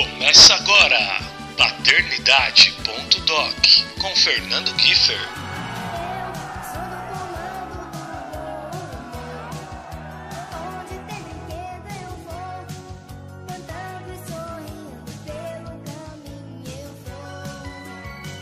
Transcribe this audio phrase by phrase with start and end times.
[0.00, 1.20] Começa agora,
[1.58, 5.20] paternidade.doc, com Fernando Kiefer.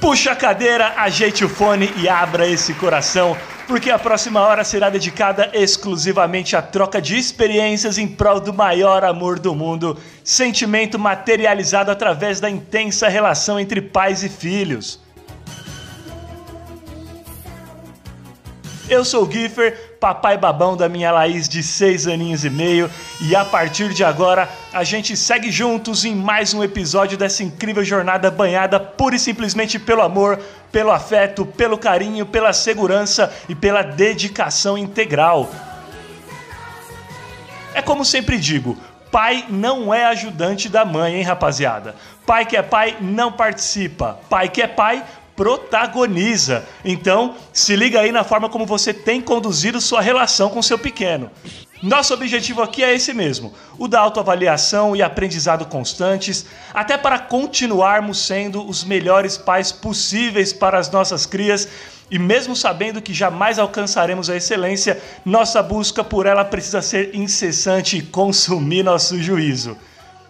[0.01, 3.37] Puxa a cadeira, ajeite o fone e abra esse coração,
[3.69, 9.05] porque a próxima hora será dedicada exclusivamente à troca de experiências em prol do maior
[9.05, 14.99] amor do mundo, sentimento materializado através da intensa relação entre pais e filhos.
[18.89, 23.35] Eu sou o Giffer, papai babão da minha Laís de seis aninhos e meio, e
[23.35, 28.31] a partir de agora a gente segue juntos em mais um episódio dessa incrível jornada
[28.31, 30.39] banhada pura e simplesmente pelo amor,
[30.71, 35.51] pelo afeto, pelo carinho, pela segurança e pela dedicação integral.
[37.75, 38.77] É como sempre digo,
[39.11, 41.95] pai não é ajudante da mãe, hein, rapaziada?
[42.27, 45.03] Pai que é pai não participa, pai que é pai
[45.39, 46.67] protagoniza.
[46.85, 51.31] Então, se liga aí na forma como você tem conduzido sua relação com seu pequeno.
[51.81, 56.45] Nosso objetivo aqui é esse mesmo: o da autoavaliação e aprendizado constantes,
[56.75, 61.69] até para continuarmos sendo os melhores pais possíveis para as nossas crias.
[62.11, 67.99] E mesmo sabendo que jamais alcançaremos a excelência, nossa busca por ela precisa ser incessante
[67.99, 69.77] e consumir nosso juízo.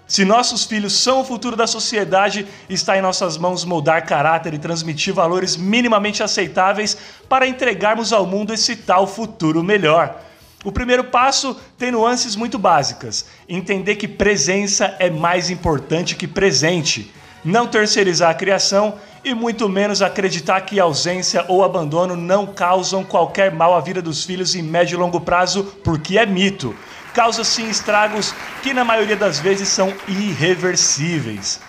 [0.08, 4.58] Se nossos filhos são o futuro da sociedade, está em nossas mãos moldar caráter e
[4.58, 6.96] transmitir valores minimamente aceitáveis
[7.28, 10.18] para entregarmos ao mundo esse tal futuro melhor.
[10.64, 13.26] O primeiro passo tem nuances muito básicas.
[13.46, 17.12] Entender que presença é mais importante que presente.
[17.44, 23.52] Não terceirizar a criação e muito menos acreditar que ausência ou abandono não causam qualquer
[23.52, 26.74] mal à vida dos filhos em médio e longo prazo, porque é mito
[27.14, 31.60] causa sim estragos que na maioria das vezes são irreversíveis.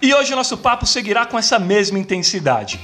[0.00, 2.78] E hoje o nosso papo seguirá com essa mesma intensidade.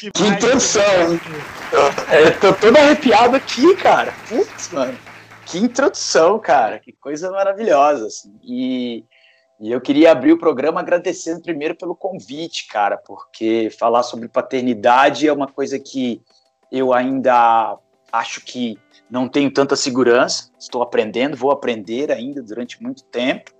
[0.00, 1.20] Que, que hein?
[2.12, 4.12] Eu tô todo arrepiado aqui, cara.
[4.28, 4.98] Putz, mano.
[5.46, 6.80] Que introdução, cara.
[6.80, 8.08] Que coisa maravilhosa.
[8.08, 8.34] Assim.
[8.42, 9.04] E,
[9.60, 15.28] e eu queria abrir o programa agradecendo primeiro pelo convite, cara, porque falar sobre paternidade
[15.28, 16.20] é uma coisa que
[16.72, 17.78] eu ainda
[18.12, 18.76] acho que
[19.08, 20.50] não tenho tanta segurança.
[20.58, 23.52] Estou aprendendo, vou aprender ainda durante muito tempo,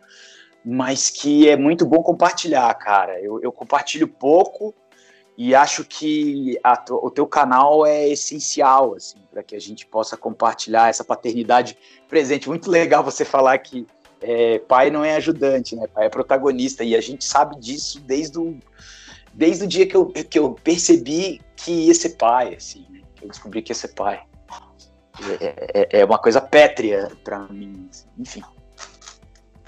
[0.64, 3.20] mas que é muito bom compartilhar, cara.
[3.20, 4.74] Eu, eu compartilho pouco
[5.42, 10.14] e acho que a, o teu canal é essencial, assim, para que a gente possa
[10.14, 12.46] compartilhar essa paternidade presente.
[12.46, 13.86] Muito legal você falar que
[14.20, 15.86] é, pai não é ajudante, né?
[15.86, 16.84] Pai é protagonista.
[16.84, 18.58] E a gente sabe disso desde o,
[19.32, 23.00] desde o dia que eu, que eu percebi que ia ser pai, assim, né?
[23.22, 24.22] Eu descobri que ia ser pai.
[25.40, 28.08] É, é, é uma coisa pétrea para mim, assim.
[28.18, 28.42] enfim.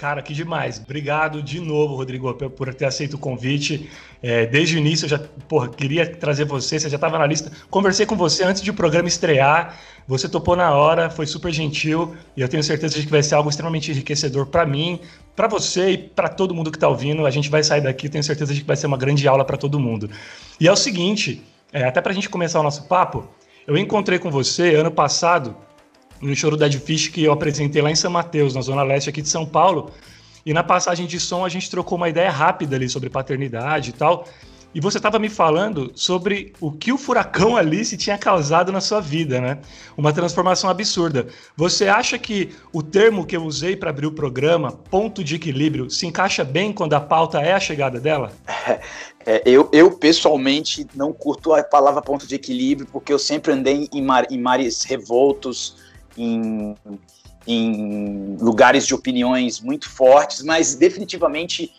[0.02, 0.82] Cara, que demais.
[0.84, 3.88] Obrigado de novo, Rodrigo, por ter aceito o convite.
[4.20, 7.52] É, desde o início eu já porra, queria trazer você, você já estava na lista.
[7.70, 9.78] Conversei com você antes de o programa estrear.
[10.08, 13.36] Você topou na hora, foi super gentil e eu tenho certeza de que vai ser
[13.36, 14.98] algo extremamente enriquecedor para mim,
[15.36, 17.24] para você e para todo mundo que está ouvindo.
[17.24, 19.56] A gente vai sair daqui, tenho certeza de que vai ser uma grande aula para
[19.56, 20.10] todo mundo.
[20.58, 23.28] E é o seguinte, é, até para a gente começar o nosso papo,
[23.68, 25.56] eu encontrei com você ano passado
[26.22, 29.10] no show do Dead Fish que eu apresentei lá em São Mateus, na zona leste
[29.10, 29.90] aqui de São Paulo.
[30.46, 33.92] E na passagem de som a gente trocou uma ideia rápida ali sobre paternidade e
[33.92, 34.26] tal.
[34.74, 39.00] E você estava me falando sobre o que o furacão Alice tinha causado na sua
[39.00, 39.58] vida, né?
[39.98, 41.26] Uma transformação absurda.
[41.54, 45.90] Você acha que o termo que eu usei para abrir o programa, ponto de equilíbrio,
[45.90, 48.32] se encaixa bem quando a pauta é a chegada dela?
[49.24, 53.88] É, eu, eu, pessoalmente não curto a palavra ponto de equilíbrio, porque eu sempre andei
[53.92, 55.76] em, mar, em mares revoltos,
[56.16, 56.74] em,
[57.46, 61.72] em lugares de opiniões muito fortes, mas definitivamente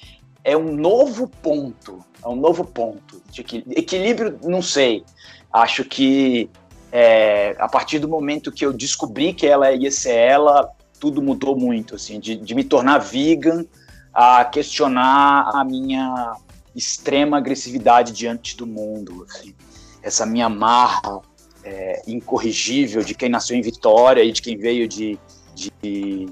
[0.44, 3.42] é um novo ponto, é um novo ponto de
[3.72, 4.40] equilíbrio.
[4.44, 5.04] Não sei,
[5.52, 6.50] acho que
[6.92, 10.70] é, a partir do momento que eu descobri que ela ia ser ela,
[11.00, 13.66] tudo mudou muito, assim, de, de me tornar vegan
[14.14, 16.36] a questionar a minha
[16.76, 19.56] extrema agressividade diante do mundo, assim,
[20.02, 21.22] essa minha marra
[21.64, 25.18] é, incorrigível de quem nasceu em Vitória e de quem veio de,
[25.56, 26.28] de,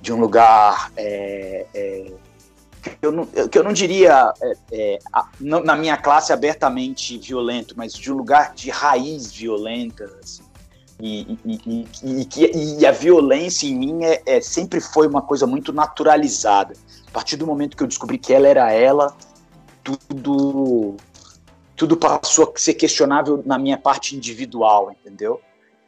[0.00, 2.12] de um lugar é, é,
[2.82, 4.98] que, eu não, que eu não diria é, é,
[5.40, 10.04] na minha classe abertamente violento, mas de um lugar de raiz violenta.
[10.22, 10.42] Assim.
[11.00, 15.72] E, e, e, e, a violência em mim é, é, sempre foi uma coisa muito
[15.72, 16.74] naturalizada.
[17.06, 19.14] A partir do momento que eu descobri que ela era ela,
[19.82, 20.96] tudo
[21.76, 25.40] tudo passou a ser questionável na minha parte individual, entendeu?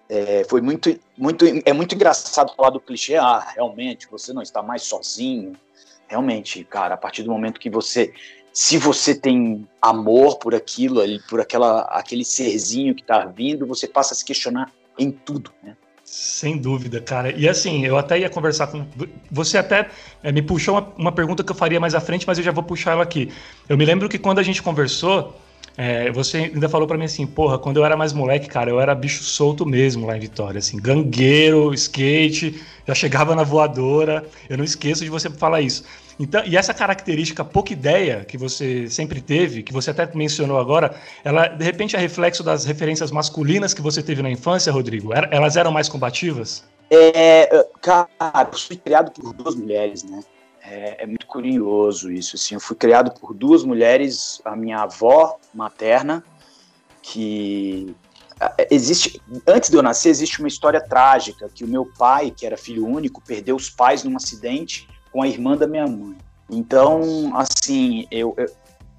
[0.08, 4.62] É, foi muito, muito, é muito engraçado falar do clichê, ah, realmente, você não está
[4.62, 5.54] mais sozinho.
[6.06, 8.12] Realmente, cara, a partir do momento que você,
[8.52, 14.12] se você tem amor por aquilo, por aquela, aquele serzinho que está vindo, você passa
[14.12, 15.76] a se questionar em tudo, né?
[16.04, 17.32] Sem dúvida, cara.
[17.32, 18.86] E assim, eu até ia conversar com.
[19.32, 19.88] Você até
[20.22, 22.52] é, me puxou uma, uma pergunta que eu faria mais à frente, mas eu já
[22.52, 23.32] vou puxar ela aqui.
[23.66, 25.34] Eu me lembro que quando a gente conversou,
[25.76, 28.80] É, você ainda falou para mim assim, porra, quando eu era mais moleque, cara, eu
[28.80, 34.24] era bicho solto mesmo lá em Vitória, assim, gangueiro, skate, já chegava na voadora.
[34.48, 35.84] Eu não esqueço de você falar isso.
[36.18, 40.94] Então, e essa característica pouca ideia que você sempre teve, que você até mencionou agora,
[41.24, 45.10] ela de repente é reflexo das referências masculinas que você teve na infância, Rodrigo?
[45.12, 46.64] Elas eram mais combativas?
[46.88, 48.08] É, cara,
[48.52, 50.20] eu fui criado por duas mulheres, né?
[50.66, 52.36] É, é, muito curioso isso.
[52.36, 56.24] Assim, eu fui criado por duas mulheres, a minha avó materna,
[57.02, 57.94] que
[58.70, 62.56] existe antes de eu nascer existe uma história trágica que o meu pai, que era
[62.56, 66.16] filho único, perdeu os pais num acidente com a irmã da minha mãe.
[66.50, 68.46] Então, assim, eu, eu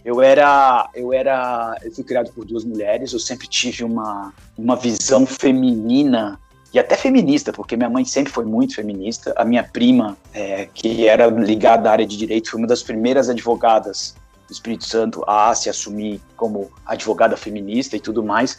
[0.06, 3.12] eu era, eu era, eu fui criado por duas mulheres.
[3.12, 6.40] Eu sempre tive uma, uma visão feminina
[6.76, 9.34] e até feminista, porque minha mãe sempre foi muito feminista.
[9.38, 13.30] A minha prima, é, que era ligada à área de direito, foi uma das primeiras
[13.30, 14.14] advogadas
[14.46, 18.58] do Espírito Santo a se assumir como advogada feminista e tudo mais.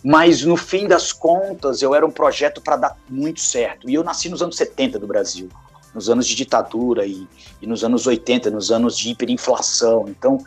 [0.00, 3.90] Mas no fim das contas, eu era um projeto para dar muito certo.
[3.90, 5.48] E eu nasci nos anos 70 do Brasil,
[5.92, 7.26] nos anos de ditadura e,
[7.60, 10.04] e nos anos 80, nos anos de hiperinflação.
[10.06, 10.38] Então,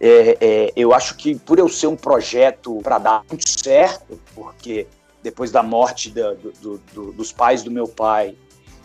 [0.00, 4.86] é, é, eu acho que por eu ser um projeto para dar muito certo, porque
[5.24, 8.36] depois da morte da, do, do, dos pais do meu pai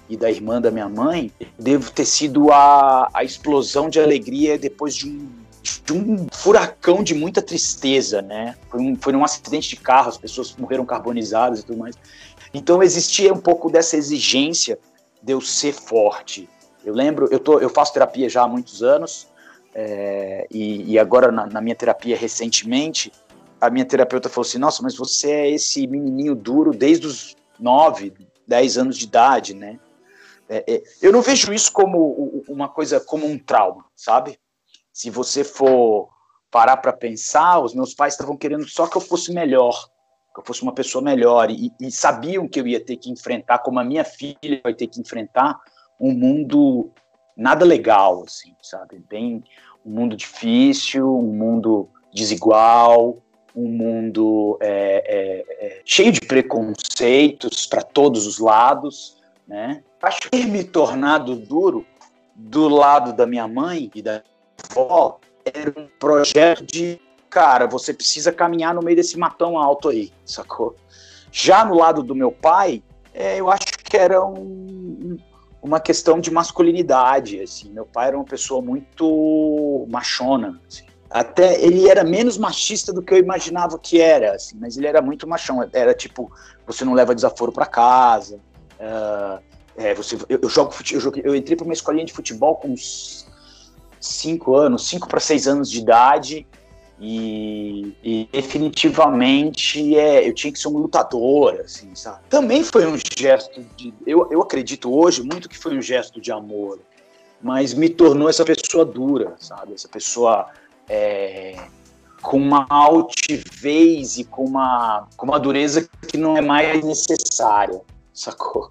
[0.07, 4.95] e da irmã da minha mãe, devo ter sido a, a explosão de alegria depois
[4.95, 5.29] de um,
[5.85, 8.55] de um furacão de muita tristeza, né?
[8.71, 11.95] Foi, um, foi um acidente de carro, as pessoas morreram carbonizadas e tudo mais.
[12.53, 14.79] Então existia um pouco dessa exigência
[15.21, 16.49] de eu ser forte.
[16.85, 19.27] Eu lembro, eu, tô, eu faço terapia já há muitos anos,
[19.75, 23.11] é, e, e, agora na, na minha terapia recentemente,
[23.59, 28.13] a minha terapeuta falou assim: Nossa, mas você é esse menininho duro desde os 9,
[28.47, 29.79] 10 anos de idade, né?
[30.47, 34.39] É, é, eu não vejo isso como uma coisa, como um trauma, sabe?
[34.91, 36.09] Se você for
[36.49, 39.87] parar para pensar, os meus pais estavam querendo só que eu fosse melhor,
[40.33, 43.59] que eu fosse uma pessoa melhor, e, e sabiam que eu ia ter que enfrentar,
[43.59, 45.59] como a minha filha vai ter que enfrentar,
[46.01, 46.89] um mundo
[47.37, 49.03] nada legal, assim, sabe?
[49.07, 49.43] Bem,
[49.85, 53.21] um mundo difícil, um mundo desigual,
[53.55, 59.83] um mundo é, é, é, cheio de preconceitos para todos os lados, né?
[60.01, 61.85] Acho que me tornado duro
[62.35, 64.23] do lado da minha mãe e da
[64.71, 70.11] avó era um projeto de cara, você precisa caminhar no meio desse matão alto aí,
[70.25, 70.75] sacou?
[71.31, 72.81] Já no lado do meu pai,
[73.13, 75.17] é, eu acho que era um,
[75.61, 77.69] uma questão de masculinidade, assim.
[77.69, 83.13] Meu pai era uma pessoa muito machona, assim até ele era menos machista do que
[83.13, 85.67] eu imaginava que era, assim, mas ele era muito machão.
[85.73, 86.31] Era tipo,
[86.67, 88.39] você não leva desaforo para casa.
[88.79, 89.41] Uh,
[89.75, 93.25] é, você, eu, eu jogo eu, eu entrei para uma escolinha de futebol com uns
[93.99, 96.45] 5 anos, 5 para 6 anos de idade.
[97.01, 102.19] E, e, definitivamente é, eu tinha que ser um lutador, assim, sabe?
[102.29, 103.93] Também foi um gesto de.
[104.05, 106.77] Eu, eu acredito hoje muito que foi um gesto de amor,
[107.41, 109.73] mas me tornou essa pessoa dura, sabe?
[109.73, 110.49] Essa pessoa
[110.89, 111.55] é,
[112.21, 117.79] com uma altivez e com uma, com uma dureza que não é mais necessária,
[118.13, 118.69] sacou?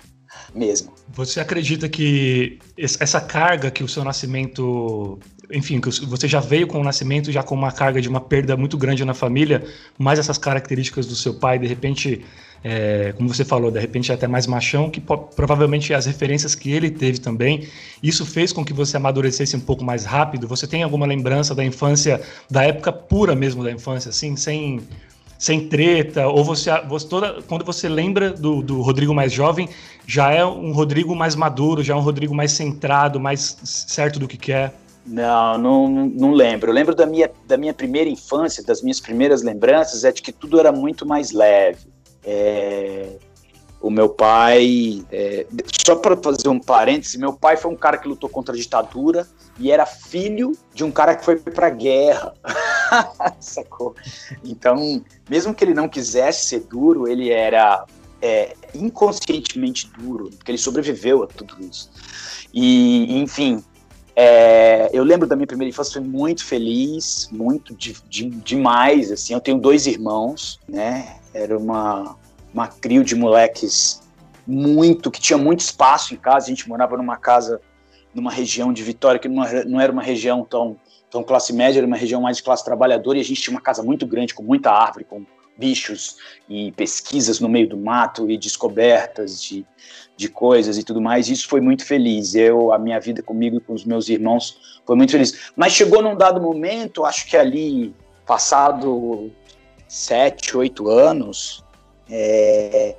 [0.55, 0.93] Mesmo.
[1.11, 5.19] Você acredita que essa carga que o seu nascimento
[5.51, 8.57] enfim, que você já veio com o nascimento já com uma carga de uma perda
[8.57, 9.65] muito grande na família,
[9.99, 12.25] mais essas características do seu pai, de repente,
[12.63, 16.73] é, como você falou, de repente é até mais machão, que provavelmente as referências que
[16.73, 17.69] ele teve também,
[18.03, 20.49] isso fez com que você amadurecesse um pouco mais rápido.
[20.49, 24.81] Você tem alguma lembrança da infância, da época pura mesmo da infância, assim, sem
[25.39, 29.69] sem treta, ou você, você toda, quando você lembra do, do Rodrigo mais jovem,
[30.05, 34.27] já é um Rodrigo mais maduro, já é um Rodrigo mais centrado, mais certo do
[34.27, 34.75] que quer?
[35.07, 36.71] Não, não, não lembro.
[36.71, 40.33] Eu lembro da minha, da minha primeira infância, das minhas primeiras lembranças, é de que
[40.33, 41.87] tudo era muito mais leve.
[42.31, 43.17] É,
[43.81, 45.47] o meu pai, é,
[45.87, 49.27] só para fazer um parêntese, meu pai foi um cara que lutou contra a ditadura
[49.59, 52.35] e era filho de um cara que foi para guerra.
[53.41, 53.97] Sacou?
[54.45, 57.87] Então, mesmo que ele não quisesse ser duro, ele era
[58.21, 61.91] é, inconscientemente duro, porque ele sobreviveu a tudo isso.
[62.53, 63.65] E, enfim,
[64.21, 69.33] é, eu lembro da minha primeira infância, fui muito feliz, muito de, de, demais, assim,
[69.33, 72.17] eu tenho dois irmãos, né, era uma,
[72.53, 74.01] uma crio de moleques
[74.47, 77.61] muito, que tinha muito espaço em casa, a gente morava numa casa,
[78.15, 80.77] numa região de Vitória, que não, era uma região tão,
[81.11, 83.61] tão classe média, era uma região mais de classe trabalhadora, e a gente tinha uma
[83.61, 85.25] casa muito grande, com muita árvore, com
[85.59, 86.17] bichos
[86.49, 89.67] e pesquisas no meio do mato e descobertas de,
[90.17, 91.29] de coisas e tudo mais.
[91.29, 92.35] Isso foi muito feliz.
[92.35, 95.51] Eu, a minha vida comigo e com os meus irmãos foi muito feliz.
[95.57, 97.93] Mas chegou num dado momento, acho que ali
[98.25, 99.33] passado
[99.89, 101.65] sete, oito anos,
[102.11, 102.95] é,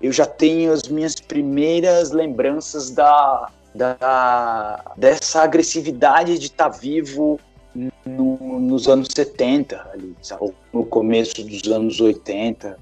[0.00, 7.38] eu já tenho as minhas primeiras lembranças da, da dessa agressividade de estar tá vivo
[8.04, 10.16] no, nos anos 70, ali,
[10.72, 12.78] no começo dos anos 80.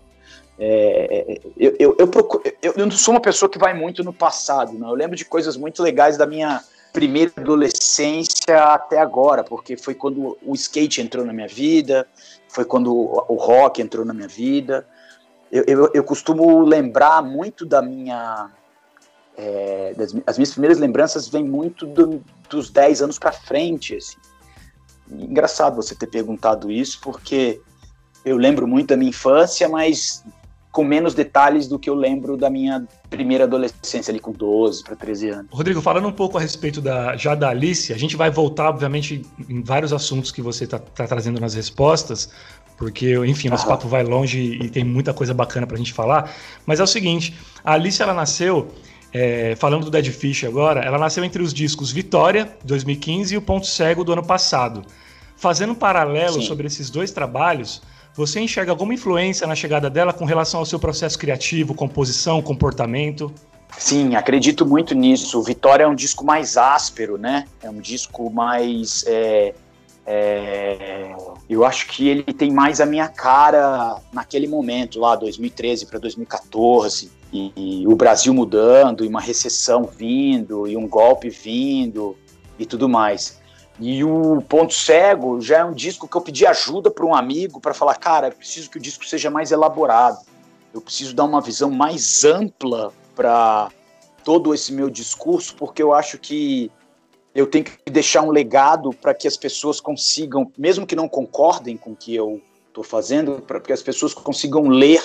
[0.61, 4.13] É, eu, eu, eu, procuro, eu, eu, não sou uma pessoa que vai muito no
[4.13, 4.89] passado, não.
[4.89, 6.61] Eu lembro de coisas muito legais da minha
[6.93, 12.07] primeira adolescência até agora, porque foi quando o skate entrou na minha vida,
[12.49, 14.87] foi quando o rock entrou na minha vida.
[15.51, 18.51] Eu, eu, eu costumo lembrar muito da minha.
[19.37, 23.97] É, das, as minhas primeiras lembranças vêm muito do, dos 10 anos para frente.
[23.97, 24.17] Assim.
[25.11, 27.61] Engraçado você ter perguntado isso, porque
[28.25, 30.25] eu lembro muito da minha infância, mas
[30.71, 34.95] com menos detalhes do que eu lembro da minha primeira adolescência ali com 12 para
[34.95, 35.47] 13 anos.
[35.51, 39.27] Rodrigo, falando um pouco a respeito da já da Alice, a gente vai voltar, obviamente,
[39.49, 42.31] em vários assuntos que você está tá trazendo nas respostas,
[42.79, 46.33] porque, enfim, nosso papo vai longe e tem muita coisa bacana para a gente falar.
[46.65, 48.69] Mas é o seguinte, a Alice, ela nasceu,
[49.13, 53.43] é, falando do Dead Fish agora, ela nasceu entre os discos Vitória, 2015, e o
[53.43, 54.85] Ponto Cego, do ano passado.
[55.37, 56.47] Fazendo um paralelo Sim.
[56.47, 57.83] sobre esses dois trabalhos,
[58.15, 63.33] você enxerga alguma influência na chegada dela com relação ao seu processo criativo, composição, comportamento?
[63.77, 65.43] Sim, acredito muito nisso.
[65.43, 67.45] Vitória é um disco mais áspero, né?
[67.63, 69.05] É um disco mais.
[69.07, 69.55] É,
[70.11, 71.15] é,
[71.51, 77.13] eu acho que ele tem mais a minha cara naquele momento, lá, 2013 para 2014,
[77.31, 82.17] e, e o Brasil mudando, e uma recessão vindo, e um golpe vindo,
[82.59, 83.39] e tudo mais.
[83.79, 87.61] E o Ponto Cego já é um disco que eu pedi ajuda para um amigo
[87.61, 90.19] para falar, cara, eu preciso que o disco seja mais elaborado.
[90.73, 93.69] Eu preciso dar uma visão mais ampla para
[94.25, 96.73] todo esse meu discurso, porque eu acho que
[97.39, 101.77] eu tenho que deixar um legado para que as pessoas consigam, mesmo que não concordem
[101.77, 105.01] com o que eu estou fazendo, para que as pessoas consigam ler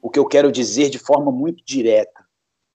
[0.00, 2.24] o que eu quero dizer de forma muito direta,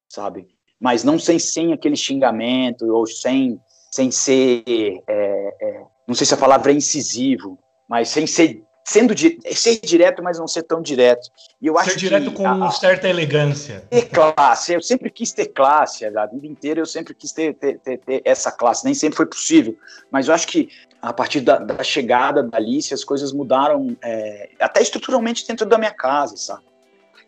[0.07, 0.47] sabe?
[0.79, 3.59] Mas não sem, sem aquele xingamento ou sem
[3.91, 9.13] sem ser, é, é, não sei se a palavra é incisivo, mas sem ser sendo
[9.53, 11.29] ser direto, mas não ser tão direto.
[11.61, 13.85] E eu acho ser direto com a, certa elegância.
[13.89, 17.79] Ter classe, eu sempre quis ter classe, a vida inteira eu sempre quis ter, ter,
[17.79, 19.77] ter, ter essa classe, nem sempre foi possível,
[20.09, 20.69] mas eu acho que
[21.01, 25.77] a partir da, da chegada da Alice, as coisas mudaram, é, até estruturalmente dentro da
[25.77, 26.63] minha casa, sabe?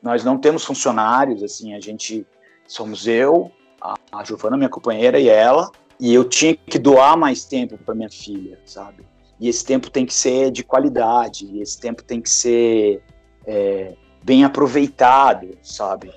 [0.01, 2.25] Nós não temos funcionários, assim, a gente
[2.67, 3.51] somos eu,
[3.81, 7.95] a, a Giovana, minha companheira, e ela, e eu tinha que doar mais tempo para
[7.95, 9.05] minha filha, sabe?
[9.39, 13.01] E esse tempo tem que ser de qualidade, esse tempo tem que ser
[13.45, 13.93] é,
[14.23, 16.11] bem aproveitado, sabe?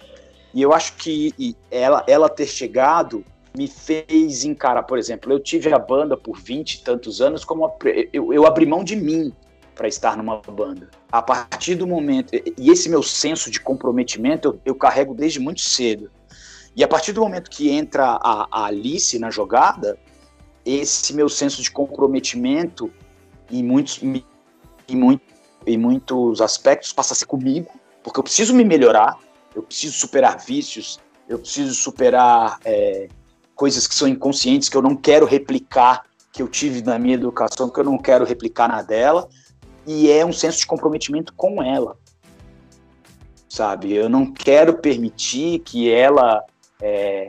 [0.55, 3.25] E eu acho que ela, ela ter chegado
[3.57, 7.75] me fez encarar, por exemplo, eu tive a banda por 20 e tantos anos, como
[8.13, 9.33] eu, eu abri mão de mim
[9.75, 10.91] para estar numa banda.
[11.11, 15.63] A partir do momento, e esse meu senso de comprometimento eu, eu carrego desde muito
[15.63, 16.11] cedo.
[16.75, 19.99] E a partir do momento que entra a, a Alice na jogada,
[20.65, 22.91] esse meu senso de comprometimento
[23.51, 24.25] em muitos, em,
[24.97, 25.23] muito,
[25.67, 27.71] em muitos aspectos passa a ser comigo,
[28.03, 29.19] porque eu preciso me melhorar,
[29.55, 33.09] eu preciso superar vícios, eu preciso superar é,
[33.55, 37.69] coisas que são inconscientes, que eu não quero replicar, que eu tive na minha educação,
[37.69, 39.29] que eu não quero replicar na dela,
[39.87, 41.97] e é um senso de comprometimento com ela,
[43.49, 43.93] sabe?
[43.95, 46.45] Eu não quero permitir que ela
[46.83, 47.29] é,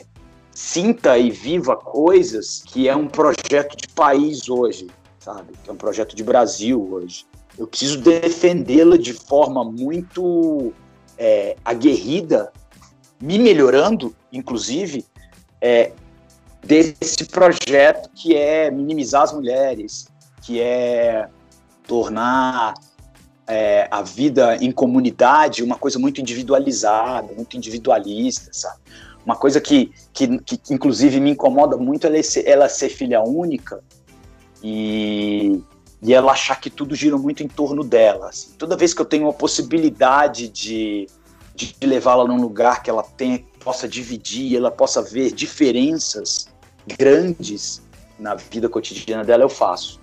[0.52, 4.88] sinta e viva coisas que é um projeto de país hoje,
[5.28, 5.54] sabe?
[5.62, 7.26] Que é um projeto de Brasil hoje.
[7.58, 10.74] Eu preciso defendê-la de forma muito
[11.18, 12.54] é, aguerrida,
[13.20, 15.06] me melhorando, inclusive,
[15.60, 15.92] é,
[16.64, 20.08] desse projeto que é minimizar as mulheres,
[20.44, 21.28] que é
[21.86, 22.74] tornar
[23.46, 28.80] é, a vida em comunidade uma coisa muito individualizada, muito individualista, sabe?
[29.26, 33.84] Uma coisa que, que, que inclusive me incomoda muito ela ser, ela ser filha única
[34.64, 35.62] e,
[36.02, 38.30] e ela achar que tudo gira muito em torno dela.
[38.30, 38.52] Assim.
[38.58, 41.08] Toda vez que eu tenho uma possibilidade de,
[41.56, 46.48] de levá-la num lugar que ela tenha, possa dividir, ela possa ver diferenças
[46.98, 47.82] grandes
[48.18, 50.00] na vida cotidiana dela, eu faço.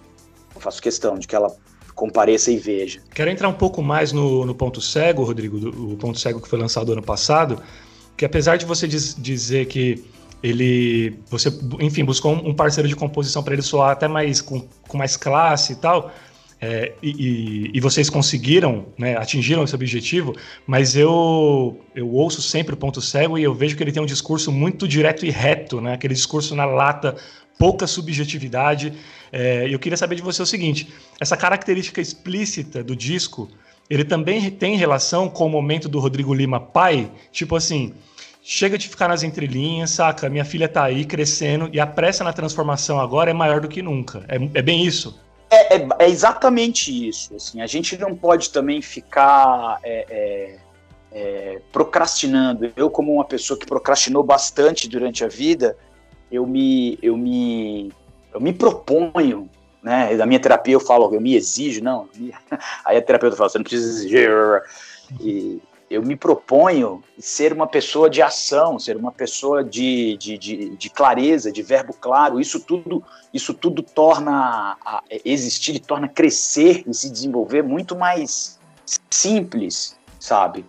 [0.55, 1.55] Eu faço questão de que ela
[1.95, 3.01] compareça e veja.
[3.15, 6.49] Quero entrar um pouco mais no, no ponto cego, Rodrigo, do, o ponto cego que
[6.49, 7.63] foi lançado ano passado
[8.17, 10.05] que apesar de você diz, dizer que
[10.45, 11.49] ele, você,
[11.81, 15.73] enfim, buscou um parceiro de composição para ele soar até mais com, com mais classe
[15.73, 16.13] e tal,
[16.61, 20.35] é, e, e, vocês conseguiram, né, atingiram esse objetivo,
[20.67, 24.07] mas eu, eu ouço sempre o Ponto Cego e eu vejo que ele tem um
[24.07, 27.17] discurso muito direto e reto, né, aquele discurso na lata,
[27.59, 28.93] pouca subjetividade.
[29.33, 33.49] É, eu queria saber de você o seguinte: essa característica explícita do disco,
[33.89, 37.11] ele também tem relação com o momento do Rodrigo Lima pai?
[37.33, 37.95] Tipo assim,
[38.47, 40.29] chega de ficar nas entrelinhas, saca?
[40.29, 43.81] Minha filha tá aí crescendo e a pressa na transformação agora é maior do que
[43.81, 44.23] nunca.
[44.29, 45.19] É, é bem isso?
[45.51, 47.35] É, é, é, exatamente isso.
[47.35, 50.59] Assim, a gente não pode também ficar é, é,
[51.11, 52.71] é, procrastinando.
[52.77, 55.75] Eu, como uma pessoa que procrastinou bastante durante a vida,
[56.31, 57.91] eu me, eu me,
[58.33, 59.49] eu me proponho,
[59.83, 60.15] né?
[60.17, 62.11] Da minha terapia eu falo, eu me exijo, não.
[62.85, 64.31] Aí a terapeuta fala, você não precisa exigir.
[65.19, 65.63] E,
[65.95, 70.91] eu me proponho ser uma pessoa de ação, ser uma pessoa de, de, de, de
[70.91, 72.41] clareza, de verbo claro.
[72.41, 73.03] Isso tudo,
[73.33, 78.59] isso tudo torna a existir, torna crescer e se desenvolver muito mais
[79.09, 80.65] simples, sabe?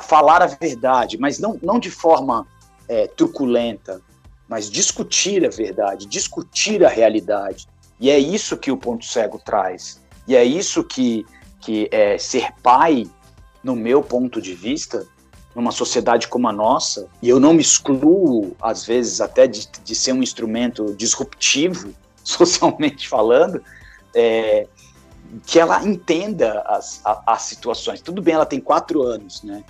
[0.00, 2.46] Falar a verdade, mas não, não de forma
[2.88, 4.00] é, truculenta,
[4.48, 7.68] mas discutir a verdade, discutir a realidade.
[8.00, 10.02] E é isso que o ponto cego traz.
[10.26, 11.26] E é isso que,
[11.60, 13.06] que é, ser pai
[13.64, 15.06] no meu ponto de vista,
[15.54, 19.94] numa sociedade como a nossa, e eu não me excluo, às vezes, até de, de
[19.94, 23.62] ser um instrumento disruptivo, socialmente falando,
[24.14, 24.66] é,
[25.46, 28.00] que ela entenda as, as situações.
[28.00, 29.64] Tudo bem, ela tem quatro anos, né?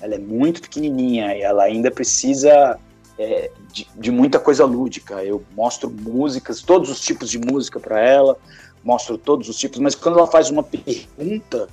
[0.00, 2.78] Ela é muito pequenininha e ela ainda precisa
[3.18, 5.22] é, de, de, muita coisa lúdica.
[5.24, 8.36] Eu mostro músicas, todos os tipos de música para ela,
[8.82, 11.68] mostro todos os tipos, mas quando ela faz uma pergunta,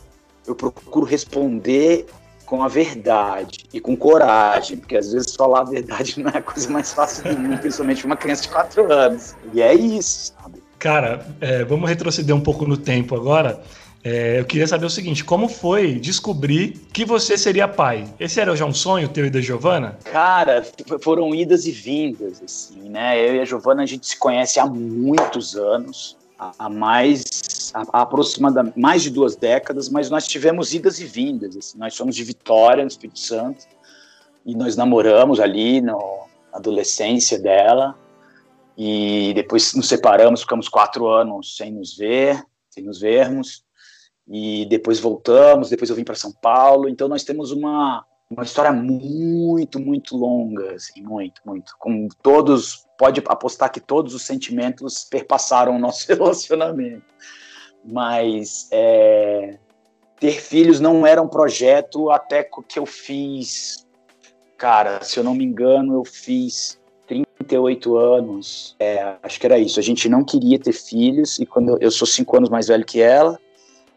[0.49, 2.05] eu procuro responder
[2.45, 6.41] com a verdade e com coragem, porque às vezes falar a verdade não é a
[6.41, 9.35] coisa mais fácil do mundo, principalmente uma criança de 4 anos.
[9.53, 10.63] E é isso, sabe?
[10.79, 13.61] Cara, é, vamos retroceder um pouco no tempo agora.
[14.03, 18.07] É, eu queria saber o seguinte: como foi descobrir que você seria pai?
[18.19, 19.99] Esse era já um sonho teu e da Giovana?
[20.05, 20.65] Cara,
[21.01, 23.19] foram idas e vindas, assim, né?
[23.19, 29.03] Eu e a Giovana a gente se conhece há muitos anos há mais aproximadamente mais
[29.03, 31.55] de duas décadas, mas nós tivemos idas e vindas.
[31.55, 31.77] Assim.
[31.77, 33.65] Nós somos de Vitória, no Espírito Santo,
[34.45, 35.95] e nós namoramos ali na
[36.53, 37.95] adolescência dela,
[38.77, 43.63] e depois nos separamos, ficamos quatro anos sem nos ver, sem nos vermos,
[44.27, 48.71] e depois voltamos, depois eu vim para São Paulo, então nós temos uma uma história
[48.71, 51.73] muito, muito longa, assim, muito, muito.
[51.79, 57.05] Com todos, pode apostar que todos os sentimentos perpassaram o nosso relacionamento.
[57.83, 59.57] Mas é,
[60.19, 63.87] ter filhos não era um projeto até que eu fiz,
[64.57, 68.75] cara, se eu não me engano, eu fiz 38 anos.
[68.79, 69.79] É, acho que era isso.
[69.79, 72.85] A gente não queria ter filhos, e quando eu, eu sou cinco anos mais velho
[72.85, 73.39] que ela,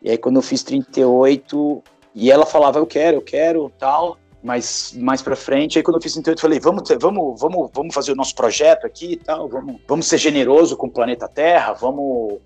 [0.01, 1.83] e aí quando eu fiz 38,
[2.14, 5.78] e ela falava, eu quero, eu quero, tal mais, mais para frente.
[5.78, 8.87] Aí quando eu fiz 38, eu falei, vamos, vamos, vamos, vamos fazer o nosso projeto
[8.87, 12.40] aqui e tal, vamos, vamos ser generoso com o planeta Terra, vamos,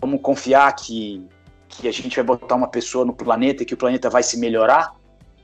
[0.00, 1.24] vamos confiar que,
[1.68, 4.38] que a gente vai botar uma pessoa no planeta e que o planeta vai se
[4.38, 4.94] melhorar.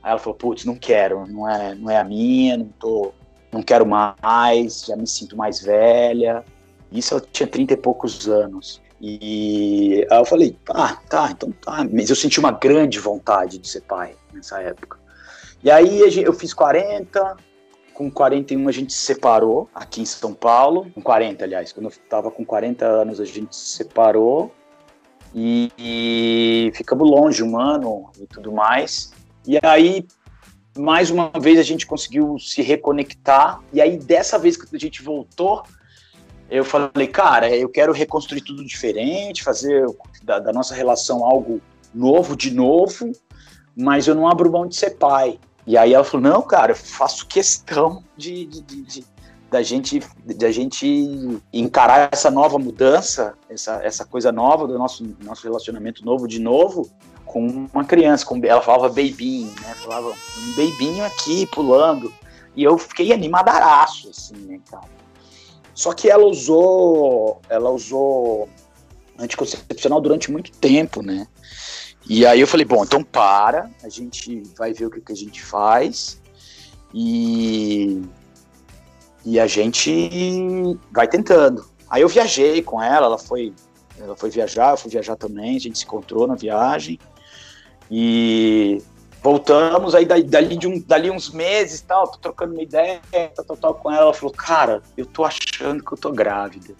[0.01, 3.13] Aí ela falou, putz, não quero, não é, não é a minha, não tô,
[3.51, 6.43] não quero mais, já me sinto mais velha.
[6.91, 8.81] Isso eu tinha 30 e poucos anos.
[8.99, 11.85] E aí eu falei, ah, tá, então tá.
[11.91, 15.02] Mas eu senti uma grande vontade de ser pai nessa época.
[15.63, 17.37] E aí eu fiz 40,
[17.93, 21.89] com 41 a gente se separou aqui em São Paulo, com 40, aliás, quando eu
[21.89, 24.53] estava com 40 anos a gente se separou
[25.33, 29.13] e, e ficamos longe um ano e tudo mais.
[29.47, 30.05] E aí,
[30.77, 33.61] mais uma vez, a gente conseguiu se reconectar.
[33.71, 35.63] E aí, dessa vez que a gente voltou,
[36.49, 39.85] eu falei, cara, eu quero reconstruir tudo diferente, fazer
[40.23, 41.61] da, da nossa relação algo
[41.93, 43.11] novo de novo,
[43.75, 45.39] mas eu não abro mão de ser pai.
[45.65, 49.13] E aí ela falou, não, cara, eu faço questão de, de, de, de
[49.49, 50.01] da gente
[50.51, 56.39] gente encarar essa nova mudança, essa, essa coisa nova do nosso, nosso relacionamento novo de
[56.39, 56.89] novo
[57.23, 59.75] com uma criança, com, ela falava beibinho, né?
[59.75, 62.11] Falava um beibinho aqui pulando.
[62.55, 64.87] E eu fiquei animadaraço, assim, né, cara.
[65.73, 68.49] Só que ela usou, ela usou
[69.17, 71.27] anticoncepcional durante muito tempo, né?
[72.05, 75.15] E aí eu falei, bom, então para, a gente vai ver o que, que a
[75.15, 76.21] gente faz
[76.93, 78.01] e,
[79.25, 80.09] e a gente
[80.91, 81.65] vai tentando.
[81.89, 83.53] Aí eu viajei com ela, ela foi,
[83.97, 86.99] ela foi viajar, eu fui viajar também, a gente se encontrou na viagem
[87.89, 88.81] e
[89.21, 92.99] voltamos, aí dali, de um, dali uns meses tal, tô trocando uma ideia,
[93.33, 96.75] tal, tal, tal, com ela, ela falou, cara, eu tô achando que eu tô grávida.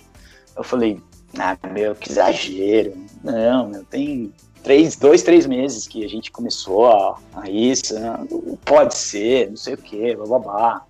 [0.56, 1.02] Eu falei,
[1.38, 2.94] Ah, meu, que exagero.
[3.24, 4.34] Não, meu, tem
[4.64, 8.18] três, dois, três meses que a gente começou a, a isso, né?
[8.66, 10.86] pode ser, não sei o que, babá.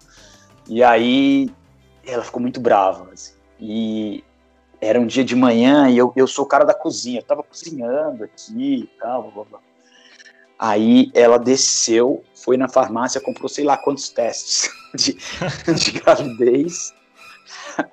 [0.69, 1.49] E aí
[2.05, 3.09] ela ficou muito brava.
[3.12, 3.33] Assim.
[3.59, 4.23] E
[4.79, 7.43] era um dia de manhã e eu, eu sou o cara da cozinha, eu tava
[7.43, 9.59] cozinhando aqui e tal, blá, blá.
[10.57, 15.17] Aí ela desceu, foi na farmácia, comprou sei lá quantos testes de,
[15.73, 16.93] de gravidez.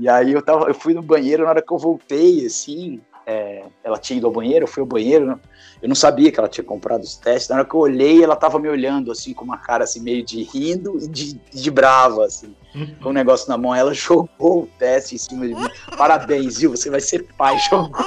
[0.00, 3.62] E aí eu tava, eu fui no banheiro, na hora que eu voltei, assim, é,
[3.84, 5.38] ela tinha ido ao banheiro, eu fui ao banheiro,
[5.82, 8.34] eu não sabia que ela tinha comprado os testes, na hora que eu olhei, ela
[8.34, 12.24] tava me olhando, assim, com uma cara, assim, meio de rindo e de, de brava,
[12.24, 12.94] assim, uhum.
[13.02, 16.56] com o um negócio na mão, ela jogou o teste em cima de mim, parabéns,
[16.56, 18.00] viu, você vai ser pai, jogou,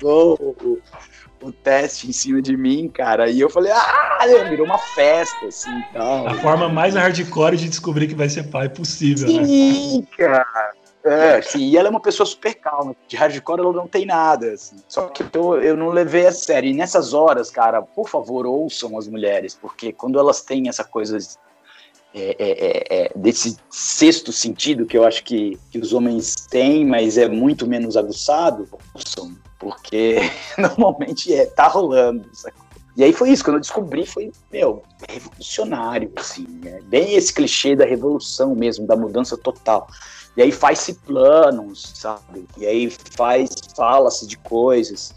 [0.00, 0.80] jogou
[1.42, 3.28] o teste em cima de mim, cara.
[3.28, 6.28] E eu falei, ah, virou uma festa, assim, tal.
[6.28, 9.44] A forma mais hardcore de descobrir que vai ser pai possível, sim, né?
[9.44, 10.46] Sim, cara.
[11.04, 12.94] É, sim, e ela é uma pessoa super calma.
[13.08, 14.76] De hardcore ela não tem nada, assim.
[14.88, 16.70] Só que eu, eu não levei a sério.
[16.70, 21.18] E nessas horas, cara, por favor, ouçam as mulheres, porque quando elas têm essa coisa
[22.14, 26.84] é, é, é, é, desse sexto sentido que eu acho que, que os homens têm,
[26.84, 30.18] mas é muito menos aguçado, ouçam porque
[30.58, 32.28] normalmente é, tá rolando.
[32.32, 32.56] Sabe?
[32.96, 36.80] E aí foi isso, quando eu descobri, foi, meu, revolucionário, assim, né?
[36.84, 39.88] bem esse clichê da revolução mesmo, da mudança total.
[40.36, 42.46] E aí faz-se planos, sabe?
[42.56, 45.14] E aí faz, fala-se de coisas.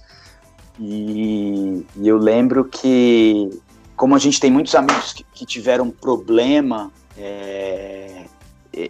[0.80, 3.50] E, e, eu lembro que,
[3.96, 8.26] como a gente tem muitos amigos que, que tiveram problema é,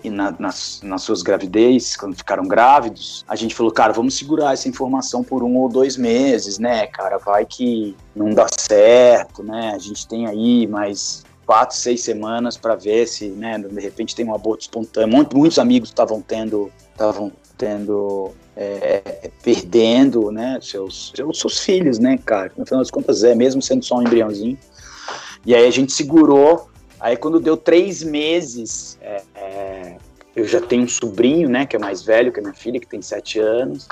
[0.05, 4.67] na, nas, nas suas gravidez, quando ficaram grávidos, a gente falou, cara, vamos segurar essa
[4.67, 7.19] informação por um ou dois meses, né, cara?
[7.19, 9.73] Vai que não dá certo, né?
[9.75, 14.25] A gente tem aí mais quatro, seis semanas para ver se, né, de repente tem
[14.25, 15.15] um aborto espontâneo.
[15.15, 22.17] Muitos, muitos amigos estavam tendo, estavam tendo, é, perdendo, né, seus, seus, seus filhos, né,
[22.17, 22.51] cara?
[22.57, 24.57] No final das contas é, mesmo sendo só um embriãozinho.
[25.45, 26.69] E aí a gente segurou
[27.05, 29.97] Aí quando deu três meses, é, é,
[30.35, 32.87] eu já tenho um sobrinho, né, que é mais velho que a minha filha, que
[32.87, 33.87] tem sete anos.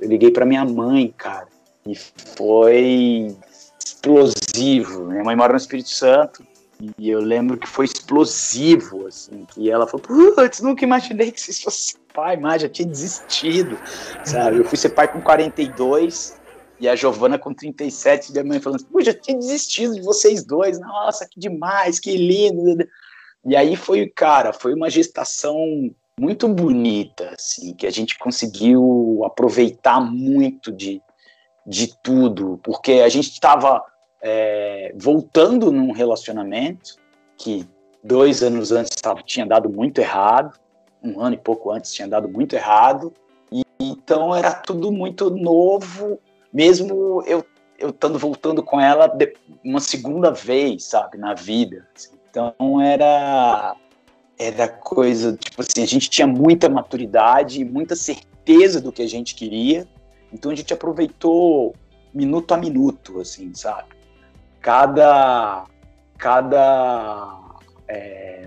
[0.00, 1.48] Eu liguei para minha mãe, cara,
[1.86, 1.94] e
[2.36, 3.34] foi
[3.82, 5.06] explosivo.
[5.06, 6.44] Minha mãe mora no Espírito Santo.
[6.98, 11.52] E eu lembro que foi explosivo, assim, que ela falou, putz, nunca imaginei que você
[11.52, 13.76] fosse pai, mas já tinha desistido,
[14.24, 14.58] sabe?
[14.58, 16.38] Eu fui ser pai com 42,
[16.80, 20.44] e a Giovana com 37, e a mãe falando, pô, já tinha desistido de vocês
[20.44, 22.86] dois, nossa, que demais, que lindo.
[23.44, 25.56] E aí foi, cara, foi uma gestação
[26.20, 31.00] muito bonita, assim, que a gente conseguiu aproveitar muito de,
[31.66, 33.82] de tudo, porque a gente estava
[34.22, 36.96] é, voltando num relacionamento
[37.36, 37.66] que
[38.02, 40.58] dois anos antes tava, tinha dado muito errado,
[41.02, 43.12] um ano e pouco antes tinha dado muito errado,
[43.52, 46.18] e então era tudo muito novo
[46.52, 47.44] mesmo eu
[47.78, 49.08] eu estando voltando com ela
[49.64, 51.86] uma segunda vez, sabe, na vida.
[51.94, 52.10] Assim.
[52.28, 53.76] Então era
[54.36, 59.34] era coisa, tipo assim, a gente tinha muita maturidade, muita certeza do que a gente
[59.34, 59.86] queria.
[60.32, 61.74] Então a gente aproveitou
[62.12, 63.88] minuto a minuto, assim, sabe?
[64.68, 65.64] Cada
[66.18, 67.40] cada
[67.88, 68.46] é,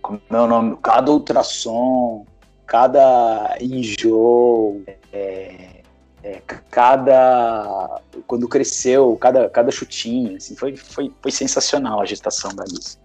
[0.00, 0.78] como é o nome?
[0.80, 2.24] Cada ultrassom,
[2.64, 5.82] cada enjoo, é,
[6.22, 6.40] é,
[6.70, 12.96] cada quando cresceu, cada, cada chutinho, assim, foi, foi, foi sensacional a gestação da Alice.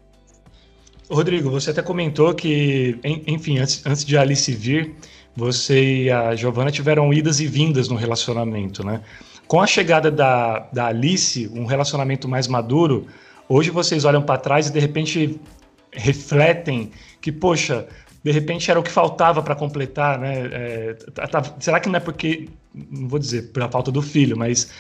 [1.10, 4.96] Rodrigo, você até comentou que, enfim, antes, antes de Alice vir,
[5.36, 9.02] você e a Giovana tiveram idas e vindas no relacionamento, né?
[9.54, 13.06] Com a chegada da, da Alice, um relacionamento mais maduro,
[13.48, 15.40] hoje vocês olham para trás e de repente
[15.92, 16.90] refletem
[17.22, 17.86] que, poxa,
[18.24, 20.50] de repente era o que faltava para completar, né?
[20.52, 24.36] É, tá, tá, será que não é porque, não vou dizer pela falta do filho,
[24.36, 24.72] mas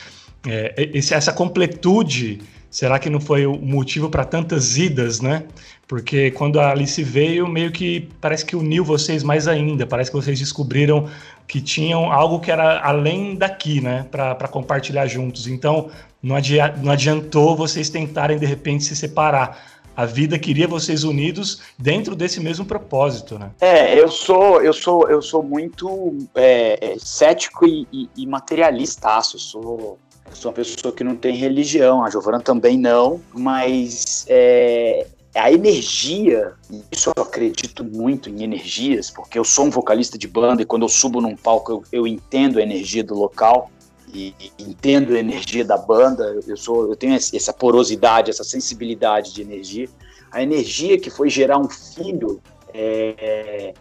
[0.47, 2.41] é, esse, essa completude,
[2.73, 5.43] será que não foi o motivo para tantas idas, né?
[5.87, 10.17] Porque quando a Alice veio, meio que parece que uniu vocês mais ainda, parece que
[10.17, 11.07] vocês descobriram
[11.47, 14.07] que tinham algo que era além daqui, né?
[14.09, 15.45] Para compartilhar juntos.
[15.45, 16.35] Então, não,
[16.81, 22.39] não adiantou vocês tentarem de repente se separar a vida queria vocês unidos dentro desse
[22.39, 23.51] mesmo propósito, né?
[23.61, 29.35] É, eu sou, eu sou, eu sou muito é, cético e, e, e materialistaço.
[29.35, 32.03] Eu sou, eu sou uma pessoa que não tem religião.
[32.03, 36.53] A Giovana também não, mas é, a energia,
[36.91, 40.83] isso eu acredito muito em energias, porque eu sou um vocalista de banda e quando
[40.83, 43.71] eu subo num palco eu, eu entendo a energia do local
[44.13, 49.41] e entendo a energia da banda, eu sou, eu tenho essa porosidade, essa sensibilidade de
[49.41, 49.89] energia.
[50.31, 52.39] A energia que foi gerar um filho
[52.71, 53.73] é,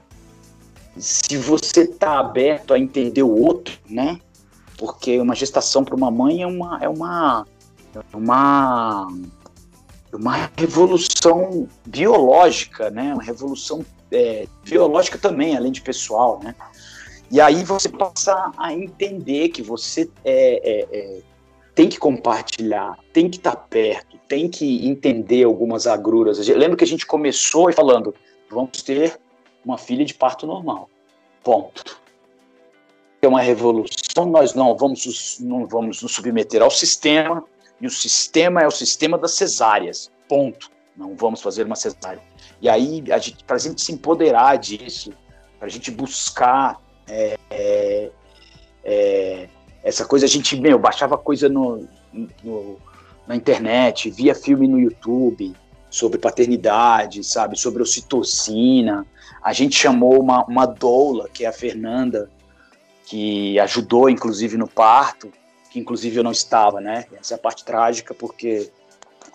[0.96, 4.18] se você está aberto a entender o outro, né?
[4.82, 7.46] Porque uma gestação para uma mãe é uma é uma
[7.94, 9.06] é uma
[10.12, 13.14] uma revolução biológica, né?
[13.14, 16.52] Uma revolução é, biológica também, além de pessoal, né?
[17.30, 21.22] E aí você passa a entender que você é, é, é
[21.76, 26.44] tem que compartilhar, tem que estar tá perto, tem que entender algumas agruras.
[26.48, 28.12] Lembra que a gente começou falando,
[28.50, 29.16] vamos ter
[29.64, 30.90] uma filha de parto normal.
[31.44, 32.01] Ponto.
[33.24, 37.44] É uma revolução, nós não vamos, não vamos nos submeter ao sistema,
[37.80, 40.10] e o sistema é o sistema das cesáreas.
[40.28, 40.68] Ponto.
[40.96, 42.20] Não vamos fazer uma cesárea.
[42.60, 43.00] E aí,
[43.46, 45.12] para a gente se empoderar disso,
[45.56, 48.10] para a gente buscar é, é,
[48.82, 49.48] é,
[49.84, 51.88] essa coisa, a gente, meu, baixava coisa no,
[52.42, 52.76] no,
[53.24, 55.54] na internet, via filme no YouTube
[55.88, 59.06] sobre paternidade, sabe, sobre ocitocina.
[59.40, 62.28] A gente chamou uma, uma doula, que é a Fernanda,
[63.12, 65.30] que ajudou, inclusive, no parto,
[65.70, 67.04] que inclusive eu não estava, né?
[67.20, 68.72] Essa é a parte trágica, porque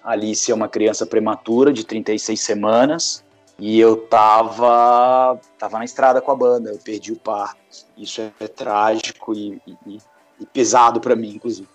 [0.03, 3.23] Alice é uma criança prematura de 36 semanas
[3.59, 7.59] e eu tava, tava na estrada com a banda, eu perdi o parto.
[7.95, 9.99] Isso é, é trágico e, e,
[10.39, 11.69] e pesado para mim, inclusive.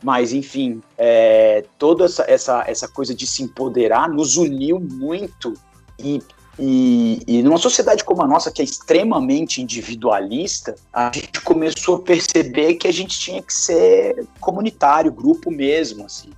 [0.00, 5.54] Mas, enfim, é, toda essa, essa, essa coisa de se empoderar nos uniu muito
[5.98, 6.22] e
[6.60, 12.00] e, e, numa sociedade como a nossa, que é extremamente individualista, a gente começou a
[12.00, 16.30] perceber que a gente tinha que ser comunitário, grupo mesmo, assim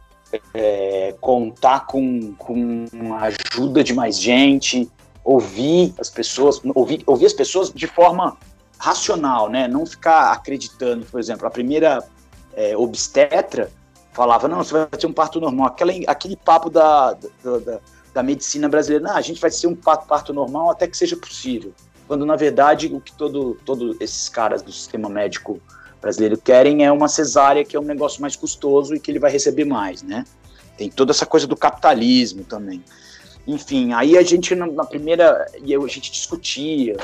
[0.54, 4.90] é, contar com, com a ajuda de mais gente,
[5.24, 8.36] ouvir as pessoas, ouvir, ouvir as pessoas de forma
[8.78, 9.68] racional, né?
[9.68, 12.02] Não ficar acreditando, por exemplo, a primeira
[12.54, 13.70] é, obstetra
[14.12, 15.68] falava, não, você vai ter um parto normal.
[15.68, 17.80] Aquela, aquele papo da, da, da,
[18.12, 21.72] da medicina brasileira, não, a gente vai ser um parto, normal até que seja possível.
[22.06, 25.60] Quando, na verdade, o que todo, todo esses caras do sistema médico
[26.00, 29.30] brasileiro querem é uma cesárea, que é um negócio mais custoso e que ele vai
[29.30, 30.24] receber mais, né?
[30.76, 32.84] Tem toda essa coisa do capitalismo também.
[33.46, 36.96] Enfim, aí a gente na primeira a gente discutia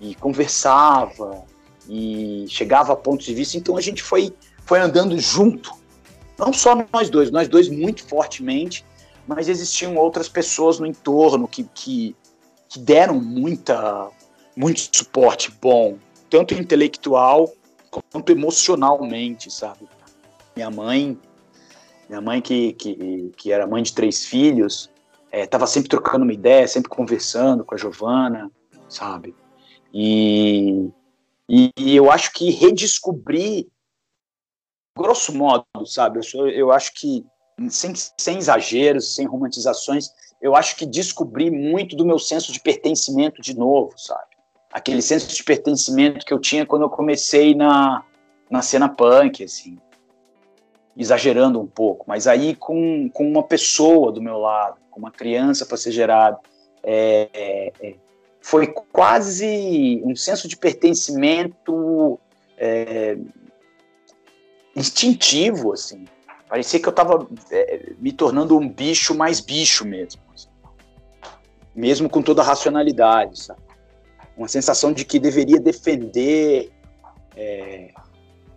[0.00, 1.42] e conversava
[1.88, 4.32] e chegava a pontos de vista, então a gente foi
[4.64, 5.72] foi andando junto.
[6.38, 8.84] Não só nós dois, nós dois muito fortemente,
[9.26, 12.16] mas existiam outras pessoas no entorno que, que,
[12.68, 14.10] que deram muita
[14.56, 15.98] muito suporte bom,
[16.30, 17.52] tanto intelectual
[17.90, 19.88] quanto emocionalmente, sabe?
[20.54, 21.18] Minha mãe,
[22.08, 24.90] minha mãe que, que, que era mãe de três filhos,
[25.32, 28.50] estava é, sempre trocando uma ideia, sempre conversando com a Giovana,
[28.88, 29.34] sabe?
[29.92, 30.90] E,
[31.48, 33.66] e, e, eu acho que redescobrir,
[34.96, 36.18] grosso modo, sabe?
[36.18, 37.24] Eu, sou, eu acho que,
[37.68, 43.40] sem, sem exageros, sem romantizações, eu acho que descobri muito do meu senso de pertencimento
[43.40, 44.34] de novo, sabe?
[44.74, 48.04] aquele senso de pertencimento que eu tinha quando eu comecei na,
[48.50, 49.78] na cena punk, assim,
[50.96, 55.64] exagerando um pouco, mas aí com, com uma pessoa do meu lado, com uma criança
[55.64, 56.40] para ser gerada,
[56.82, 57.94] é, é, é,
[58.40, 62.18] foi quase um senso de pertencimento
[62.58, 63.16] é,
[64.74, 66.04] instintivo, assim.
[66.54, 70.22] Parecia que eu estava é, me tornando um bicho mais bicho mesmo.
[70.32, 70.46] Assim.
[71.74, 73.60] Mesmo com toda a racionalidade, sabe?
[74.36, 76.70] uma sensação de que deveria defender
[77.36, 77.90] é,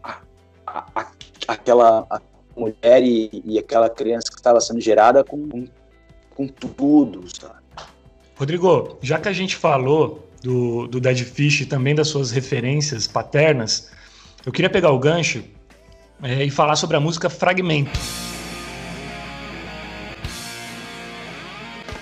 [0.04, 0.22] a,
[0.68, 1.12] a,
[1.48, 2.22] aquela a
[2.56, 5.68] mulher e, e, aquela criança que estava sendo gerada com, com,
[6.36, 7.64] com, tudo, sabe?
[8.36, 13.08] Rodrigo, já que a gente falou do, do Dead Fish e também das suas referências
[13.08, 13.90] paternas,
[14.46, 15.44] eu queria pegar o gancho
[16.24, 18.00] é, e falar sobre a música Fragmento.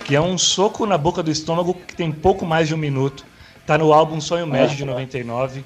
[0.04, 3.26] Que é um soco na boca do estômago que tem pouco mais de um minuto
[3.66, 5.66] Tá no álbum Sonho Médio de 99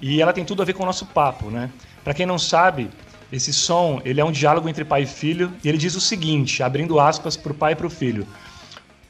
[0.00, 1.70] e ela tem tudo a ver com o nosso papo, né?
[2.02, 2.88] Para quem não sabe,
[3.30, 6.62] esse som ele é um diálogo entre pai e filho e ele diz o seguinte,
[6.62, 8.26] abrindo aspas para o pai e para o filho: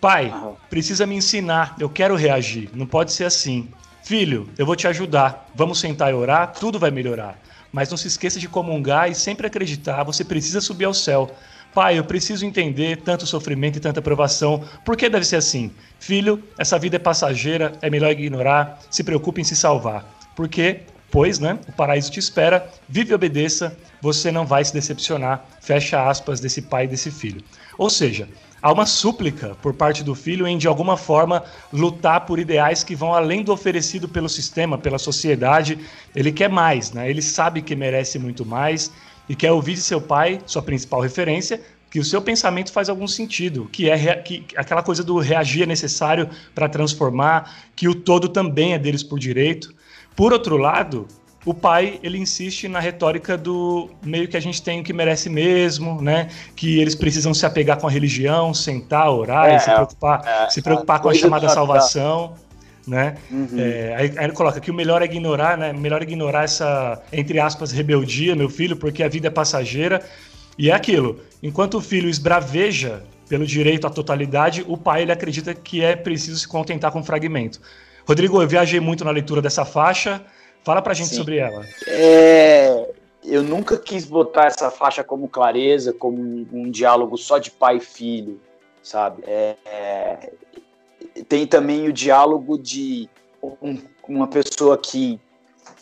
[0.01, 0.35] Pai,
[0.69, 3.69] precisa me ensinar, eu quero reagir, não pode ser assim.
[4.03, 7.39] Filho, eu vou te ajudar, vamos sentar e orar, tudo vai melhorar.
[7.75, 11.29] Mas não se esqueça de comungar e sempre acreditar, você precisa subir ao céu.
[11.75, 14.63] Pai, eu preciso entender tanto sofrimento e tanta provação.
[14.85, 15.73] Por que deve ser assim?
[15.99, 20.09] Filho, essa vida é passageira, é melhor ignorar, se preocupe em se salvar.
[20.37, 25.45] Porque, pois, né, o paraíso te espera, vive e obedeça, você não vai se decepcionar.
[25.61, 27.43] Fecha aspas desse pai e desse filho.
[27.77, 28.29] Ou seja,
[28.65, 32.95] há uma súplica por parte do filho em, de alguma forma, lutar por ideais que
[32.95, 35.79] vão além do oferecido pelo sistema, pela sociedade.
[36.17, 37.11] Ele quer mais, né?
[37.11, 38.91] ele sabe que merece muito mais
[39.29, 41.61] e quer ouvir de seu pai, sua principal referência,
[41.91, 45.67] que o seu pensamento faz algum sentido, que é que, aquela coisa do reagir é
[45.67, 49.75] necessário para transformar, que o todo também é deles por direito.
[50.17, 51.07] Por outro lado,
[51.45, 55.29] o pai ele insiste na retórica do meio que a gente tem o que merece
[55.29, 56.29] mesmo, né?
[56.57, 60.63] Que eles precisam se apegar com a religião, sentar, orar, é, se preocupar, é, se
[60.63, 62.35] preocupar com a chamada salvação.
[62.87, 63.15] Né?
[63.31, 63.49] Uhum.
[63.57, 65.73] É, aí, aí, ele coloca que o melhor é ignorar, né?
[65.73, 70.03] Melhor é ignorar essa, entre aspas, rebeldia, meu filho, porque a vida é passageira.
[70.59, 71.19] E é aquilo.
[71.43, 76.39] Enquanto o filho esbraveja pelo direito à totalidade, o pai ele acredita que é preciso
[76.39, 77.59] se contentar com um fragmento.
[78.07, 80.21] Rodrigo, eu viajei muito na leitura dessa faixa.
[80.65, 81.17] Fala pra gente Sim.
[81.17, 81.65] sobre ela.
[81.87, 82.89] É,
[83.23, 87.77] eu nunca quis botar essa faixa como clareza, como um, um diálogo só de pai
[87.77, 88.41] e filho,
[88.83, 89.23] sabe?
[89.27, 90.33] É, é,
[91.29, 93.09] tem também o diálogo de
[93.43, 95.21] um, uma pessoa que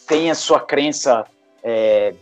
[0.07, 1.24] tem a sua crença
[1.62, 2.14] é,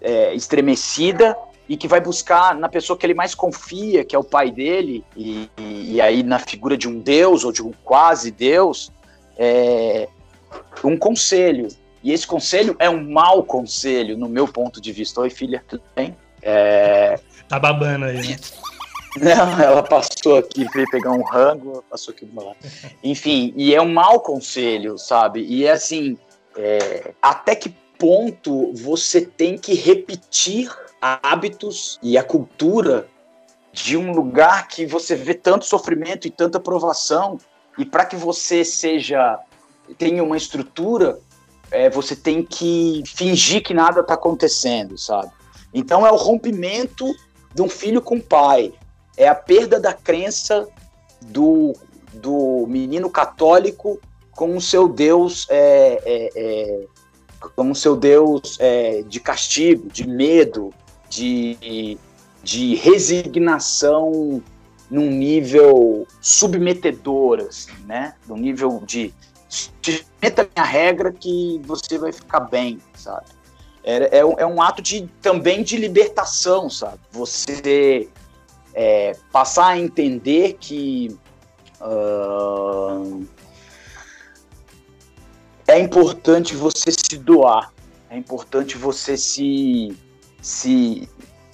[0.00, 1.36] é, estremecida
[1.68, 5.04] e que vai buscar na pessoa que ele mais confia, que é o pai dele,
[5.16, 8.90] e, e, e aí na figura de um Deus ou de um quase Deus,
[9.36, 10.08] é,
[10.84, 11.68] um conselho,
[12.06, 15.20] e esse conselho é um mau conselho, no meu ponto de vista.
[15.22, 16.16] Oi, filha, tudo bem?
[16.40, 17.18] É...
[17.48, 18.36] Tá babando aí, né?
[19.34, 22.58] Não, ela passou aqui, veio pegar um rango, passou aqui do meu lado.
[23.02, 25.44] Enfim, e é um mau conselho, sabe?
[25.48, 26.16] E é assim,
[26.56, 27.12] é...
[27.20, 30.70] até que ponto você tem que repetir
[31.02, 33.08] hábitos e a cultura
[33.72, 37.36] de um lugar que você vê tanto sofrimento e tanta provação,
[37.76, 39.40] e para que você seja
[39.98, 41.18] tenha uma estrutura
[41.70, 45.30] é, você tem que fingir que nada está acontecendo, sabe?
[45.72, 47.14] Então é o rompimento
[47.54, 48.72] de um filho com o pai,
[49.16, 50.66] é a perda da crença
[51.20, 51.74] do,
[52.12, 54.00] do menino católico
[54.30, 56.86] com o seu Deus é, é, é,
[57.54, 60.72] com o seu Deus é, de castigo, de medo,
[61.08, 61.98] de,
[62.42, 64.42] de resignação
[64.90, 68.14] num nível submetedor, assim, né?
[68.26, 69.12] Num nível de
[70.20, 73.26] meta minha regra que você vai ficar bem, sabe?
[73.82, 76.98] É, é, é um ato de, também de libertação, sabe?
[77.12, 78.08] Você
[78.74, 81.16] é, passar a entender que
[81.80, 83.24] uh,
[85.68, 87.72] é importante você se doar,
[88.10, 89.96] é importante você se,
[90.42, 91.08] se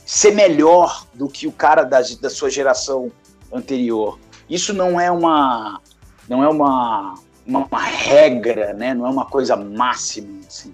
[0.04, 3.10] ser melhor do que o cara da, da sua geração
[3.52, 4.18] anterior.
[4.48, 5.80] Isso não é uma
[6.28, 7.14] não é uma
[7.46, 8.94] uma, uma regra, né?
[8.94, 10.72] não é uma coisa máxima, assim.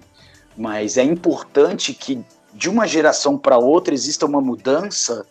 [0.57, 5.25] mas é importante que de uma geração para outra exista uma mudança,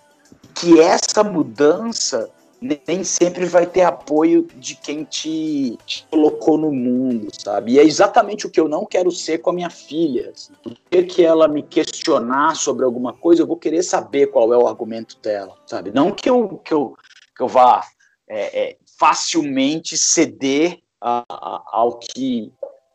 [0.54, 2.30] que essa mudança
[2.60, 7.72] nem sempre vai ter apoio de quem te, te, colocou no mundo, sabe?
[7.72, 10.32] E é exatamente o que eu não quero ser com a minha filha.
[10.34, 10.52] Assim.
[10.90, 14.66] Ter que ela me questionar sobre alguma coisa, eu vou querer saber qual é o
[14.66, 15.92] argumento dela, sabe?
[15.92, 16.96] Não que eu, que eu,
[17.36, 17.84] que eu vá
[18.28, 22.52] é, é, facilmente ceder a, a, ao que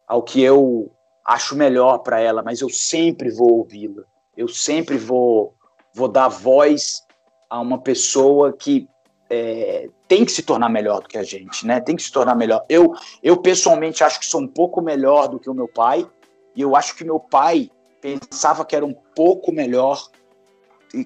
[0.07, 0.91] ao que eu
[1.25, 4.03] acho melhor para ela, mas eu sempre vou ouvi-la.
[4.35, 5.55] Eu sempre vou
[5.93, 7.03] vou dar voz
[7.49, 8.87] a uma pessoa que
[9.29, 11.79] é, tem que se tornar melhor do que a gente, né?
[11.79, 12.63] Tem que se tornar melhor.
[12.69, 16.07] Eu, eu pessoalmente acho que sou um pouco melhor do que o meu pai,
[16.55, 17.69] e eu acho que meu pai
[18.01, 20.07] pensava que era um pouco melhor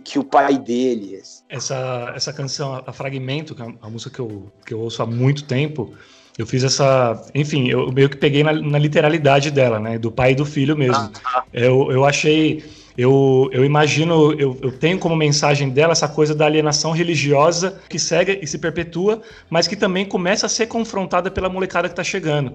[0.04, 1.22] que o pai dele.
[1.48, 5.06] Essa, essa canção, a Fragmento, que é a música que eu, que eu ouço há
[5.06, 5.94] muito tempo,
[6.38, 7.20] eu fiz essa.
[7.34, 9.98] Enfim, eu meio que peguei na, na literalidade dela, né?
[9.98, 10.96] Do pai e do filho mesmo.
[10.96, 11.44] Ah, tá.
[11.52, 12.64] eu, eu achei.
[12.96, 18.00] Eu, eu imagino, eu, eu tenho como mensagem dela essa coisa da alienação religiosa que
[18.00, 19.22] segue e se perpetua,
[19.52, 22.54] mas que também começa a ser confrontada pela molecada que está chegando.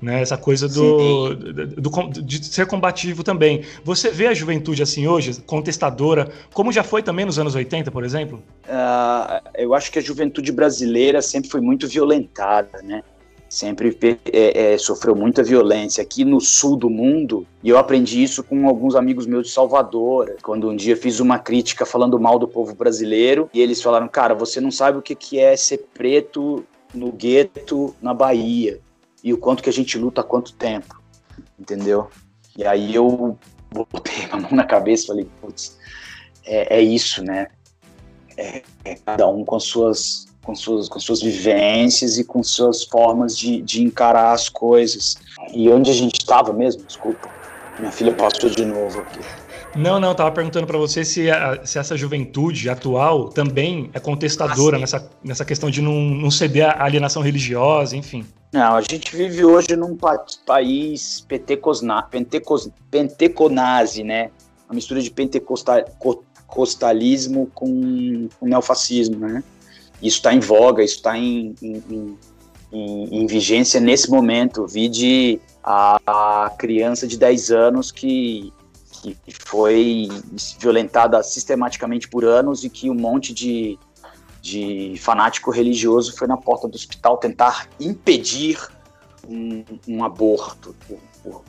[0.00, 3.62] Né, essa coisa do, do, do, de ser combativo também.
[3.84, 8.02] Você vê a juventude assim hoje, contestadora, como já foi também nos anos 80, por
[8.02, 8.42] exemplo?
[8.64, 13.00] Uh, eu acho que a juventude brasileira sempre foi muito violentada, né?
[13.52, 13.98] Sempre
[14.32, 17.46] é, é, sofreu muita violência aqui no sul do mundo.
[17.62, 20.36] E eu aprendi isso com alguns amigos meus de Salvador.
[20.42, 24.34] Quando um dia fiz uma crítica falando mal do povo brasileiro e eles falaram cara
[24.34, 28.80] você não sabe o que é ser preto no gueto na Bahia
[29.22, 30.98] e o quanto que a gente luta há quanto tempo.
[31.60, 32.08] Entendeu?
[32.56, 33.36] E aí eu
[33.70, 35.78] botei a mão na cabeça e falei putz
[36.46, 37.48] é, é isso né?
[38.34, 42.84] É, é cada um com as suas com suas, com suas vivências e com suas
[42.84, 45.16] formas de, de encarar as coisas.
[45.52, 46.84] E onde a gente estava mesmo?
[46.84, 47.30] Desculpa.
[47.78, 49.20] Minha filha passou de novo aqui.
[49.74, 54.76] Não, não, tava perguntando para você se, a, se essa juventude atual também é contestadora
[54.76, 58.26] ah, nessa, nessa questão de não, não ceder à alienação religiosa, enfim.
[58.52, 64.30] Não, a gente vive hoje num pa país pentecosna, pentecos, penteconase, né?
[64.68, 69.42] Uma mistura de pentecostal, pentecostalismo com o neofascismo, né?
[70.02, 72.18] Isso está em voga, isso está em, em,
[72.72, 74.66] em, em, vigência nesse momento.
[74.66, 78.52] Vi de a, a criança de 10 anos que,
[79.00, 80.08] que foi
[80.58, 83.78] violentada sistematicamente por anos e que um monte de,
[84.40, 88.58] de fanático religioso foi na porta do hospital tentar impedir
[89.28, 90.74] um, um aborto.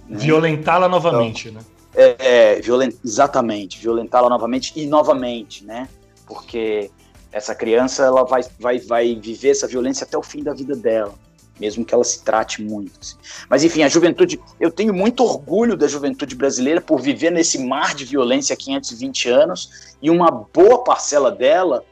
[0.07, 0.17] Né?
[0.19, 1.67] Violentá-la novamente, então, né?
[1.95, 5.87] É, é violent, exatamente, violentá-la novamente e novamente, né?
[6.25, 6.89] Porque
[7.33, 11.15] essa criança ela vai, vai, vai viver essa violência até o fim da vida dela,
[11.59, 12.93] mesmo que ela se trate muito.
[13.01, 13.17] Assim.
[13.49, 17.95] Mas enfim, a juventude, eu tenho muito orgulho da juventude brasileira por viver nesse mar
[17.95, 21.83] de violência há 520 anos e uma boa parcela dela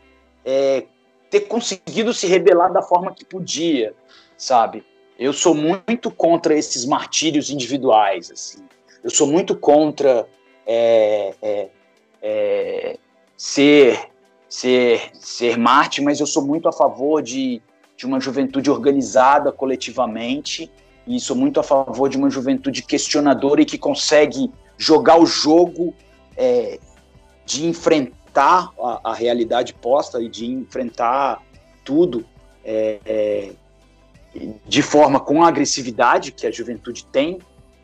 [0.45, 0.85] é,
[1.31, 3.95] ter conseguido se rebelar da forma que podia,
[4.37, 4.83] sabe?
[5.17, 8.63] Eu sou muito contra esses martírios individuais, assim.
[9.03, 10.27] Eu sou muito contra
[10.67, 11.69] é, é,
[12.21, 12.97] é,
[13.35, 14.10] ser,
[14.51, 17.61] ser, ser Marte, mas eu sou muito a favor de,
[17.95, 20.69] de uma juventude organizada coletivamente
[21.07, 25.95] e sou muito a favor de uma juventude questionadora e que consegue jogar o jogo
[26.35, 26.77] é,
[27.45, 31.41] de enfrentar a, a, realidade posta e de enfrentar
[31.85, 32.25] tudo
[32.65, 33.51] é, é,
[34.67, 37.39] de forma com a agressividade que a juventude tem,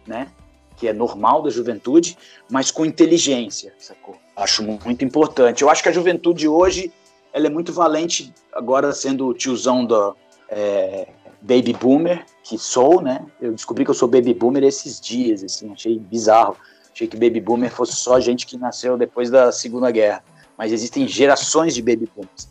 [0.06, 0.28] né?
[0.76, 2.18] Que é normal da juventude,
[2.50, 4.18] mas com inteligência, sacou?
[4.38, 5.64] Acho muito importante.
[5.64, 6.94] Eu acho que a juventude hoje
[7.34, 10.14] ela é muito valente, agora sendo o tiozão da
[10.48, 11.08] é,
[11.42, 13.26] baby boomer, que sou, né?
[13.42, 16.56] Eu descobri que eu sou baby boomer esses dias, assim, achei bizarro.
[16.94, 20.24] Achei que baby boomer fosse só gente que nasceu depois da Segunda Guerra.
[20.56, 22.48] Mas existem gerações de baby boomers.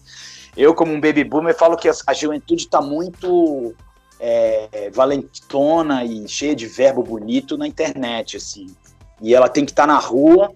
[0.56, 3.74] Eu, como um baby boomer, falo que a, juventude está muito
[4.18, 8.66] é, valentona e cheia de verbo bonito na internet, assim.
[9.22, 10.52] E ela tem que estar tá na rua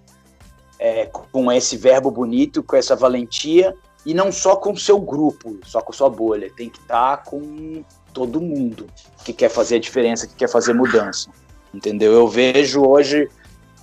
[0.80, 3.76] é, com esse verbo bonito, com essa valentia,
[4.06, 6.50] e não só com o seu grupo, só com sua bolha.
[6.56, 8.86] Tem que estar tá com todo mundo
[9.22, 11.28] que quer fazer a diferença, que quer fazer mudança.
[11.72, 12.12] Entendeu?
[12.12, 13.28] Eu vejo hoje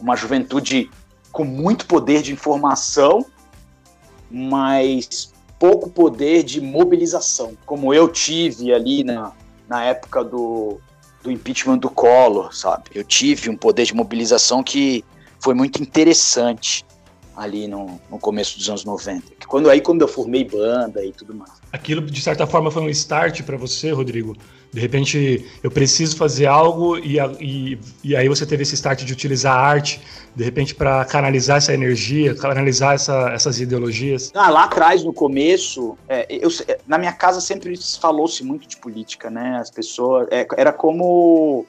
[0.02, 0.89] uma juventude
[1.32, 3.24] com muito poder de informação,
[4.30, 9.34] mas pouco poder de mobilização, como eu tive ali na,
[9.70, 10.80] na época do,
[11.22, 12.89] do impeachment do Collor, sabe?
[12.95, 15.06] Eu tive um poder de mobilização que
[15.40, 16.86] foi muito interessante
[17.38, 19.24] ali no, no começo dos anos 90.
[19.48, 21.52] Quando, aí quando eu formei banda e tudo mais.
[21.72, 24.36] Aquilo, de certa forma, foi um start para você, Rodrigo?
[24.74, 29.14] De repente, eu preciso fazer algo e, e, e aí você teve esse start de
[29.14, 30.02] utilizar a arte,
[30.36, 34.32] de repente, para canalizar essa energia, canalizar essa, essas ideologias?
[34.36, 36.50] Ah, lá atrás, no começo, é, eu,
[36.86, 39.58] na minha casa sempre falou-se muito de política, né?
[39.62, 40.28] As pessoas...
[40.32, 41.66] É, era como...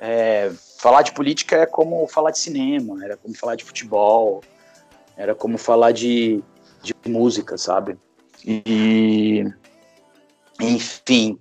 [0.00, 0.50] É,
[0.82, 4.42] falar de política é como falar de cinema, era como falar de futebol,
[5.16, 6.42] era como falar de,
[6.82, 7.96] de música, sabe?
[8.44, 9.44] E,
[10.60, 11.38] enfim,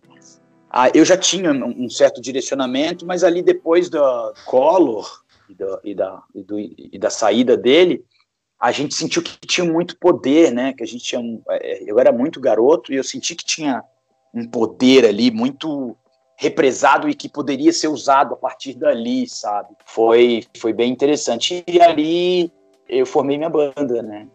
[0.94, 6.24] eu já tinha um certo direcionamento, mas ali depois da Collor e da, e da,
[6.36, 8.06] e do, e da saída dele,
[8.60, 10.72] a gente sentiu que tinha muito poder, né?
[10.74, 11.20] Que a gente tinha,
[11.50, 13.84] é, eu era muito garoto e eu senti que tinha
[14.32, 15.98] um poder ali muito
[16.42, 19.70] represado e que poderia ser usado a partir dali, sabe?
[19.86, 21.64] Foi, foi bem interessante.
[21.68, 22.52] E ali
[22.90, 24.26] eu formei minha banda, né?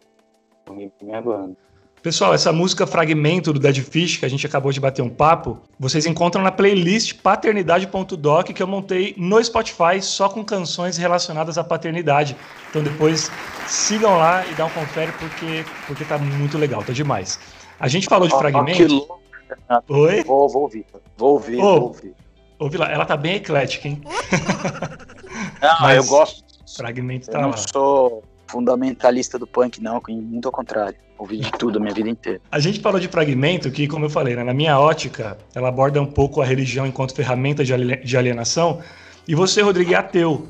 [0.65, 1.57] Formei minha banda.
[2.01, 5.59] Pessoal, essa música Fragmento do Dead Fish, que a gente acabou de bater um papo,
[5.81, 11.65] vocês encontram na playlist paternidade.doc que eu montei no Spotify só com canções relacionadas à
[11.65, 12.37] paternidade.
[12.71, 13.29] Então depois
[13.67, 17.41] sigam lá e dá um confere porque, porque tá muito legal, tá demais.
[17.81, 19.26] A gente falou de oh, fragmento.
[19.89, 20.25] Oi?
[20.25, 20.85] Vou, vou ouvir.
[21.17, 22.15] Vou ouvir, oh, vou ouvir.
[22.59, 24.01] Ouvi lá, ela tá bem eclética, hein?
[25.61, 26.45] Não, Mas eu gosto.
[26.77, 27.47] Fragmento tá eu lá.
[27.49, 30.97] não sou fundamentalista do punk, não, muito ao contrário.
[31.19, 32.41] Ouvi de tudo a minha vida inteira.
[32.51, 36.01] A gente falou de fragmento, que, como eu falei, né, na minha ótica, ela aborda
[36.01, 38.81] um pouco a religião enquanto ferramenta de alienação.
[39.27, 40.47] E você, Rodrigo, é ateu.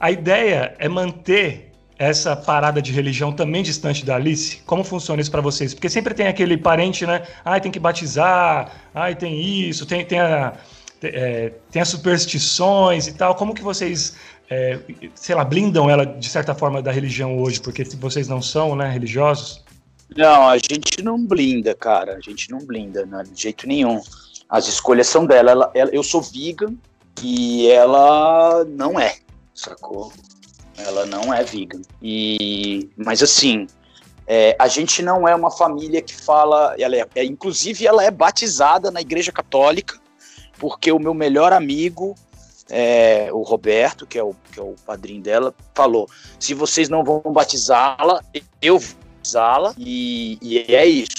[0.00, 1.65] A ideia é manter
[1.98, 4.58] essa parada de religião também distante da Alice?
[4.66, 5.74] Como funciona isso para vocês?
[5.74, 7.22] Porque sempre tem aquele parente, né?
[7.44, 10.52] Ai, tem que batizar, ai, tem isso, tem, tem, a,
[11.02, 13.34] é, tem as superstições e tal.
[13.34, 14.16] Como que vocês
[14.48, 14.78] é,
[15.14, 18.76] sei lá, blindam ela de certa forma da religião hoje, porque se vocês não são,
[18.76, 19.64] né, religiosos?
[20.16, 22.16] Não, a gente não blinda, cara.
[22.16, 24.00] A gente não blinda, né, de jeito nenhum.
[24.48, 25.50] As escolhas são dela.
[25.50, 26.74] Ela, ela, eu sou vegan
[27.22, 29.16] e ela não é,
[29.54, 30.12] sacou?
[30.78, 31.82] Ela não é vegan.
[32.02, 33.66] E, mas assim,
[34.26, 36.74] é, a gente não é uma família que fala.
[36.78, 39.98] Ela é, é, inclusive, ela é batizada na Igreja Católica,
[40.58, 42.14] porque o meu melhor amigo
[42.68, 46.08] é, o Roberto, que é o, que é o padrinho dela, falou:
[46.38, 48.22] se vocês não vão batizá-la,
[48.60, 48.80] eu
[49.16, 51.14] batizá-la e, e é isso.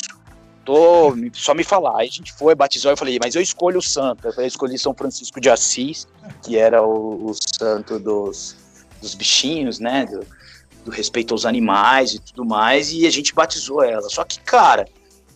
[0.65, 1.99] Tô, só me falar.
[1.99, 4.27] Aí a gente foi, batizou, eu falei, mas eu escolho o santo.
[4.27, 6.05] Eu escolhi São Francisco de Assis,
[6.43, 8.57] que era o, o santo dos,
[9.01, 10.05] dos bichinhos, né?
[10.05, 10.25] Do,
[10.85, 14.09] do respeito aos animais e tudo mais, e a gente batizou ela.
[14.09, 14.87] Só que, cara,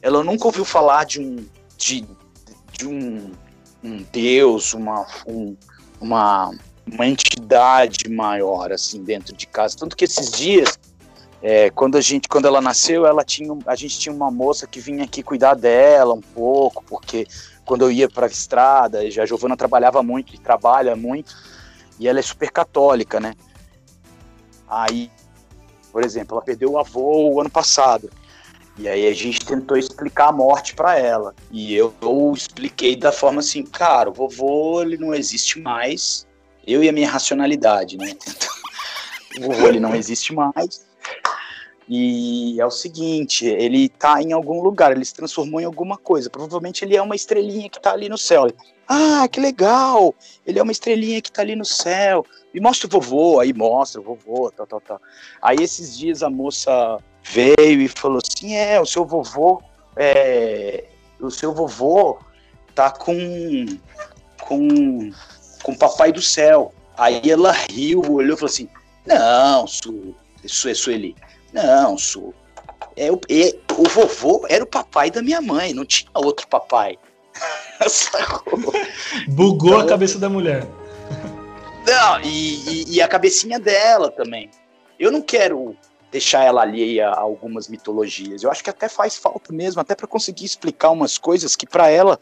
[0.02, 1.46] ela nunca ouviu falar de um
[1.82, 2.06] de,
[2.78, 3.32] de um,
[3.84, 5.56] um Deus, uma, um,
[6.00, 6.52] uma,
[6.92, 9.78] uma entidade maior assim dentro de casa.
[9.78, 10.80] Tanto que esses dias,
[11.42, 14.80] é, quando a gente, quando ela nasceu, ela tinha, a gente tinha uma moça que
[14.80, 17.28] vinha aqui cuidar dela um pouco, porque
[17.66, 21.36] quando eu ia para a estrada, a Giovana trabalhava muito e trabalha muito,
[22.00, 23.34] e ela é super católica, né?
[24.72, 25.12] Aí,
[25.92, 28.10] por exemplo, ela perdeu o avô o ano passado.
[28.78, 31.36] E aí a gente tentou explicar a morte para ela.
[31.52, 36.26] E eu, eu, expliquei da forma assim, cara, o vovô ele não existe mais.
[36.66, 38.16] Eu e a minha racionalidade, né?
[39.38, 40.86] O vovô ele não existe mais.
[41.88, 46.30] E é o seguinte, ele tá em algum lugar, ele se transformou em alguma coisa.
[46.30, 48.48] Provavelmente ele é uma estrelinha que tá ali no céu.
[48.88, 50.14] Ah, que legal!
[50.46, 52.26] Ele é uma estrelinha que tá ali no céu.
[52.54, 55.02] E mostra o vovô, aí mostra o vovô, tal, tal, tal.
[55.42, 59.62] Aí esses dias a moça veio e falou assim: é, o seu vovô,
[59.96, 60.86] é,
[61.20, 62.20] o seu vovô
[62.76, 63.66] tá com
[64.42, 65.12] com
[65.64, 66.74] com o papai do céu.
[66.98, 68.68] Aí ela riu, olhou e falou assim:
[69.06, 70.14] não, Su,
[70.46, 71.16] Su, é Sueli,
[71.54, 72.34] não, Su,
[72.98, 76.98] é, o, é, o vovô era o papai da minha mãe, não tinha outro papai.
[79.30, 80.68] Bugou então, a cabeça da mulher.
[81.86, 84.50] Não, e, e, e, a cabecinha dela também.
[85.00, 85.76] Eu não quero
[86.12, 88.44] deixar ela alheia a algumas mitologias.
[88.44, 91.90] Eu acho que até faz falta mesmo, até para conseguir explicar umas coisas que para
[91.90, 92.20] ela,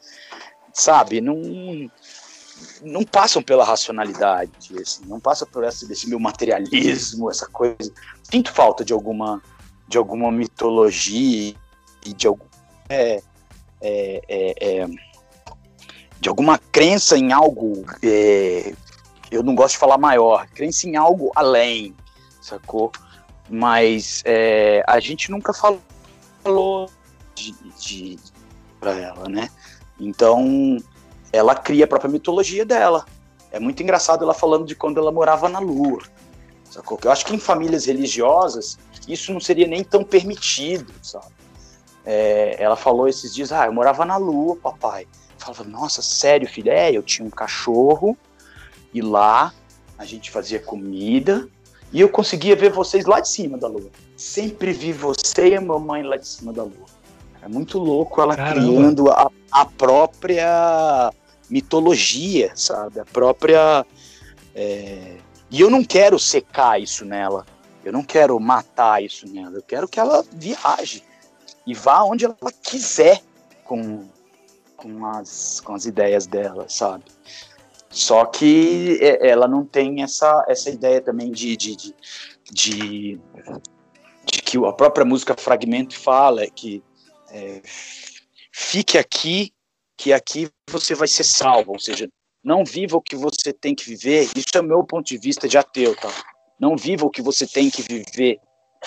[0.74, 1.90] sabe, não
[2.82, 4.52] não passam pela racionalidade,
[4.82, 7.92] assim, não passa por esse, esse meu materialismo, essa coisa.
[8.24, 9.42] Sinto falta de alguma
[9.88, 11.56] de alguma mitologia
[12.06, 12.46] e de algum
[12.90, 13.22] é,
[13.82, 14.88] é, é, é
[16.20, 18.74] de alguma crença em algo é,
[19.32, 21.96] eu não gosto de falar maior, crença em algo além,
[22.42, 22.92] sacou?
[23.50, 26.90] Mas é, a gente nunca falou
[27.36, 28.20] de, de
[28.80, 29.50] para ela, né?
[30.00, 30.78] Então
[31.32, 33.06] ela cria a própria mitologia dela.
[33.52, 36.02] É muito engraçado ela falando de quando ela morava na Lua.
[36.70, 37.00] Sacou?
[37.04, 38.78] Eu acho que em famílias religiosas
[39.08, 41.34] isso não seria nem tão permitido, sabe?
[42.06, 45.04] É, ela falou esses dias, ah, eu morava na Lua, papai.
[45.04, 46.72] Eu falava, nossa, sério, filho?
[46.72, 48.18] É, eu tinha um cachorro
[48.94, 49.54] e lá
[49.98, 51.48] a gente fazia comida
[51.92, 53.90] e eu conseguia ver vocês lá de cima da lua.
[54.16, 56.86] Sempre vi você e a mamãe lá de cima da lua.
[57.42, 58.62] É muito louco ela Caramba.
[58.62, 61.12] criando a, a, própria
[61.50, 63.00] mitologia, sabe?
[63.00, 63.86] A própria.
[64.54, 65.18] É...
[65.50, 67.46] E eu não quero secar isso nela.
[67.84, 69.56] Eu não quero matar isso nela.
[69.56, 71.04] Eu quero que ela viaje
[71.66, 73.22] e vá onde ela quiser
[73.64, 74.08] com,
[74.76, 77.06] com, as, com as ideias dela, sabe?
[77.90, 81.96] Só que é, ela não tem essa, essa ideia também de, de, de,
[82.52, 83.20] de,
[84.26, 86.84] de que a própria música Fragmento fala que
[87.32, 87.62] é,
[88.52, 89.52] fique aqui,
[89.98, 92.08] que aqui você vai ser salvo, ou seja,
[92.44, 94.30] não viva o que você tem que viver.
[94.36, 96.10] Isso é o meu ponto de vista de ateu, tá?
[96.60, 98.40] Não viva o que você tem que viver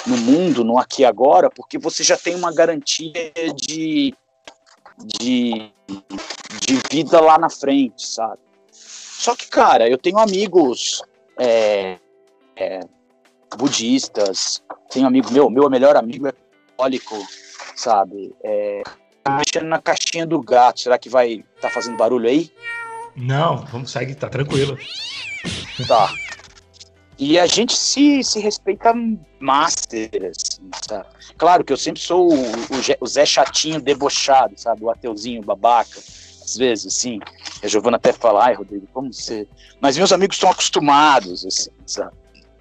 [0.06, 3.12] no mundo, no aqui e agora, porque você já tem uma garantia
[3.54, 4.14] de,
[5.04, 5.72] de,
[6.60, 8.40] de vida lá na frente, sabe?
[9.22, 11.00] Só que, cara, eu tenho amigos
[11.38, 11.96] é,
[12.56, 12.80] é,
[13.56, 14.60] budistas,
[14.90, 17.14] tenho amigo meu, meu melhor amigo é católico,
[17.76, 18.34] sabe?
[18.42, 18.82] É,
[19.22, 22.50] tá mexendo na caixinha do gato, será que vai tá fazendo barulho aí?
[23.14, 24.76] Não, vamos seguir, tá tranquilo.
[25.86, 26.12] Tá.
[27.16, 28.92] E a gente se, se respeita
[29.38, 31.06] master, assim, sabe?
[31.38, 32.36] Claro que eu sempre sou o,
[33.00, 34.82] o, Zé chatinho debochado, sabe?
[34.82, 36.00] O ateuzinho babaca
[36.52, 37.18] às vezes, assim.
[37.62, 39.46] A Giovana até fala, ai, Rodrigo, como você.
[39.80, 42.12] Mas meus amigos estão acostumados, assim, sabe?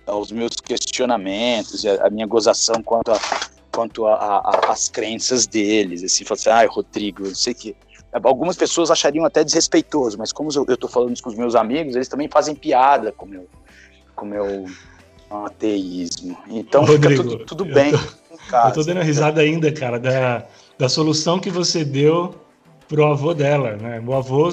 [0.06, 3.20] Aos meus questionamentos, a, minha gozação quanto a,
[3.72, 7.76] quanto a, a, as crenças deles, assim, fala assim, ai, Rodrigo, eu sei que.
[8.12, 11.96] Algumas pessoas achariam até desrespeitoso, mas como eu, estou falando isso com os meus amigos,
[11.96, 13.48] eles também fazem piada com meu,
[14.14, 14.66] com meu
[15.30, 16.38] ateísmo.
[16.50, 17.94] Então Rodrigo, fica tudo, tudo bem.
[17.94, 18.00] Eu
[18.50, 20.46] tô, eu tô dando risada ainda, cara, da,
[20.78, 22.36] da solução que você deu
[22.92, 24.04] pro avô dela, né?
[24.06, 24.52] O avô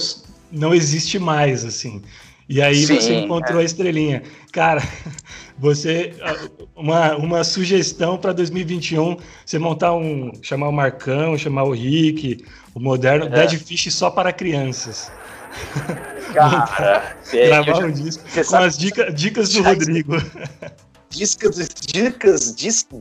[0.52, 2.00] não existe mais, assim.
[2.48, 3.62] E aí Sim, você encontrou é.
[3.62, 4.22] a estrelinha.
[4.52, 4.80] Cara,
[5.58, 6.14] você
[6.76, 12.78] uma, uma sugestão para 2021, você montar um, chamar o Marcão, chamar o Rick, o
[12.78, 13.28] moderno, é.
[13.28, 15.10] Dead Fish só para crianças.
[16.32, 20.12] Cara, gravar um disco com sabe, as dica, dicas do Rodrigo.
[21.10, 22.54] Dicas, dicas,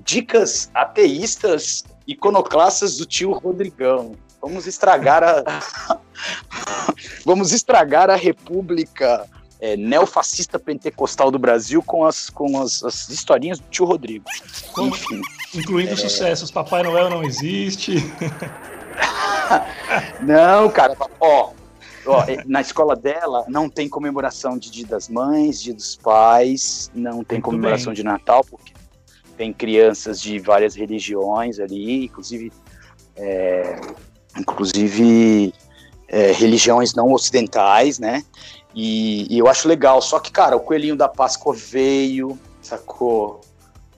[0.03, 4.15] dicas ateístas iconoclastas do tio Rodrigão.
[4.47, 5.43] Vamos estragar a.
[7.25, 9.27] Vamos estragar a República
[9.59, 14.23] é, neofascista pentecostal do Brasil com as, com as, as historinhas do tio Rodrigo.
[14.79, 15.21] Enfim.
[15.53, 15.95] Incluindo é...
[15.97, 16.49] sucessos.
[16.49, 17.95] Papai Noel não existe.
[20.23, 20.95] não, cara.
[21.19, 21.51] Ó,
[22.05, 27.21] ó, na escola dela não tem comemoração de Dia das Mães, Dia dos Pais, não
[27.21, 27.95] tem Muito comemoração bem.
[27.95, 28.71] de Natal, porque
[29.35, 32.49] tem crianças de várias religiões ali, inclusive,
[33.17, 33.66] é,
[34.39, 35.53] inclusive
[36.07, 38.23] é, religiões não ocidentais, né?
[38.73, 40.01] E, e, eu acho legal.
[40.01, 43.41] Só que, cara, o coelhinho da Páscoa veio, sacou?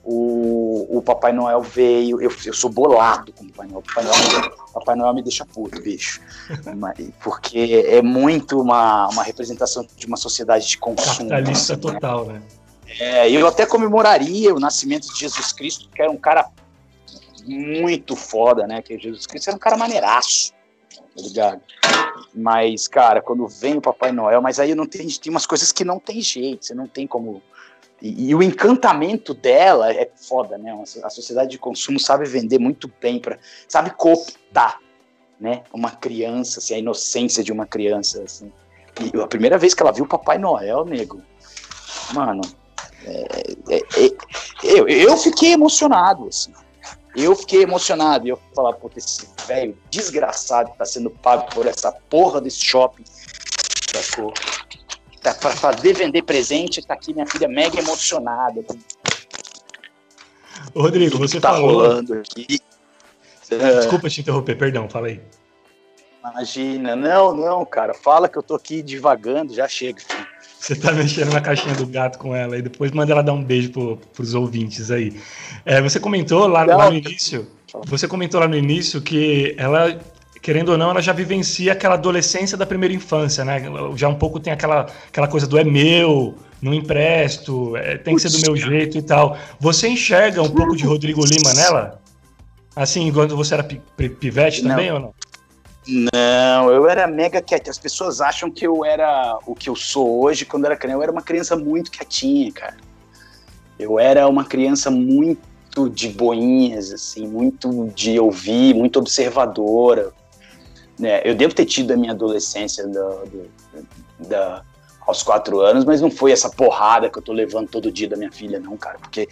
[0.02, 2.20] O, o Papai Noel veio.
[2.20, 3.82] Eu, eu sou bolado com o Papai Noel.
[3.82, 6.20] Papai Noel, Papai Noel me deixa puto, bicho.
[7.22, 11.28] Porque é muito uma, uma representação de uma sociedade de consumo.
[11.28, 11.80] Capitalista né?
[11.80, 12.42] total, né?
[12.98, 16.50] É, eu até comemoraria o nascimento de Jesus Cristo, que era um cara
[17.42, 18.82] muito foda, né?
[18.82, 20.52] Que Jesus Cristo era um cara maneiraço,
[20.92, 21.60] tá ligado?
[22.34, 25.84] Mas, cara, quando vem o Papai Noel, mas aí não tem, tem umas coisas que
[25.84, 27.42] não tem jeito, você não tem como.
[28.00, 30.72] E, e o encantamento dela é foda, né?
[31.02, 33.38] A sociedade de consumo sabe vender muito bem, pra,
[33.68, 34.78] sabe cooptar,
[35.38, 35.62] né?
[35.72, 38.52] Uma criança, assim, a inocência de uma criança, assim.
[39.00, 41.22] E a primeira vez que ela viu o Papai Noel, nego,
[42.12, 42.42] mano,
[43.04, 44.10] é, é, é,
[44.62, 46.52] eu, eu fiquei emocionado, assim.
[47.16, 48.26] Eu fiquei emocionado.
[48.26, 52.64] E eu falar, pô, esse velho desgraçado que tá sendo pago por essa porra desse
[52.64, 53.04] shopping,
[53.94, 54.32] sacou?
[55.22, 58.64] Tá pra fazer vender presente, tá aqui minha filha mega emocionada.
[60.74, 61.72] Ô, Rodrigo, você tá falou.
[61.72, 62.60] rolando aqui.
[63.48, 65.20] Desculpa te interromper, perdão, fala aí.
[66.20, 70.29] Imagina, não, não, cara, fala que eu tô aqui divagando, já chega, filho.
[70.60, 73.42] Você tá mexendo na caixinha do gato com ela e depois manda ela dar um
[73.42, 75.18] beijo pro, pros ouvintes aí.
[75.64, 77.48] É, você comentou lá, lá, no início.
[77.86, 79.98] Você comentou lá no início que ela,
[80.42, 83.62] querendo ou não, ela já vivencia aquela adolescência da primeira infância, né?
[83.96, 88.20] Já um pouco tem aquela, aquela coisa do é meu, não empresto, é, tem que
[88.20, 89.38] ser do meu jeito e tal.
[89.58, 92.02] Você enxerga um pouco de Rodrigo Lima nela?
[92.76, 94.94] Assim, quando você era pivete também não.
[94.94, 95.14] ou não?
[95.90, 97.68] Não, eu era mega quieto.
[97.68, 100.98] As pessoas acham que eu era o que eu sou hoje quando era criança.
[100.98, 102.76] Eu era uma criança muito quietinha, cara.
[103.78, 110.12] Eu era uma criança muito de boinhas, assim, muito de ouvir, muito observadora.
[110.98, 111.22] Né?
[111.24, 113.22] Eu devo ter tido a minha adolescência da,
[114.18, 114.62] da,
[115.06, 118.16] aos quatro anos, mas não foi essa porrada que eu tô levando todo dia da
[118.16, 118.98] minha filha, não, cara.
[118.98, 119.28] Porque,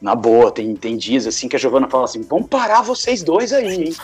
[0.00, 3.52] na boa, tem, tem dias assim que a Giovana fala assim: vamos parar vocês dois
[3.52, 3.96] aí, hein?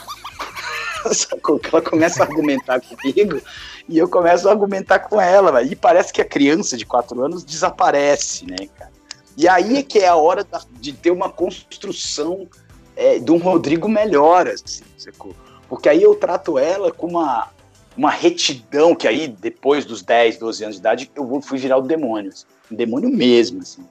[1.12, 1.58] Sacou?
[1.58, 3.40] Que ela começa a argumentar comigo
[3.88, 5.72] e eu começo a argumentar com ela, véio.
[5.72, 8.92] e parece que a criança de quatro anos desaparece, né, cara?
[9.36, 12.46] E aí é que é a hora da, de ter uma construção
[12.94, 15.34] é, de um Rodrigo melhor, assim, sacou?
[15.68, 17.48] Porque aí eu trato ela com uma,
[17.96, 21.82] uma retidão, que aí, depois dos 10, 12 anos de idade, eu fui virar o
[21.82, 22.30] demônio.
[22.30, 23.82] Assim, um demônio mesmo, assim.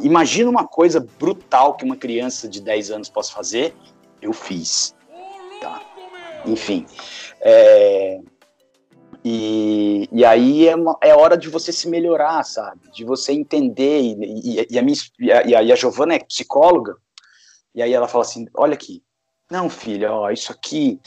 [0.00, 3.74] Imagina uma coisa brutal que uma criança de 10 anos possa fazer,
[4.20, 4.94] eu fiz.
[5.60, 5.80] Tá?
[6.46, 6.86] Enfim.
[7.40, 8.20] É,
[9.28, 12.88] e, e aí é, uma, é hora de você se melhorar, sabe?
[12.92, 14.00] De você entender.
[14.00, 16.96] E, e, e a, minha, e, a, e a Giovana é psicóloga,
[17.74, 19.02] e aí ela fala assim: olha aqui,
[19.50, 21.00] não, filha, ó, isso aqui,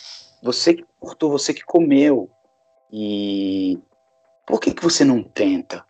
[0.43, 2.29] você que cortou, você que comeu.
[2.91, 3.79] E
[4.45, 5.85] por que, que você não tenta?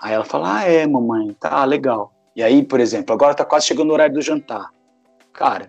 [0.00, 2.14] Aí ela fala: ah, é, mamãe, tá legal.
[2.36, 4.70] E aí, por exemplo, agora tá quase chegando o horário do jantar.
[5.32, 5.68] Cara,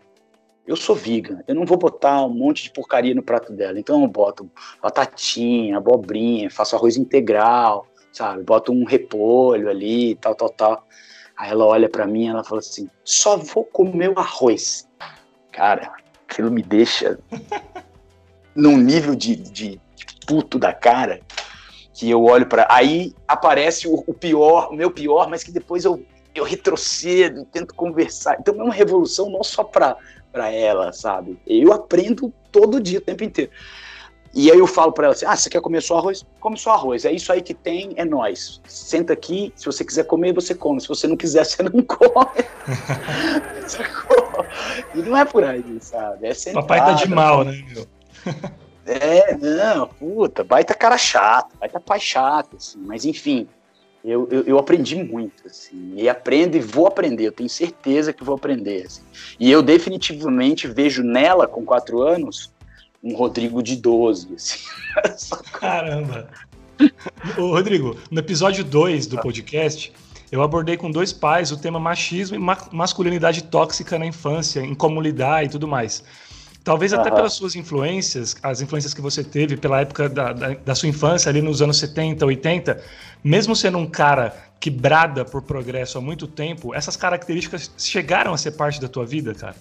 [0.66, 3.78] eu sou vegan, eu não vou botar um monte de porcaria no prato dela.
[3.78, 4.50] Então eu boto
[4.82, 8.44] batatinha, abobrinha, faço arroz integral, sabe?
[8.44, 10.88] Boto um repolho ali, tal, tal, tal.
[11.38, 14.88] Aí ela olha para mim e ela fala assim: só vou comer o arroz.
[15.52, 15.92] Cara,
[16.28, 17.20] aquilo me deixa
[18.56, 19.82] num nível de, de, de,
[20.26, 21.20] puto da cara
[21.94, 22.68] que eu olho para.
[22.70, 26.06] Aí aparece o, o pior, o meu pior, mas que depois eu
[26.36, 28.38] eu retrocedo, tento conversar.
[28.40, 29.96] Então é uma revolução não só para
[30.34, 31.40] para ela, sabe?
[31.46, 33.52] Eu aprendo todo dia, o tempo inteiro.
[34.36, 36.26] E aí eu falo para ela assim: ah, você quer comer só arroz?
[36.40, 37.06] Come só arroz.
[37.06, 38.60] É isso aí que tem, é nós.
[38.68, 40.82] Senta aqui, se você quiser comer, você come.
[40.82, 42.44] Se você não quiser, você não come.
[44.96, 46.28] e não é por aí, sabe?
[46.28, 47.86] É sentada, Papai tá de mal, né, meu?
[48.88, 52.80] é, não, puta, baita cara chato, baita pai chato, assim.
[52.80, 53.48] Mas enfim,
[54.04, 58.24] eu, eu, eu, aprendi muito, assim, e aprendo e vou aprender, eu tenho certeza que
[58.24, 59.02] vou aprender, assim.
[59.40, 62.52] E eu definitivamente vejo nela, com quatro anos,
[63.02, 64.60] um Rodrigo de 12, assim.
[65.54, 66.30] Caramba!
[67.38, 69.94] Ô, Rodrigo, no episódio 2 do podcast,
[70.32, 74.74] eu abordei com dois pais o tema machismo e ma masculinidade tóxica na infância, em
[74.74, 76.04] como lidar e tudo mais.
[76.64, 80.76] Talvez até pelas suas influências, as influências que você teve pela época da, da, da,
[80.76, 82.82] sua infância, ali nos anos 70, 80,
[83.22, 88.38] mesmo sendo um cara que brada por progresso há muito tempo, essas características chegaram a
[88.38, 89.56] ser parte da tua vida, cara?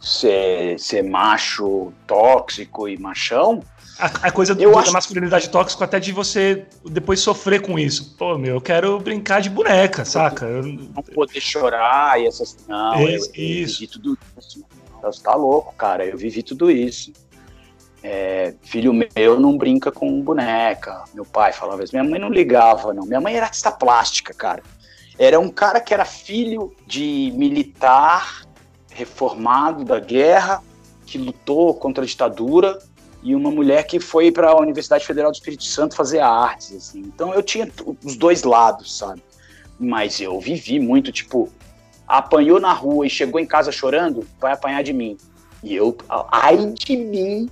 [0.00, 3.62] Ser, ser macho, tóxico e machão?
[3.98, 4.92] A, a coisa do, da acho...
[4.92, 8.14] masculinidade tóxica, até de você depois sofrer com isso.
[8.16, 10.46] Pô, meu, eu quero brincar de boneca, saca?
[10.62, 12.56] Não poder chorar e essas.
[12.66, 13.84] Não, isso.
[13.84, 14.64] eu, tudo isso.
[15.02, 16.04] Você tá louco, cara.
[16.04, 17.12] Eu vivi tudo isso.
[18.02, 21.04] É, filho meu não brinca com boneca.
[21.14, 21.92] Meu pai falava isso.
[21.92, 23.04] Minha mãe não ligava, não.
[23.04, 24.62] Minha mãe era artista plástica, cara.
[25.18, 28.46] Era um cara que era filho de militar
[28.90, 30.62] reformado da guerra,
[31.06, 32.78] que lutou contra a ditadura,
[33.22, 36.74] e uma mulher que foi para a Universidade Federal do Espírito Santo fazer artes.
[36.74, 37.00] Assim.
[37.00, 37.68] Então eu tinha
[38.04, 39.22] os dois lados, sabe?
[39.78, 41.48] Mas eu vivi muito, tipo,
[42.08, 45.16] apanhou na rua e chegou em casa chorando, vai apanhar de mim.
[45.62, 45.96] E eu,
[46.30, 47.50] ai de mim,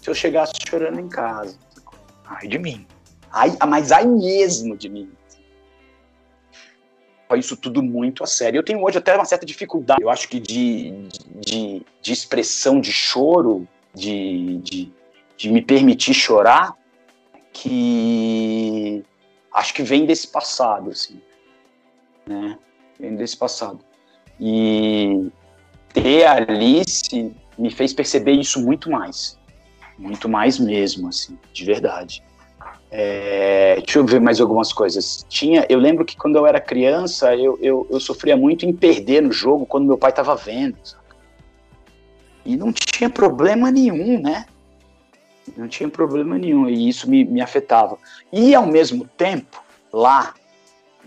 [0.00, 1.58] se eu chegasse chorando em casa.
[2.24, 2.86] Ai de mim.
[3.30, 5.10] Ai, mas ai mesmo de mim.
[7.36, 8.58] Isso tudo muito a sério.
[8.58, 10.00] Eu tenho hoje até uma certa dificuldade.
[10.00, 14.92] Eu acho que de, de, de expressão de choro, de, de,
[15.36, 16.74] de me permitir chorar,
[17.52, 19.04] que
[19.52, 21.20] acho que vem desse passado, assim.
[22.26, 22.58] Né?
[22.98, 23.80] Vem desse passado.
[24.40, 25.30] E
[25.92, 29.38] ter a Alice me fez perceber isso muito mais.
[29.98, 32.22] Muito mais mesmo, assim, de verdade.
[32.90, 35.26] É, deixa eu ver mais algumas coisas.
[35.28, 39.22] Tinha, eu lembro que quando eu era criança, eu, eu, eu sofria muito em perder
[39.22, 40.78] no jogo quando meu pai estava vendo.
[42.44, 44.46] E não tinha problema nenhum, né?
[45.56, 47.98] Não tinha problema nenhum, e isso me, me afetava.
[48.32, 49.62] E ao mesmo tempo,
[49.92, 50.34] lá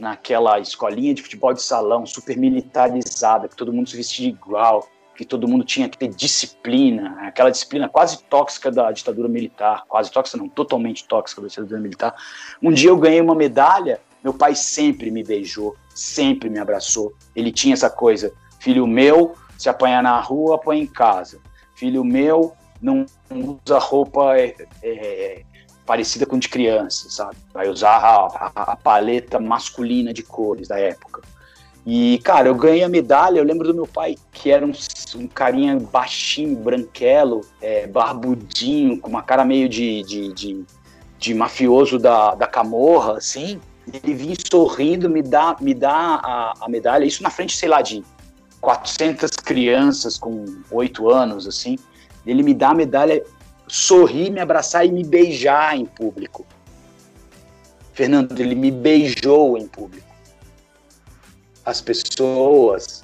[0.01, 5.23] naquela escolinha de futebol de salão super militarizada, que todo mundo se vestia igual, que
[5.23, 10.39] todo mundo tinha que ter disciplina, aquela disciplina quase tóxica da ditadura militar, quase tóxica
[10.39, 12.15] não, totalmente tóxica da ditadura militar.
[12.59, 17.13] Um dia eu ganhei uma medalha, meu pai sempre me beijou, sempre me abraçou.
[17.35, 21.39] Ele tinha essa coisa, filho meu, se apanhar na rua, apanha em casa.
[21.75, 25.43] Filho meu, não usa roupa é, é,
[25.91, 27.35] parecida com de criança, sabe?
[27.53, 31.21] Vai usar a, a, a, paleta masculina de cores da época.
[31.85, 34.71] E, cara, eu ganhei a medalha, eu lembro do meu pai, que era um,
[35.15, 40.65] um carinha baixinho, branquelo, é, barbudinho, com uma cara meio de, de, de,
[41.19, 43.59] de, mafioso da, da camorra, assim.
[43.93, 47.81] Ele vinha sorrindo, me dá, me dá a, a medalha, isso na frente, sei lá,
[47.81, 48.01] de
[48.61, 51.77] 400 crianças com 8 anos, assim.
[52.25, 53.21] Ele me dá a medalha,
[53.71, 56.45] sorrir, me abraçar e me beijar em público.
[57.93, 60.07] Fernando, ele me beijou em público.
[61.65, 63.01] As pessoas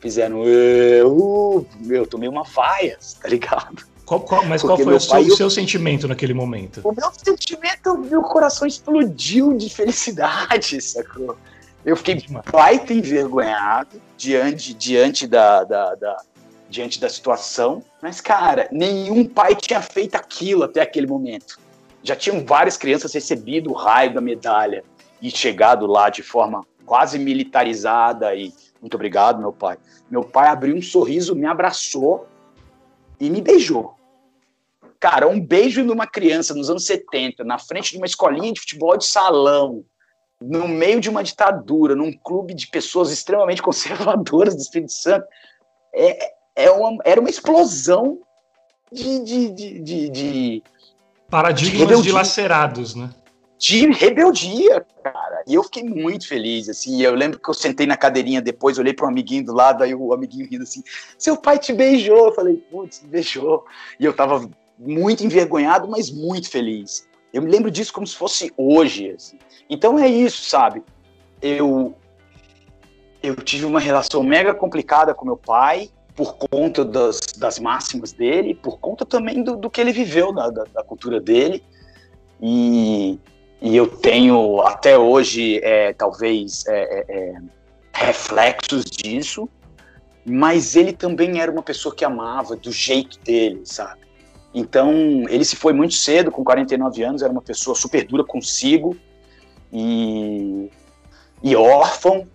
[0.00, 0.44] fizeram.
[0.44, 3.86] Eu, eu tomei uma vaia, tá ligado?
[4.06, 6.80] Qual, qual, mas Porque qual foi o seu, sentimento naquele momento?
[6.82, 11.36] O meu sentimento, meu coração explodiu de felicidade, sacou?
[11.84, 16.16] Eu fiquei baita envergonhado diante, diante da, da, da,
[16.68, 17.82] diante da situação.
[18.02, 21.58] Mas, cara, nenhum pai tinha feito aquilo até aquele momento.
[22.02, 24.84] Já tinham várias crianças recebido o raio da medalha
[25.20, 29.76] e chegado lá de forma quase militarizada e muito obrigado, meu pai.
[30.10, 32.26] Meu pai abriu um sorriso, me abraçou
[33.20, 33.94] e me beijou.
[35.00, 38.96] Cara, um beijo numa criança nos anos 70, na frente de uma escolinha de futebol
[38.96, 39.84] de salão,
[40.40, 45.26] no meio de uma ditadura, num clube de pessoas extremamente conservadoras do Espírito Santo,
[45.94, 48.18] é, é uma, era uma explosão
[48.90, 50.62] de, de, de, de, de
[51.30, 53.10] paradigmas dilacerados, né?
[53.56, 55.42] De rebeldia, cara.
[55.46, 57.00] E eu fiquei muito feliz, assim.
[57.00, 59.94] Eu lembro que eu sentei na cadeirinha depois, olhei para um amiguinho do lado, aí
[59.94, 60.82] o amiguinho rindo assim:
[61.16, 62.26] Seu pai te beijou.
[62.26, 63.64] Eu falei: Putz, beijou.
[63.98, 67.08] E eu tava muito envergonhado, mas muito feliz.
[67.32, 69.10] Eu me lembro disso como se fosse hoje.
[69.10, 69.38] Assim.
[69.70, 70.82] Então é isso, sabe?
[71.40, 71.94] Eu
[73.22, 78.52] eu tive uma relação mega complicada com meu pai, por conta das, das máximas dele,
[78.52, 81.62] por conta também do, do que ele viveu da, da, da cultura dele.
[82.42, 83.20] E,
[83.62, 87.34] e, eu tenho até hoje, é, talvez, é, é, é,
[87.92, 89.48] reflexos disso,
[90.26, 94.00] mas ele também era uma pessoa que amava do jeito dele, sabe?
[94.52, 94.92] Então,
[95.28, 98.96] ele se foi muito cedo, com 49 anos, era uma pessoa super dura consigo
[99.72, 100.68] e,
[101.44, 102.26] e órfão,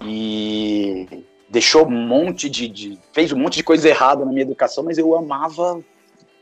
[0.00, 4.82] e deixou um monte de, de, fez um monte de coisa errada na minha educação,
[4.82, 5.78] mas eu amava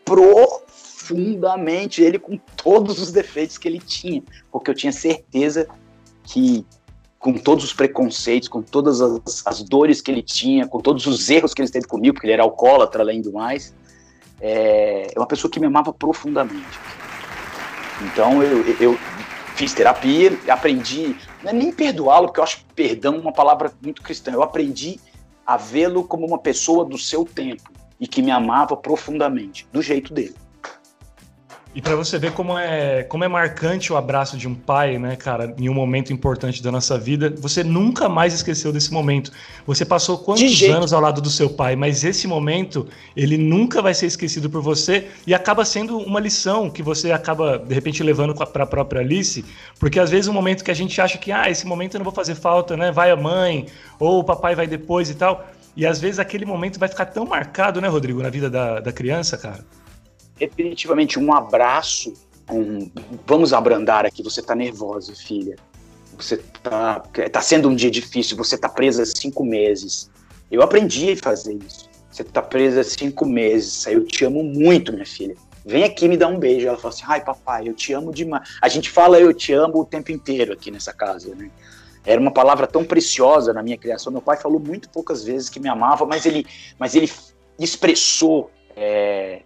[0.04, 5.66] profundamente ele com todos os defeitos que ele tinha, porque eu tinha certeza
[6.22, 6.64] que
[7.18, 11.28] com todos os preconceitos, com todas as, as, dores que ele tinha, com todos os
[11.28, 13.74] erros que ele teve comigo, porque ele era alcoólatra além do mais,
[14.40, 16.78] é, é uma pessoa que me amava profundamente.
[18.00, 18.98] Então eu, eu
[19.60, 24.32] fiz terapia, aprendi, não é nem perdoá-lo, porque eu acho perdão uma palavra muito cristã,
[24.32, 24.98] eu aprendi
[25.46, 30.14] a vê-lo como uma pessoa do seu tempo e que me amava profundamente, do jeito
[30.14, 30.34] dele.
[31.72, 35.14] E para você ver como é, como é marcante o abraço de um pai, né,
[35.14, 39.30] cara, em um momento importante da nossa vida, você nunca mais esqueceu desse momento.
[39.64, 43.94] Você passou quantos anos ao lado do seu pai, mas esse momento, ele nunca vai
[43.94, 48.34] ser esquecido por você e acaba sendo uma lição que você acaba, de repente, levando
[48.34, 49.44] para a própria Alice,
[49.78, 52.04] porque às vezes um momento que a gente acha que, ah, esse momento eu não
[52.04, 53.66] vou fazer falta, né, vai a mãe,
[53.96, 55.46] ou o papai vai depois e tal,
[55.76, 58.92] e às vezes aquele momento vai ficar tão marcado, né, Rodrigo, na vida da, da
[58.92, 59.64] criança, cara
[60.46, 62.14] definitivamente um abraço,
[62.50, 62.90] um,
[63.26, 65.56] vamos abrandar aqui, você tá nervosa, filha.
[66.16, 70.10] Você tá, tá sendo um dia difícil, você tá presa cinco meses.
[70.50, 71.88] Eu aprendi a fazer isso.
[72.10, 75.34] Você tá presa cinco meses, eu te amo muito, minha filha.
[75.64, 76.66] Vem aqui me dar um beijo.
[76.66, 78.48] Ela fala assim, ai papai, eu te amo demais.
[78.60, 81.50] A gente fala eu te amo o tempo inteiro aqui nessa casa, né?
[82.04, 84.12] Era uma palavra tão preciosa na minha criação.
[84.12, 86.46] Meu pai falou muito poucas vezes que me amava, mas ele,
[86.78, 87.10] mas ele
[87.58, 89.42] expressou é,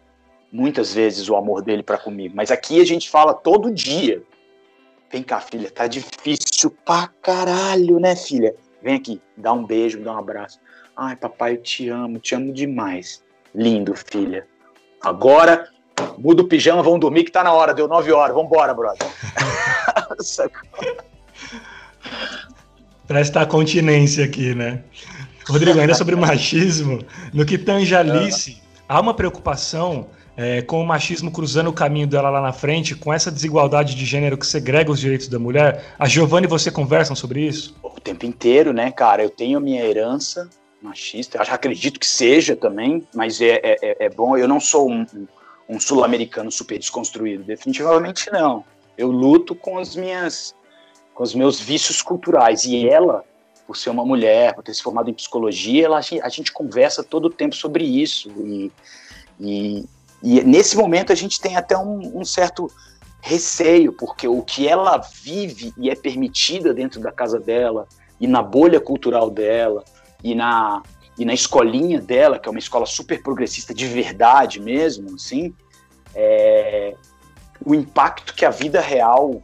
[0.55, 4.23] muitas vezes o amor dele para comigo, mas aqui a gente fala todo dia.
[5.11, 8.55] Vem cá, filha, tá difícil pra caralho, né, filha?
[8.81, 10.61] Vem aqui, dá um beijo, dá um abraço.
[10.97, 13.21] Ai, papai, eu te amo, te amo demais.
[13.53, 14.47] Lindo, filha.
[15.03, 15.69] Agora,
[16.17, 19.09] muda o pijama, vamos dormir que tá na hora, deu nove horas, vambora, brother.
[23.09, 24.85] Presta a continência aqui, né?
[25.49, 27.01] Rodrigo, ainda sobre machismo,
[27.33, 32.31] no que tange Alice, há uma preocupação é, com o machismo cruzando o caminho dela
[32.31, 35.95] lá na frente, com essa desigualdade de gênero que segrega os direitos da mulher.
[35.99, 37.75] A Giovanna e você conversam sobre isso?
[37.83, 39.23] O tempo inteiro, né, cara?
[39.23, 40.49] Eu tenho a minha herança
[40.83, 44.37] machista, eu acredito que seja também, mas é, é, é, é bom.
[44.37, 45.07] Eu não sou um,
[45.67, 48.65] um sul-americano super desconstruído, definitivamente não.
[48.99, 50.55] Eu luto com as minhas,
[51.15, 53.25] com os meus vícios culturais e ela
[53.67, 57.27] por ser uma mulher, por ter se formado em psicologia, ela, a gente conversa todo
[57.27, 58.31] o tempo sobre isso.
[58.39, 58.73] E,
[59.41, 59.85] e,
[60.25, 62.71] e nesse momento a gente tem até um, um certo
[63.21, 67.87] receio, porque o que ela vive e é permitida dentro da casa dela,
[68.19, 69.85] e na bolha cultural dela,
[70.23, 70.83] e na,
[71.19, 75.55] e na escolinha dela, que é uma escola super progressista de verdade mesmo, assim,
[76.15, 76.95] é,
[77.63, 79.43] o impacto que a vida real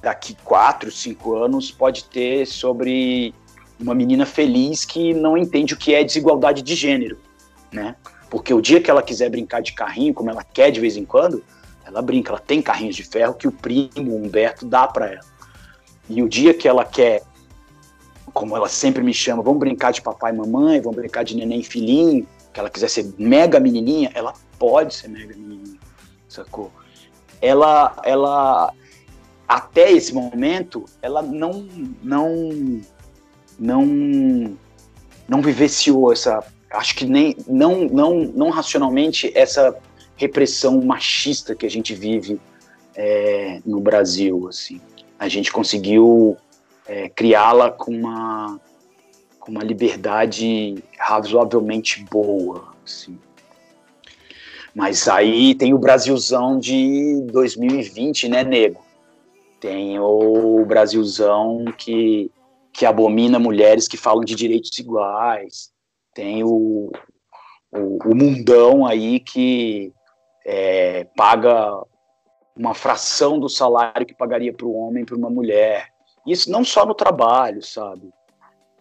[0.00, 3.34] daqui quatro, cinco anos pode ter sobre
[3.78, 7.18] uma menina feliz que não entende o que é desigualdade de gênero,
[7.70, 7.96] né?
[8.30, 11.04] Porque o dia que ela quiser brincar de carrinho, como ela quer de vez em
[11.04, 11.42] quando,
[11.84, 15.24] ela brinca, ela tem carrinhos de ferro que o primo Humberto dá para ela.
[16.08, 17.22] E o dia que ela quer,
[18.32, 21.60] como ela sempre me chama, vamos brincar de papai e mamãe, vamos brincar de neném
[21.60, 25.78] e filhinho, que ela quiser ser mega menininha, ela pode ser mega menininha,
[26.28, 26.72] sacou?
[27.40, 28.72] Ela, ela,
[29.46, 31.68] até esse momento, ela não,
[32.02, 32.80] não,
[33.58, 34.56] não,
[35.28, 36.42] não vivenciou essa
[36.76, 39.76] acho que nem não, não, não racionalmente essa
[40.16, 42.40] repressão machista que a gente vive
[42.94, 44.80] é, no Brasil, assim.
[45.18, 46.36] A gente conseguiu
[46.86, 48.60] é, criá-la com uma,
[49.38, 53.18] com uma liberdade razoavelmente boa, assim.
[54.74, 58.84] Mas aí tem o Brasilzão de 2020, né, nego?
[59.58, 62.30] Tem o Brasilzão que,
[62.72, 65.70] que abomina mulheres que falam de direitos iguais,
[66.16, 66.90] tem o,
[67.70, 69.92] o, o mundão aí que
[70.46, 71.70] é, paga
[72.56, 75.88] uma fração do salário que pagaria para o homem para uma mulher.
[76.26, 78.08] Isso não só no trabalho, sabe?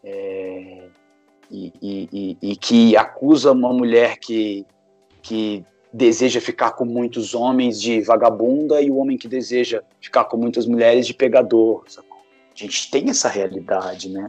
[0.01, 0.88] É,
[1.51, 4.65] e, e, e, que acusa uma mulher que,
[5.21, 10.38] que deseja ficar com muitos homens de vagabunda e o homem que deseja ficar com
[10.38, 11.83] muitas mulheres de pegador.
[11.88, 12.19] Sacou?
[12.53, 14.27] A gente tem essa realidade, né?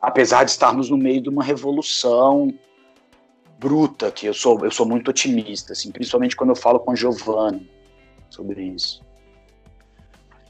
[0.00, 2.52] Apesar de estarmos no meio de uma revolução
[3.58, 6.94] bruta, que eu sou, eu sou muito otimista, assim, principalmente quando eu falo com a
[6.94, 7.60] Giovanna
[8.30, 9.02] sobre isso.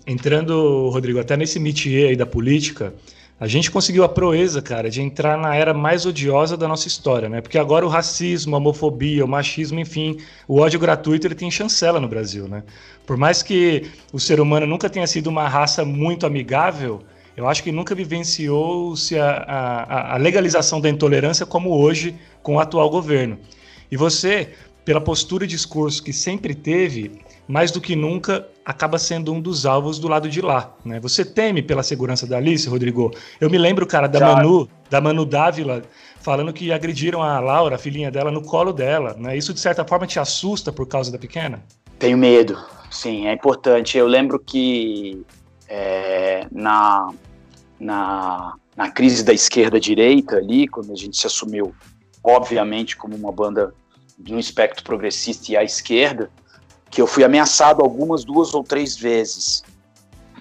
[0.07, 2.95] Entrando, Rodrigo, até nesse métier aí da política,
[3.41, 7.29] a gente conseguiu a proeza, cara, de entrar na era mais odiosa da nossa história,
[7.29, 7.41] né?
[7.41, 12.01] Porque agora o racismo, a homofobia, o machismo, enfim, o ódio gratuito, ele tem chancela
[12.01, 12.65] no Brasil, né?
[13.07, 17.01] Por mais que o ser humano nunca tenha sido uma raça muito amigável,
[17.39, 22.59] eu acho que nunca vivenciou-se a, a, a, legalização da intolerância como hoje com o
[22.59, 23.39] atual governo.
[23.89, 29.33] E você, pela postura e discurso que sempre teve, mais do que nunca, acaba sendo
[29.33, 30.75] um dos alvos do lado de lá.
[30.85, 30.99] Né?
[30.99, 33.13] Você teme pela segurança da Alice, Rodrigo?
[33.41, 34.19] Eu me lembro, cara, da.
[34.19, 35.83] Manu, da Manu Dávila,
[36.21, 39.15] falando que agrediram a Laura, a filhinha dela, no colo dela.
[39.17, 39.37] Né?
[39.37, 41.63] Isso, de certa forma, te assusta por causa da pequena?
[42.01, 42.59] Tenho medo,
[42.91, 43.97] sim, é importante.
[43.97, 45.25] Eu lembro que
[45.69, 47.13] é, na,
[47.79, 51.75] na, na crise da esquerda-direita ali, quando a gente se assumiu,
[52.23, 53.75] obviamente, como uma banda
[54.19, 56.31] de um espectro progressista e à esquerda,
[56.91, 59.63] que eu fui ameaçado algumas duas ou três vezes.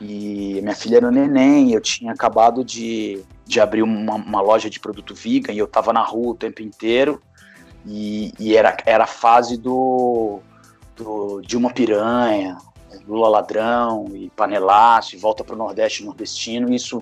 [0.01, 4.79] E minha filha era neném, eu tinha acabado de, de abrir uma, uma loja de
[4.79, 7.21] produto vegan e eu estava na rua o tempo inteiro.
[7.85, 10.39] E, e, era, era a fase do,
[10.95, 12.57] do uma Piranha,
[13.07, 16.73] Lula Ladrão e Panelaço, e volta para o Nordeste nordestino.
[16.73, 17.01] Isso,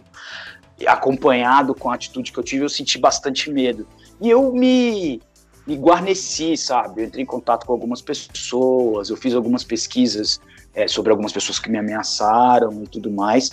[0.85, 3.87] acompanhado com a atitude que eu tive, eu senti bastante medo.
[4.21, 5.21] E eu me,
[5.65, 7.01] me guarneci, sabe?
[7.01, 10.39] Eu entrei em contato com algumas pessoas, eu fiz algumas pesquisas
[10.73, 13.51] é, sobre algumas pessoas que me ameaçaram e tudo mais.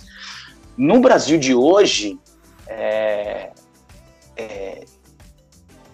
[0.76, 2.18] No Brasil de hoje,
[2.66, 3.50] é,
[4.36, 4.84] é,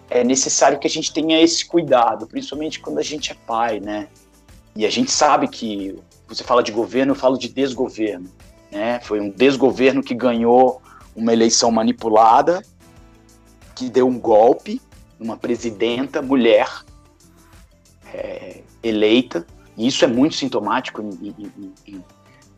[0.09, 4.07] é, necessário que a gente tenha esse cuidado, principalmente quando a gente é pai, né?
[4.79, 8.29] E a gente sabe que você fala de governo, eu falo de desgoverno,
[8.71, 9.01] né?
[9.01, 10.81] Foi um desgoverno que ganhou
[11.13, 12.63] uma eleição manipulada,
[13.75, 14.81] que deu um golpe
[15.19, 16.65] uma presidenta mulher
[18.13, 21.35] é, eleita, e isso é muito sintomático em,
[21.85, 22.03] em,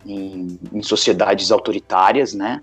[0.06, 2.62] em, em, sociedades autoritárias, né?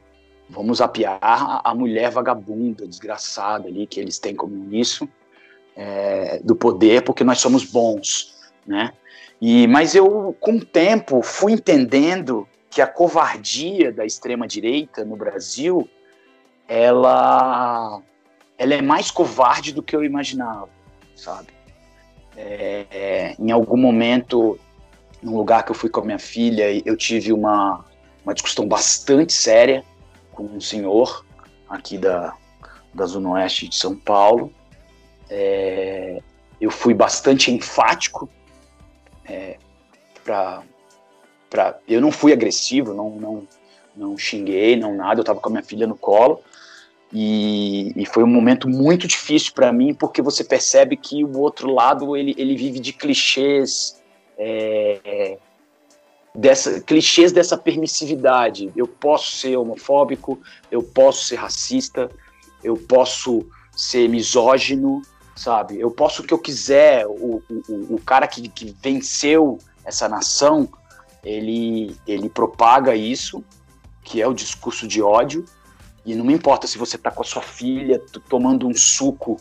[0.48, 5.09] Vamos apiar a mulher vagabunda, desgraçada ali, que eles têm como isso,
[5.74, 8.92] é, do poder, porque nós somos bons, né?
[9.41, 15.89] E, mas eu, com o tempo, fui entendendo que a covardia da extrema-direita no Brasil,
[16.66, 18.03] ela
[18.59, 20.68] ela é mais covarde do que eu imaginava,
[21.14, 21.49] sabe?
[22.36, 24.59] É, é, em algum momento,
[25.22, 27.84] num lugar que eu fui com a minha filha, eu tive uma,
[28.24, 29.84] uma discussão bastante séria
[30.32, 31.24] com um senhor
[31.68, 32.34] aqui da,
[32.93, 34.53] da Zona Oeste de São Paulo.
[35.30, 36.20] É,
[36.61, 38.28] eu fui bastante enfático
[39.29, 39.57] é,
[40.24, 40.62] para
[41.89, 43.49] eu não fui agressivo, não, não,
[43.97, 46.41] não xinguei, não nada, eu estava com a minha filha no colo,
[47.12, 51.72] e, e, foi um momento muito difícil para mim, porque você percebe que o outro
[51.72, 53.99] lado ele, ele vive de clichês,
[54.37, 55.39] é,
[56.35, 58.70] dessa, clichês dessa permissividade.
[58.76, 60.39] Eu posso ser homofóbico,
[60.70, 62.11] eu posso ser racista,
[62.62, 65.01] eu posso ser misógino,
[65.39, 65.78] sabe?
[65.78, 67.07] Eu posso o que eu quiser.
[67.07, 70.68] O, o, o cara que, que venceu essa nação,
[71.24, 73.43] ele, ele propaga isso,
[74.03, 75.45] que é o discurso de ódio
[76.05, 79.36] e não me importa se você tá com a sua filha tomando um suco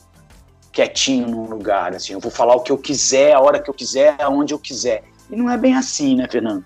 [0.71, 3.73] quietinho num lugar, assim, eu vou falar o que eu quiser, a hora que eu
[3.73, 5.05] quiser, aonde eu quiser.
[5.29, 6.65] E não é bem assim, né, Fernando?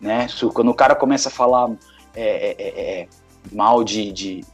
[0.00, 0.26] Né?
[0.52, 1.70] Quando o cara começa a falar
[2.14, 3.08] é, é, é, é,
[3.52, 4.44] mal de, de,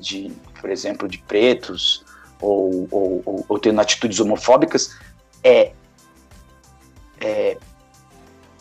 [0.00, 2.04] de, por exemplo, de pretos,
[2.42, 4.98] ou, ou, ou, ou tendo atitudes homofóbicas,
[5.42, 5.72] é,
[7.20, 7.56] é,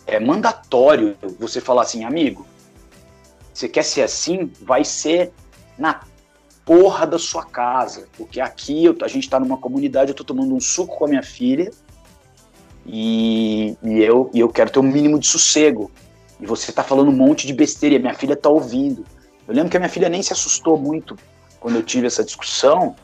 [0.05, 2.45] é mandatório você falar assim, amigo,
[3.53, 5.33] você quer ser assim, vai ser
[5.77, 6.01] na
[6.63, 8.07] porra da sua casa.
[8.15, 11.07] Porque aqui eu, a gente está numa comunidade, eu tô tomando um suco com a
[11.07, 11.71] minha filha
[12.85, 15.91] e, e, eu, e eu quero ter um mínimo de sossego.
[16.39, 19.05] E você tá falando um monte de besteira, minha filha tá ouvindo.
[19.47, 21.17] Eu lembro que a minha filha nem se assustou muito
[21.59, 22.95] quando eu tive essa discussão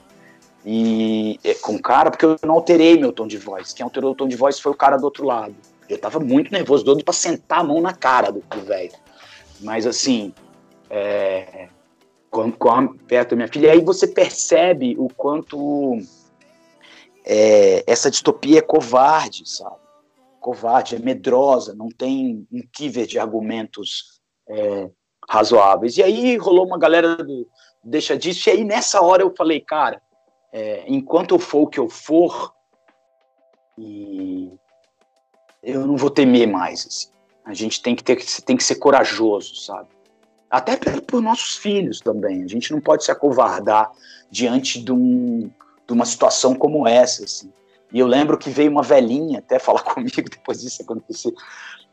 [0.70, 3.72] e é, com o cara, porque eu não alterei meu tom de voz.
[3.72, 5.55] Quem alterou o tom de voz foi o cara do outro lado.
[5.88, 8.91] Eu tava muito nervoso, doido pra sentar a mão na cara do velho.
[9.61, 10.34] Mas assim,
[10.89, 11.70] é,
[12.30, 13.72] com, com perto da minha filha.
[13.72, 15.99] Aí você percebe o quanto
[17.26, 19.78] é, essa distopia é covarde, sabe?
[20.41, 24.89] Covarde, é medrosa, não tem um kiver de argumentos é,
[25.30, 25.95] razoáveis.
[25.95, 27.47] E aí rolou uma galera do
[27.82, 30.01] deixa disso, e aí nessa hora eu falei, cara,
[30.58, 32.51] é, enquanto eu for o que eu for,
[33.78, 34.51] e
[35.62, 36.88] eu não vou temer mais.
[36.88, 37.10] Assim.
[37.45, 39.89] A gente tem que ter, tem que ser corajoso, sabe?
[40.49, 42.43] até por nossos filhos também.
[42.43, 43.92] A gente não pode se acovardar
[44.32, 45.51] diante de, um,
[45.86, 47.24] de uma situação como essa.
[47.25, 47.51] Assim.
[47.92, 51.34] E eu lembro que veio uma velhinha até falar comigo depois disso acontecer.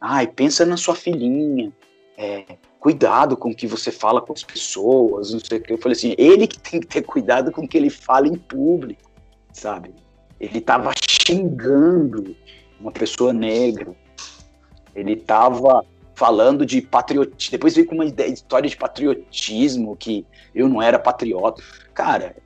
[0.01, 1.71] Ai, pensa na sua filhinha.
[2.17, 5.73] É, cuidado com o que você fala com as pessoas, não sei o que.
[5.73, 8.35] Eu falei assim, ele que tem que ter cuidado com o que ele fala em
[8.35, 9.11] público,
[9.55, 9.95] sabe?
[10.39, 12.37] Ele estava xingando
[12.79, 13.97] uma pessoa negra.
[14.95, 15.83] Ele estava
[16.15, 17.53] falando de patriotismo.
[17.53, 21.63] Depois veio com uma ideia, história de patriotismo, que eu não era patriota.
[21.95, 22.37] Cara,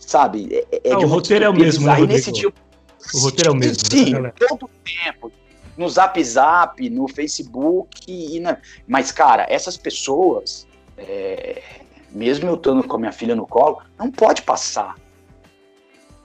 [0.00, 0.48] sabe?
[0.72, 3.56] É, é ah, o roteiro é o mesmo, né, nesse dia, O roteiro é o
[3.56, 3.88] mesmo.
[3.88, 4.12] Sim,
[4.48, 5.30] todo tempo.
[5.76, 8.58] No Zap Zap, no Facebook, e na...
[8.86, 11.62] mas, cara, essas pessoas, é...
[12.10, 14.94] mesmo eu estando com a minha filha no colo, não pode passar.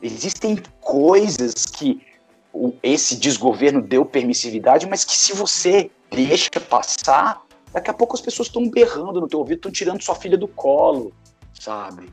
[0.01, 2.01] Existem coisas que
[2.81, 8.47] esse desgoverno deu permissividade, mas que se você deixa passar, daqui a pouco as pessoas
[8.47, 11.13] estão berrando no teu ouvido, estão tirando sua filha do colo,
[11.53, 12.09] sabe?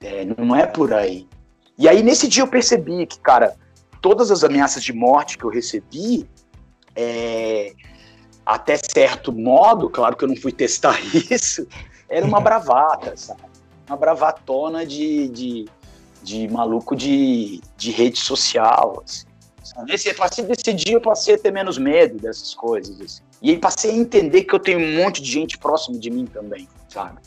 [0.00, 1.28] É, não é por aí.
[1.76, 3.56] E aí, nesse dia, eu percebi que, cara,
[4.00, 6.28] todas as ameaças de morte que eu recebi,
[6.94, 7.72] é,
[8.44, 10.98] até certo modo, claro que eu não fui testar
[11.30, 11.66] isso,
[12.08, 13.42] era uma bravata, sabe?
[13.86, 15.64] Uma bravatona de, de,
[16.22, 19.02] de maluco de, de rede social.
[19.04, 19.26] Assim.
[19.86, 23.00] Nesse, desse dia eu passei a ter menos medo dessas coisas.
[23.00, 23.22] Assim.
[23.40, 26.26] E aí passei a entender que eu tenho um monte de gente próximo de mim
[26.26, 27.18] também, sabe?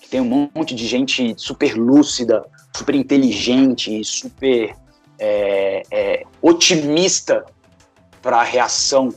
[0.00, 2.44] Que tem um monte de gente super lúcida,
[2.74, 4.74] super inteligente, super
[5.18, 7.44] é, é, otimista
[8.26, 9.14] para a reação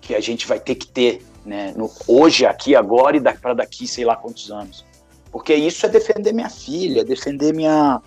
[0.00, 3.84] que a gente vai ter que ter né, no, hoje, aqui, agora e para daqui,
[3.88, 4.84] sei lá quantos anos.
[5.32, 8.00] Porque isso é defender minha filha, é defender minha,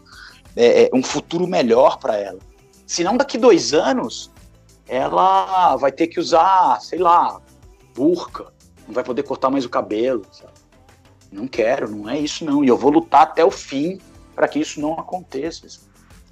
[0.56, 2.40] é, é um futuro melhor para ela.
[2.88, 4.32] Senão, daqui dois anos,
[4.88, 7.42] ela vai ter que usar, sei lá,
[7.94, 8.54] burca,
[8.88, 10.26] não vai poder cortar mais o cabelo.
[10.32, 10.54] Sabe?
[11.30, 12.64] Não quero, não é isso não.
[12.64, 14.00] E eu vou lutar até o fim
[14.34, 15.68] para que isso não aconteça.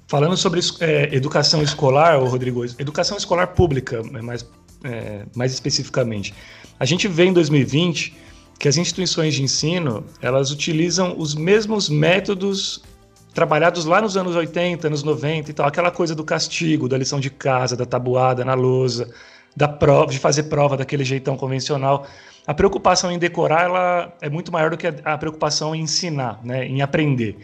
[0.06, 4.46] Falando sobre é, educação escolar, Rodrigo, educação escolar pública, é mais,
[4.84, 6.34] é, mais especificamente,
[6.78, 8.14] a gente vê em 2020
[8.58, 12.82] que as instituições de ensino elas utilizam os mesmos métodos
[13.32, 17.18] trabalhados lá nos anos 80, anos 90 e tal, aquela coisa do castigo, da lição
[17.18, 19.12] de casa, da tabuada na lousa,
[19.56, 22.06] da prova, de fazer prova daquele jeitão convencional.
[22.46, 26.66] A preocupação em decorar ela é muito maior do que a preocupação em ensinar, né,
[26.66, 27.38] em aprender.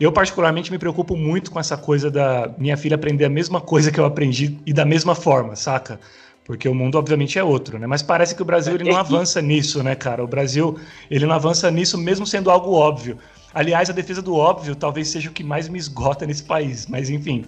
[0.00, 3.90] Eu, particularmente, me preocupo muito com essa coisa da minha filha aprender a mesma coisa
[3.90, 6.00] que eu aprendi e da mesma forma, saca?
[6.44, 7.86] Porque o mundo, obviamente, é outro, né?
[7.86, 10.24] Mas parece que o Brasil ele não avança nisso, né, cara?
[10.24, 10.78] O Brasil
[11.10, 13.18] ele não avança nisso mesmo sendo algo óbvio.
[13.54, 16.86] Aliás, a defesa do óbvio talvez seja o que mais me esgota nesse país.
[16.86, 17.44] Mas enfim,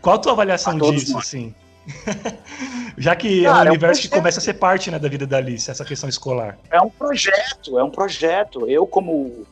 [0.00, 1.24] qual a tua avaliação disso, nós.
[1.24, 1.54] assim?
[2.98, 5.08] Já que Cara, é um universo é um que começa a ser parte né, da
[5.08, 6.58] vida da Alice, essa questão escolar.
[6.70, 8.68] É um projeto, é um projeto.
[8.68, 9.46] Eu como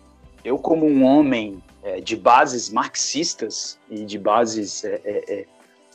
[0.45, 5.47] eu como um homem é, de bases marxistas e de bases é, é,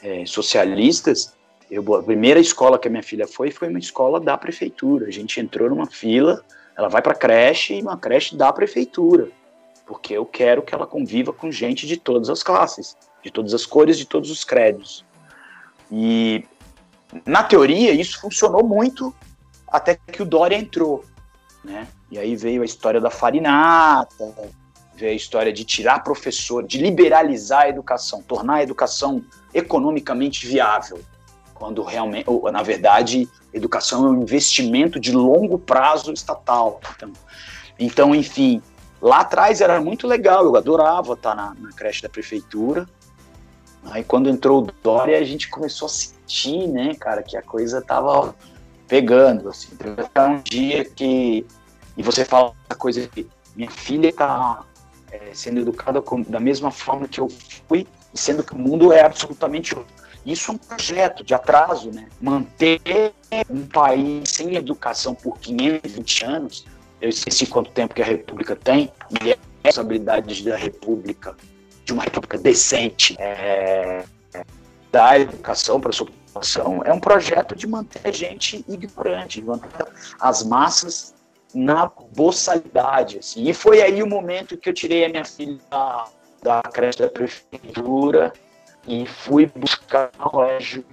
[0.03, 1.33] é, é socialistas,
[1.69, 5.07] eu, a primeira escola que a minha filha foi foi uma escola da prefeitura.
[5.07, 6.43] A gente entrou numa fila,
[6.75, 9.29] ela vai para creche e uma creche da prefeitura
[9.89, 13.65] porque eu quero que ela conviva com gente de todas as classes, de todas as
[13.65, 15.03] cores, de todos os créditos.
[15.91, 16.45] E
[17.25, 19.11] na teoria isso funcionou muito
[19.67, 21.03] até que o Dória entrou,
[21.65, 21.87] né?
[22.11, 24.35] E aí veio a história da farinata,
[24.99, 29.23] veio a história de tirar professor, de liberalizar a educação, tornar a educação
[29.53, 30.99] economicamente viável,
[31.53, 36.79] quando realmente, ou, na verdade, educação é um investimento de longo prazo estatal.
[36.95, 37.13] Então,
[37.79, 38.61] então enfim,
[39.01, 42.87] Lá atrás era muito legal, eu adorava estar na, na creche da prefeitura.
[43.85, 47.81] Aí quando entrou o Dória, a gente começou a sentir, né, cara, que a coisa
[47.81, 48.35] tava
[48.87, 49.69] pegando, assim.
[49.73, 51.45] Então, um dia que...
[51.95, 54.63] E você fala a coisa que minha filha tá
[55.11, 57.27] é, sendo educada com, da mesma forma que eu
[57.67, 59.93] fui, sendo que o mundo é absolutamente outro.
[60.25, 62.07] Isso é um projeto de atraso, né?
[62.21, 62.81] Manter
[63.49, 66.65] um país sem educação por 520 anos
[67.01, 68.91] eu esqueci quanto tempo que a República tem,
[69.23, 71.35] e é a responsabilidade da República,
[71.85, 74.03] de uma República decente, é,
[74.91, 79.87] da educação para a sua população, é um projeto de manter a gente ignorante, manter
[80.19, 81.13] as massas
[81.53, 83.19] na boçalidade.
[83.19, 83.47] Assim.
[83.49, 86.05] E foi aí o momento que eu tirei a minha filha da,
[86.41, 88.33] da creche da prefeitura
[88.87, 90.85] e fui buscar um colégio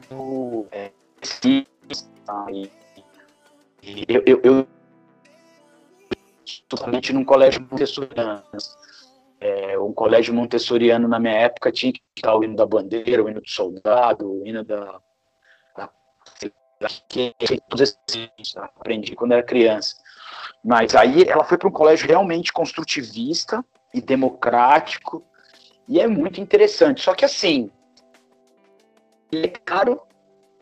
[0.71, 0.91] é,
[2.51, 2.71] e,
[3.83, 4.67] e eu, eu, eu
[6.69, 8.43] totalmente num colégio montessoriano.
[9.39, 13.29] É, um colégio montessoriano na minha época tinha que estar o hino da bandeira, o
[13.29, 14.99] hino do soldado, o hino da,
[15.77, 15.91] da
[17.09, 17.35] que
[17.69, 19.95] todos esses aprendi quando era criança.
[20.67, 23.65] Mas aí ela foi para um colégio realmente construtivista
[23.95, 25.23] e democrático
[25.87, 27.03] e é muito interessante.
[27.03, 27.71] Só que assim,
[29.31, 30.01] ele é caro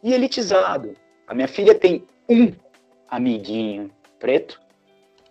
[0.03, 0.95] e elitizado.
[1.27, 2.53] A minha filha tem um
[3.09, 4.61] amiguinho preto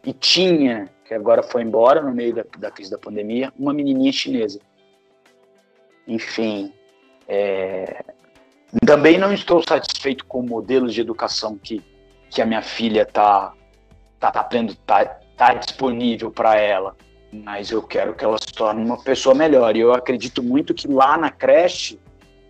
[0.04, 4.12] e tinha, que agora foi embora no meio da, da crise da pandemia, uma menininha
[4.12, 4.60] chinesa.
[6.08, 6.74] Enfim,
[7.28, 8.04] é...
[8.88, 11.80] também não estou satisfeito com o modelo de educação que,
[12.28, 13.54] que a minha filha está
[14.24, 15.06] tá, tá, tendo, tá,
[15.36, 16.96] tá disponível para ela,
[17.32, 19.76] mas eu quero que ela se torne uma pessoa melhor.
[19.76, 22.00] E eu acredito muito que lá na creche,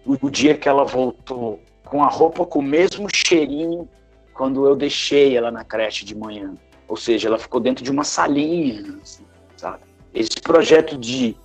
[0.06, 3.90] o, o dia que ela voltou com a roupa com o mesmo cheirinho
[4.36, 6.54] quando eu deixei ela na creche de manhã.
[6.88, 9.26] Ou seja, ela ficou dentro de uma salinha, assim,
[9.58, 9.84] sabe?
[10.14, 11.36] Esse projeto de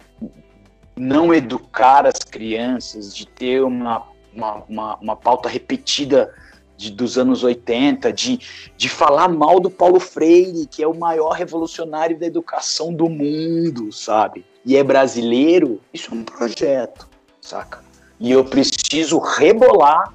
[0.94, 6.34] não educar as crianças, de ter uma, uma, uma, uma pauta repetida
[6.78, 8.38] de, dos anos 80, de,
[8.76, 13.92] de falar mal do Paulo Freire, que é o maior revolucionário da educação do mundo,
[13.92, 14.46] sabe?
[14.64, 17.08] E é brasileiro, isso é um projeto,
[17.40, 17.82] saca?
[18.20, 20.14] E eu preciso rebolar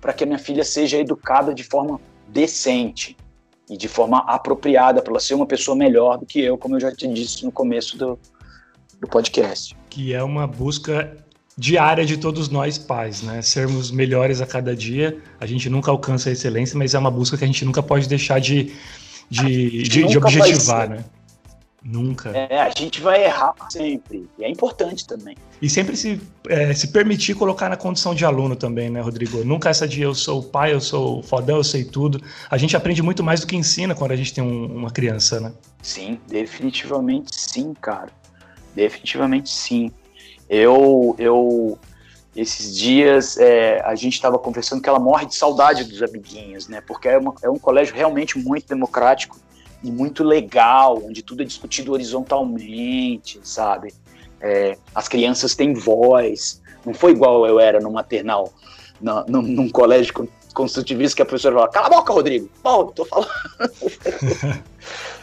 [0.00, 3.14] para que a minha filha seja educada de forma decente
[3.68, 6.80] e de forma apropriada, para ela ser uma pessoa melhor do que eu, como eu
[6.80, 8.18] já te disse no começo do,
[8.98, 9.76] do podcast.
[9.90, 11.14] Que é uma busca
[11.60, 13.42] diária de todos nós pais, né?
[13.42, 15.18] Sermos melhores a cada dia.
[15.38, 18.08] A gente nunca alcança a excelência, mas é uma busca que a gente nunca pode
[18.08, 18.72] deixar de,
[19.28, 21.04] de, de, de objetivar, né?
[21.84, 22.30] Nunca.
[22.30, 24.26] É, a gente vai errar sempre.
[24.38, 25.36] E é importante também.
[25.60, 26.18] E sempre se,
[26.48, 29.44] é, se permitir colocar na condição de aluno também, né, Rodrigo?
[29.44, 32.22] Nunca essa de eu sou o pai, eu sou o fodão, eu sei tudo.
[32.50, 35.40] A gente aprende muito mais do que ensina quando a gente tem um, uma criança,
[35.40, 35.52] né?
[35.82, 38.08] Sim, definitivamente sim, cara.
[38.74, 39.90] Definitivamente sim.
[40.50, 41.78] Eu, eu
[42.34, 46.80] esses dias é, a gente estava conversando que ela morre de saudade dos amiguinhos, né?
[46.80, 49.38] Porque é, uma, é um colégio realmente muito democrático
[49.82, 53.94] e muito legal, onde tudo é discutido horizontalmente, sabe?
[54.40, 56.60] É, as crianças têm voz.
[56.84, 58.52] Não foi igual eu era no maternal,
[59.00, 62.50] no, no, num colégio construtivista que a professora falava: Cala a boca, Rodrigo!
[62.60, 63.28] Pô, tô falando.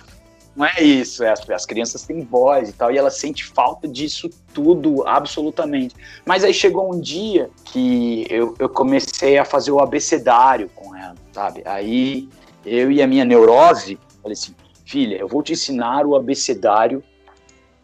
[0.57, 3.87] não é isso, é, as, as, crianças têm voz e tal, e ela sente falta
[3.87, 5.95] disso tudo, absolutamente.
[6.25, 11.13] Mas aí chegou um dia que eu, eu comecei a fazer o abecedário com ela,
[11.31, 11.61] sabe?
[11.63, 12.27] Aí
[12.65, 17.03] eu e a minha neurose, falei assim, filha, eu vou te ensinar o abecedário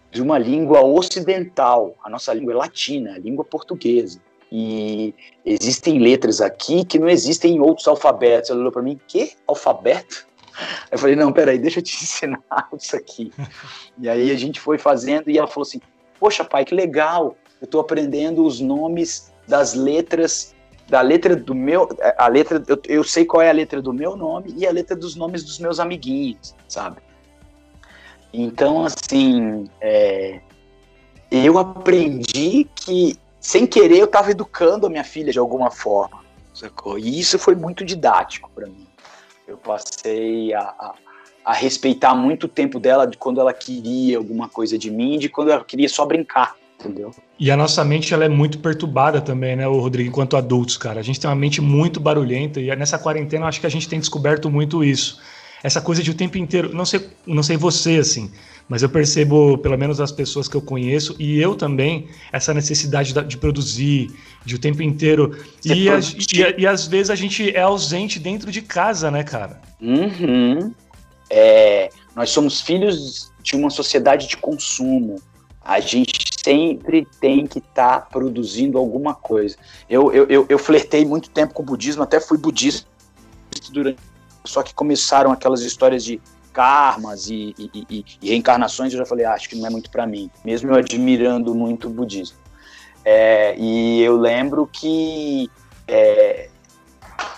[0.10, 1.96] de uma língua ocidental.
[2.04, 4.20] A nossa língua é latina, a língua portuguesa.
[4.52, 5.14] E
[5.46, 8.50] existem letras aqui que não existem em outros alfabetos.
[8.50, 10.28] Ela olhou para mim, que alfabeto?
[10.92, 13.32] Eu falei, não, peraí, deixa eu te ensinar isso aqui.
[13.98, 15.82] e aí a gente foi fazendo e ela falou assim,
[16.20, 20.56] poxa pai, que legal, eu estou aprendendo os nomes das letras,
[20.88, 24.16] da letra do meu, a letra, eu, eu sei qual é a letra do meu
[24.16, 26.98] nome e a letra dos nomes dos meus amiguinhos, sabe?
[28.34, 30.42] Então, assim, é,
[31.30, 36.24] eu aprendi que, sem querer, eu estava educando a minha filha de alguma forma,
[36.54, 36.98] sacou?
[36.98, 38.88] E isso foi muito didático para mim.
[39.48, 40.94] Eu passei a, a,
[41.46, 45.30] a, respeitar muito o tempo dela de quando ela queria alguma coisa de mim, de
[45.30, 47.14] quando ela queria só brincar, entendeu?
[47.40, 51.00] E a nossa mente ela é muito perturbada também, né, Rodrigo, enquanto adultos, cara.
[51.00, 53.90] A gente tem uma mente muito barulhenta e nessa quarentena eu acho que a gente
[53.90, 55.22] tem descoberto muito isso.
[55.62, 58.32] Essa coisa de o tempo inteiro, não sei, não sei você assim,
[58.68, 63.14] mas eu percebo, pelo menos as pessoas que eu conheço, e eu também, essa necessidade
[63.14, 64.12] de produzir,
[64.46, 65.38] de o tempo inteiro.
[65.64, 69.62] E, a, e, e, às vezes a gente é ausente dentro de casa, né, cara?
[69.82, 70.74] Uhum.
[71.30, 75.22] É, nós somos filhos de uma sociedade de consumo.
[75.62, 76.14] A gente
[76.44, 79.56] sempre tem que estar tá produzindo alguma coisa.
[79.90, 82.88] Eu, eu, eu, eu flertei muito tempo com o budismo, até fui budista
[83.72, 84.00] durante.
[84.46, 86.20] Só que começaram aquelas histórias de
[86.54, 89.90] karmas e, e, e, e reencarnações, eu já falei, ah, acho que não é muito
[89.90, 92.38] para mim, mesmo eu admirando muito o budismo.
[93.04, 95.50] É, e eu lembro que
[95.88, 96.48] é,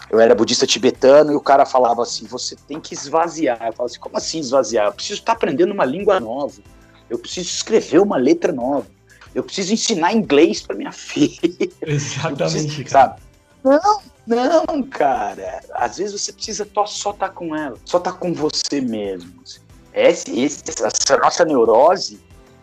[0.10, 3.58] eu era budista tibetano e o cara falava assim: você tem que esvaziar.
[3.58, 4.88] Eu falava assim: como assim esvaziar?
[4.88, 6.62] Eu preciso estar aprendendo uma língua nova,
[7.10, 8.88] eu preciso escrever uma letra nova,
[9.34, 11.40] eu preciso ensinar inglês para minha filha.
[11.82, 13.22] Exatamente, preciso, Sabe?
[13.66, 15.60] Não, não, cara.
[15.74, 19.42] Às vezes você precisa só estar tá com ela, só estar tá com você mesmo.
[19.92, 22.20] Esse, esse, essa nossa neurose,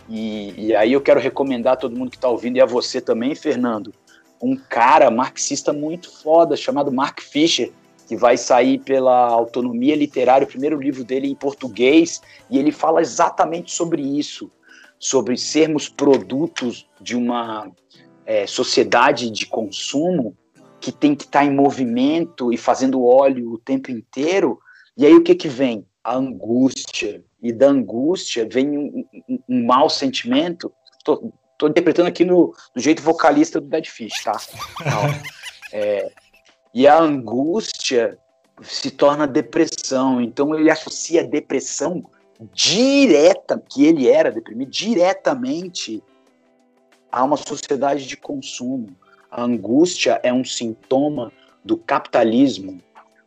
[0.08, 3.00] e, e aí eu quero recomendar a todo mundo que está ouvindo, e a você
[3.00, 3.92] também, Fernando,
[4.40, 7.72] um cara marxista muito foda, chamado Mark Fisher,
[8.06, 13.00] que vai sair pela Autonomia Literária, o primeiro livro dele em português, e ele fala
[13.00, 14.50] exatamente sobre isso,
[14.98, 17.68] sobre sermos produtos de uma
[18.24, 20.36] é, sociedade de consumo
[20.82, 24.58] que tem que estar tá em movimento e fazendo óleo o tempo inteiro.
[24.96, 25.86] E aí o que que vem?
[26.02, 27.24] A angústia.
[27.40, 30.72] E da angústia vem um, um, um mau sentimento.
[30.98, 31.32] Estou
[31.68, 34.36] interpretando aqui no, do jeito vocalista do Dead Fish, tá?
[35.72, 36.10] é,
[36.74, 38.18] e a angústia
[38.60, 40.20] se torna depressão.
[40.20, 42.04] Então ele associa a depressão
[42.52, 46.02] direta, que ele era deprimido, diretamente
[47.10, 48.96] a uma sociedade de consumo.
[49.32, 51.32] A angústia é um sintoma
[51.64, 52.78] do capitalismo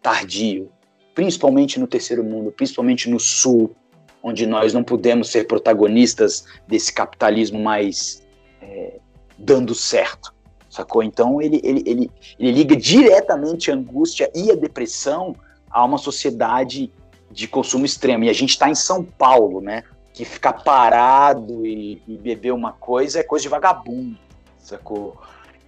[0.03, 0.71] tardio,
[1.15, 3.75] principalmente no terceiro mundo, principalmente no sul,
[4.21, 8.23] onde nós não podemos ser protagonistas desse capitalismo mais
[8.61, 8.99] é,
[9.35, 10.31] dando certo,
[10.69, 11.01] sacou?
[11.01, 15.35] Então ele, ele, ele, ele liga diretamente a angústia e a depressão
[15.71, 16.91] a uma sociedade
[17.31, 18.25] de consumo extremo.
[18.25, 19.83] E a gente está em São Paulo, né?
[20.13, 24.19] Que ficar parado e, e, beber uma coisa é coisa de vagabundo,
[24.59, 25.17] sacou?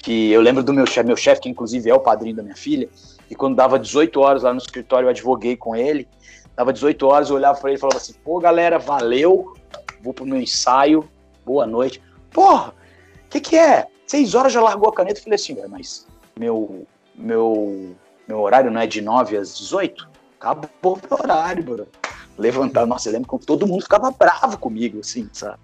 [0.07, 2.55] Que eu lembro do meu chefe, meu chefe, que inclusive é o padrinho da minha
[2.55, 2.87] filha,
[3.29, 6.07] e quando dava 18 horas lá no escritório, eu advoguei com ele,
[6.55, 9.53] dava 18 horas, eu olhava para ele e falava assim, pô, galera, valeu,
[10.01, 11.09] vou pro meu ensaio,
[11.45, 12.01] boa noite.
[12.31, 13.85] Porra, o que que é?
[14.05, 16.07] Seis horas já largou a caneta, eu falei assim, mas
[16.39, 17.93] meu, meu,
[18.25, 20.07] meu horário não é de 9 às 18?
[20.39, 21.85] Acabou o horário, bro.
[22.37, 25.59] Levantar, nossa, eu lembro que todo mundo ficava bravo comigo, assim, sabe?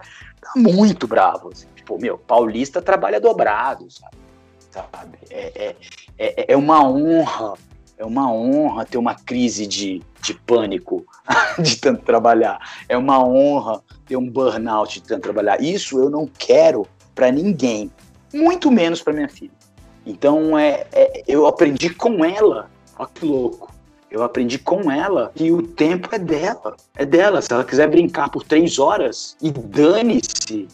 [0.54, 1.48] Muito bravo.
[1.54, 1.68] Assim.
[1.78, 4.23] Tipo, meu, paulista trabalha dobrado, sabe?
[4.74, 5.18] Sabe?
[5.30, 5.76] É, é,
[6.18, 7.54] é, é uma honra,
[7.98, 11.06] é uma honra ter uma crise de, de pânico
[11.62, 12.60] de tanto trabalhar.
[12.90, 15.62] É uma honra ter um burnout de tanto trabalhar.
[15.62, 17.92] Isso eu não quero para ninguém,
[18.34, 19.52] muito menos para minha filha.
[20.06, 23.72] Então é, é, eu aprendi com ela, olha que louco.
[24.10, 26.76] Eu aprendi com ela que o tempo é dela.
[26.96, 27.42] É dela.
[27.42, 30.68] Se ela quiser brincar por três horas e dane-se,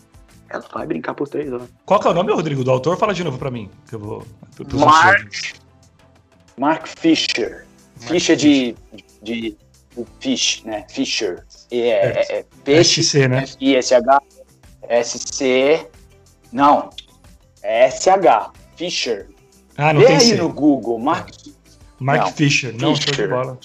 [0.50, 1.68] ela vai brincar por três horas.
[1.86, 2.98] Qual que é o nome, Rodrigo, do autor?
[2.98, 4.26] Fala de novo para mim, que eu vou.
[4.74, 5.34] Mark,
[6.58, 7.66] Mark Fisher.
[7.96, 9.58] Fisher de, de, de
[10.20, 10.86] Fish, né?
[10.90, 11.44] Fisher.
[11.72, 13.04] É, é, é, é peixe.
[13.04, 13.44] SC, né?
[13.44, 14.22] F-I-S-H.
[14.88, 15.88] S-C.
[16.52, 16.90] Não.
[17.62, 18.52] É S-H.
[18.76, 19.28] Fisher.
[19.78, 20.36] Ah, não Vê tem aí C.
[20.36, 21.30] no Google, Mark.
[22.00, 22.74] Mark não, Fisher.
[22.74, 23.16] Não, Fisher.
[23.16, 23.60] show de bola.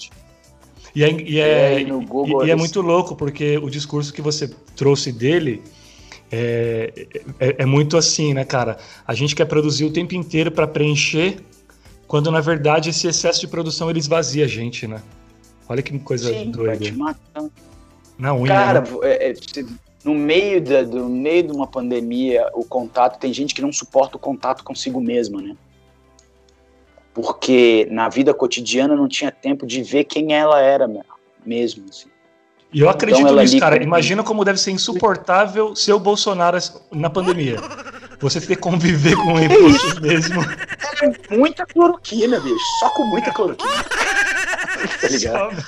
[0.94, 4.46] E é, e é, e, e é muito louco, porque o discurso que você
[4.76, 5.62] trouxe dele
[6.34, 7.06] é,
[7.38, 8.78] é, é, muito assim, né, cara?
[9.06, 11.38] A gente quer produzir o tempo inteiro para preencher,
[12.08, 15.00] quando na verdade esse excesso de produção ele esvazia a gente, né?
[15.68, 16.84] Olha que coisa Sim, doida.
[18.18, 18.52] Na unha.
[18.52, 18.88] Cara, né?
[19.04, 19.34] é, é,
[20.04, 24.16] no meio da, do meio de uma pandemia, o contato tem gente que não suporta
[24.16, 25.56] o contato consigo mesma, né?
[27.14, 30.88] Porque na vida cotidiana não tinha tempo de ver quem ela era
[31.46, 31.84] mesmo.
[31.88, 32.08] Assim.
[32.74, 33.80] E eu acredito então, nisso, cara.
[33.80, 36.58] Imagina como deve ser insuportável ser o Bolsonaro
[36.90, 37.56] na pandemia.
[38.18, 40.42] Você ter que conviver com ele você mesmo.
[40.42, 42.64] É muita cloroquina, bicho.
[42.80, 43.84] Só com muita cloroquina.
[45.00, 45.64] tá ligado?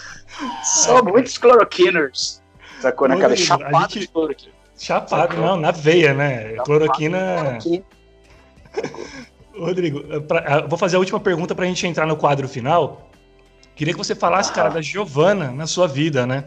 [0.65, 2.43] Só, Só muitos cloroquiners.
[2.81, 3.37] Sacou na cara?
[3.37, 4.01] Chapado gente...
[4.01, 4.53] de cloroquina.
[4.77, 5.47] Chapado, Sacou?
[5.47, 6.51] não, na veia, né?
[6.51, 7.59] Chapado cloroquina.
[7.63, 7.85] cloroquina.
[9.57, 13.09] Rodrigo, pra, vou fazer a última pergunta pra gente entrar no quadro final.
[13.77, 14.55] Queria que você falasse, ah.
[14.55, 16.45] cara, da Giovana na sua vida, né?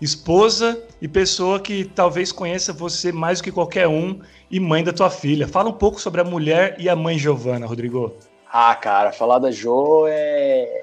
[0.00, 4.20] Esposa e pessoa que talvez conheça você mais do que qualquer um
[4.50, 5.48] e mãe da tua filha.
[5.48, 8.12] Fala um pouco sobre a mulher e a mãe Giovana, Rodrigo.
[8.50, 10.80] Ah, cara, falar da Jo é,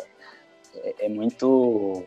[0.76, 2.04] é, é muito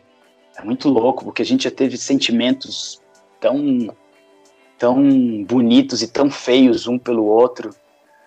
[0.57, 3.01] é muito louco, porque a gente já teve sentimentos
[3.39, 3.93] tão
[4.77, 7.71] tão bonitos e tão feios um pelo outro.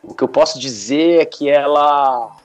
[0.02, 2.36] O que eu posso dizer é que ela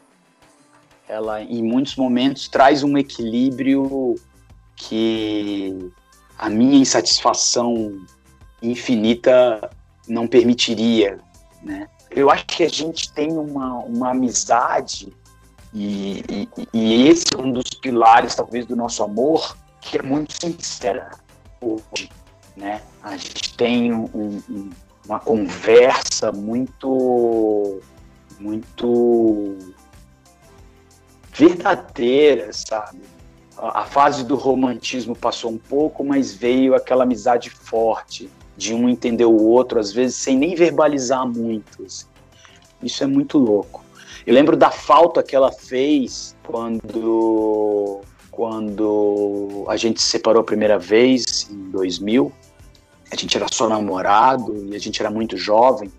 [1.08, 4.16] ela em muitos momentos traz um equilíbrio
[4.76, 5.92] que
[6.38, 8.00] a minha insatisfação
[8.62, 9.70] infinita
[10.08, 11.20] não permitiria,
[11.62, 11.88] né?
[12.10, 15.14] Eu acho que a gente tem uma, uma amizade
[15.74, 20.34] e, e, e esse é um dos pilares, talvez, do nosso amor, que é muito
[20.34, 21.12] sincera
[21.62, 22.10] hoje,
[22.56, 22.82] né?
[23.04, 24.70] A gente tem um, um,
[25.06, 27.80] uma conversa muito,
[28.40, 29.58] muito
[31.34, 33.02] verdadeira, sabe?
[33.58, 39.26] A fase do romantismo passou um pouco, mas veio aquela amizade forte, de um entender
[39.26, 41.84] o outro, às vezes sem nem verbalizar muito.
[41.84, 42.06] Assim.
[42.82, 43.84] Isso é muito louco.
[44.26, 50.78] Eu lembro da falta que ela fez quando, quando a gente se separou a primeira
[50.78, 52.32] vez, em 2000.
[53.10, 55.92] A gente era só namorado e a gente era muito jovem.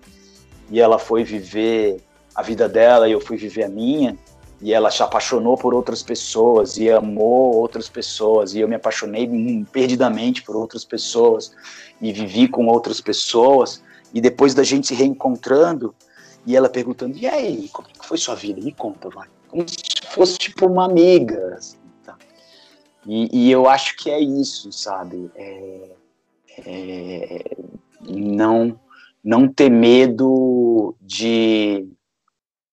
[0.71, 2.03] E ela foi viver
[2.35, 4.17] a vida dela e eu fui viver a minha
[4.61, 9.29] e ela se apaixonou por outras pessoas e amou outras pessoas e eu me apaixonei
[9.71, 11.53] perdidamente por outras pessoas
[12.01, 13.83] e vivi com outras pessoas.
[14.13, 15.95] E depois da gente se reencontrando
[16.45, 18.61] e ela perguntando e aí como é foi sua vida?
[18.61, 19.29] Me conta vai.
[19.49, 19.77] Como se
[20.09, 22.17] fosse tipo uma amiga assim, tá?
[23.07, 25.31] e, e, eu acho que é isso sabe?
[25.37, 25.91] É,
[26.67, 27.57] é,
[28.01, 28.79] não
[29.23, 31.87] não ter medo de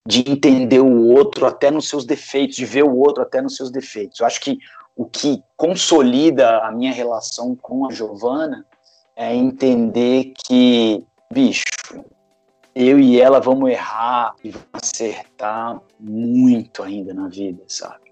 [0.06, 3.70] de entender o outro até nos seus defeitos, de ver o outro até nos seus
[3.70, 4.20] defeitos.
[4.20, 4.58] Eu acho que
[4.94, 8.64] o que consolida a minha relação com a Giovana
[9.16, 11.64] é entender que, bicho,
[12.74, 18.06] eu e ela vamos errar e vamos acertar muito ainda na vida, sabe?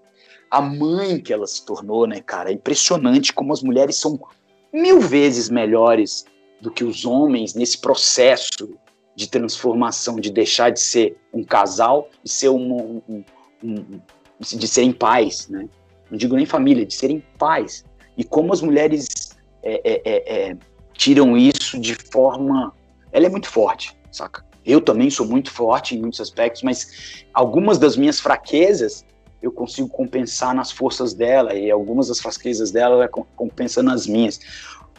[0.51, 2.49] A mãe que ela se tornou, né, cara?
[2.49, 4.19] É impressionante como as mulheres são
[4.73, 6.25] mil vezes melhores
[6.61, 8.77] do que os homens nesse processo
[9.15, 13.83] de transformação, de deixar de ser um casal e ser um, um,
[14.41, 15.69] de ser em paz, né?
[16.11, 17.85] Não digo nem família, de ser em paz.
[18.17, 20.57] E como as mulheres é, é, é, é,
[20.93, 22.73] tiram isso de forma.
[23.11, 24.45] Ela é muito forte, saca?
[24.65, 29.05] Eu também sou muito forte em muitos aspectos, mas algumas das minhas fraquezas
[29.41, 34.39] eu consigo compensar nas forças dela e algumas das fraquezas dela ela compensa nas minhas.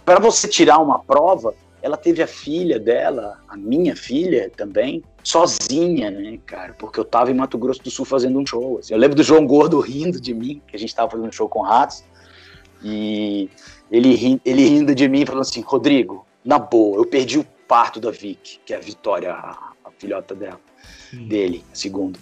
[0.05, 1.53] Para você tirar uma prova,
[1.87, 6.75] ela teve a filha dela, a minha filha também, sozinha, né, cara?
[6.75, 8.81] Porque eu tava em Mato Grosso do Sul fazendo um show.
[8.81, 8.93] Assim.
[8.93, 11.49] Eu lembro do João Gordo rindo de mim, que a gente tava fazendo um show
[11.49, 12.03] com ratos,
[12.83, 13.49] e
[13.89, 18.11] ele, ele rindo de mim, falando assim: Rodrigo, na boa, eu perdi o parto da
[18.11, 20.61] Vic, que é a Vitória, a, a filhota dela,
[21.09, 21.29] Sim.
[21.29, 22.19] dele, a segunda.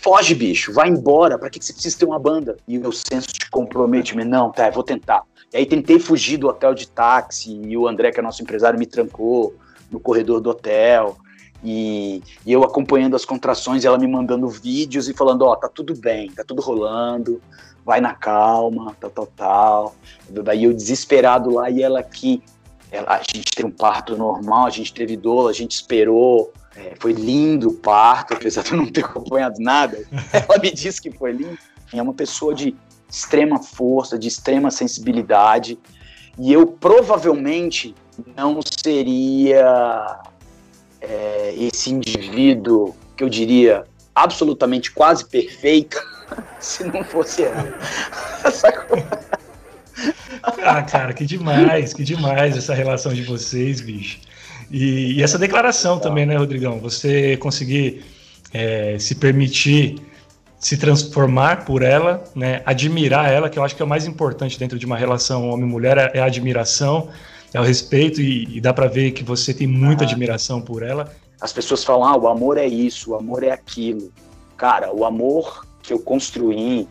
[0.00, 1.38] Foge, bicho, vai embora.
[1.38, 2.56] Para que, que você precisa ter uma banda?
[2.66, 5.24] E o meu senso de comprometimento, não, tá, eu vou tentar.
[5.54, 8.76] E aí tentei fugir do hotel de táxi e o André, que é nosso empresário,
[8.76, 9.54] me trancou
[9.88, 11.16] no corredor do hotel.
[11.62, 15.68] E, e eu acompanhando as contrações, ela me mandando vídeos e falando: Ó, oh, tá
[15.68, 17.40] tudo bem, tá tudo rolando,
[17.84, 19.96] vai na calma, tal, tal, tal.
[20.28, 22.42] Daí eu desesperado lá e ela aqui.
[22.90, 26.52] Ela, a gente teve um parto normal, a gente teve dor, a gente esperou.
[26.76, 30.04] É, foi lindo o parto, apesar de eu não ter acompanhado nada.
[30.32, 31.56] Ela me disse que foi lindo.
[31.92, 32.74] É uma pessoa de
[33.14, 35.78] extrema força, de extrema sensibilidade.
[36.38, 37.94] E eu provavelmente
[38.36, 40.20] não seria
[41.00, 43.84] é, esse indivíduo que eu diria
[44.14, 45.96] absolutamente quase perfeito
[46.58, 47.78] se não fosse ela.
[50.42, 54.18] ah, cara, que demais, que demais essa relação de vocês, bicho.
[54.70, 56.80] E, e essa declaração também, né, Rodrigão?
[56.80, 58.04] Você conseguir
[58.52, 60.02] é, se permitir
[60.58, 64.58] se transformar por ela, né, admirar ela, que eu acho que é o mais importante
[64.58, 67.08] dentro de uma relação homem-mulher, é, é a admiração,
[67.52, 70.06] é o respeito, e, e dá para ver que você tem muita ah.
[70.06, 71.14] admiração por ela.
[71.40, 74.10] As pessoas falam, ah, o amor é isso, o amor é aquilo.
[74.56, 76.88] Cara, o amor que eu construí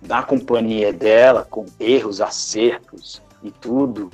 [0.00, 4.10] na companhia dela, com erros, acertos e tudo,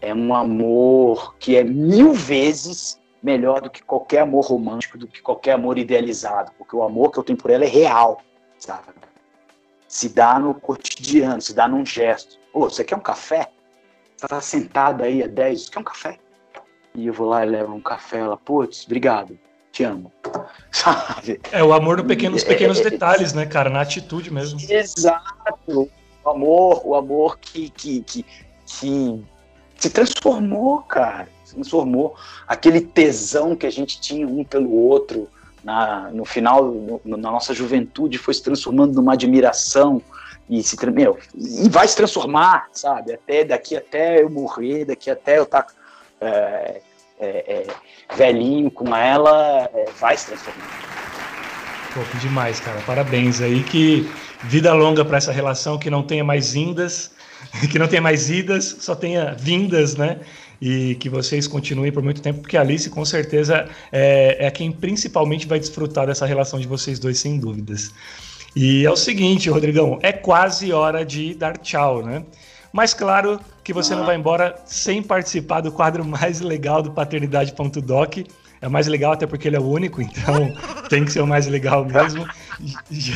[0.00, 5.20] é um amor que é mil vezes melhor do que qualquer amor romântico, do que
[5.20, 8.22] qualquer amor idealizado, porque o amor que eu tenho por ela é real,
[8.58, 8.88] sabe?
[9.86, 12.38] Se dá no cotidiano, se dá num gesto.
[12.52, 13.50] Ô, você quer um café?
[14.16, 16.18] Você tá sentado aí há 10, você quer um café?
[16.94, 19.38] E eu vou lá e levo um café, ela, putz, obrigado,
[19.72, 20.12] te amo.
[20.70, 21.40] Sabe?
[21.52, 23.68] É o amor no pequeno, nos pequenos é, detalhes, né, cara?
[23.68, 24.58] Na atitude mesmo.
[24.68, 25.90] Exato.
[26.24, 28.24] O amor, o amor que, que, que,
[28.66, 29.24] que
[29.76, 32.16] se transformou, cara transformou.
[32.46, 35.28] Aquele tesão que a gente tinha um pelo outro
[35.62, 40.02] na, no final, no, na nossa juventude, foi se transformando numa admiração
[40.48, 43.12] e se meu, e vai se transformar, sabe?
[43.12, 45.72] Até daqui até eu morrer, daqui até eu estar tá,
[46.20, 46.80] é,
[47.20, 47.66] é, é,
[48.16, 50.68] velhinho com ela, é, vai se transformar.
[51.94, 52.80] Pô, que demais, cara.
[52.82, 53.62] Parabéns aí.
[53.62, 54.10] Que
[54.42, 57.12] vida longa para essa relação, que não tenha mais indas,
[57.70, 60.18] que não tenha mais idas, só tenha vindas, né?
[60.60, 64.70] E que vocês continuem por muito tempo, porque a Alice com certeza é, é quem
[64.70, 67.92] principalmente vai desfrutar dessa relação de vocês dois, sem dúvidas.
[68.54, 72.24] E é o seguinte, Rodrigão, é quase hora de dar tchau, né?
[72.72, 78.18] Mas claro que você não vai embora sem participar do quadro mais legal do paternidade.doc.
[78.62, 80.54] É o mais legal até porque ele é o único, então
[80.90, 82.26] tem que ser o mais legal mesmo.
[82.90, 83.14] Já,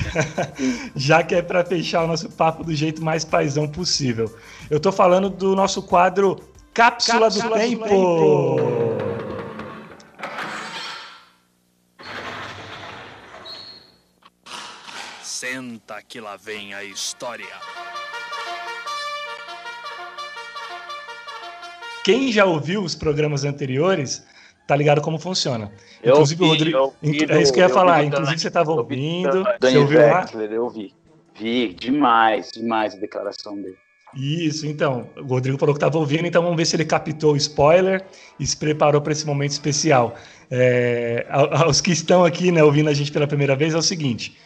[0.97, 4.35] já que é para fechar o nosso papo do jeito mais paisão possível.
[4.71, 6.41] Eu tô falando do nosso quadro
[6.74, 7.84] Cápsula, Cápsula do, tempo.
[7.84, 9.05] do Tempo.
[15.22, 17.46] Senta que lá vem a história.
[22.05, 24.26] Quem já ouviu os programas anteriores
[24.66, 25.70] tá ligado como funciona.
[26.02, 26.94] Eu Inclusive, vi, o Rodrigo.
[27.32, 28.02] é isso que eu ia falar.
[28.02, 29.44] Inclusive, você estava ouvindo.
[29.60, 30.26] Você ouviu lá?
[30.51, 30.92] Eu vi.
[31.36, 33.84] Vi demais, demais a declaração dele.
[34.16, 35.09] Isso, então.
[35.16, 38.05] O Rodrigo falou que estava ouvindo, então vamos ver se ele captou o spoiler
[38.39, 40.15] e se preparou para esse momento especial.
[40.51, 44.36] É, aos que estão aqui né, ouvindo a gente pela primeira vez, é o seguinte: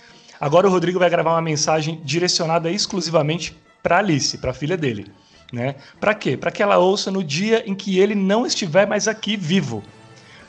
[0.40, 5.07] agora o Rodrigo vai gravar uma mensagem direcionada exclusivamente para Alice, para a filha dele.
[5.53, 5.77] Né?
[6.01, 6.36] Para quê?
[6.36, 9.82] Para que ela ouça no dia em que ele não estiver mais aqui vivo.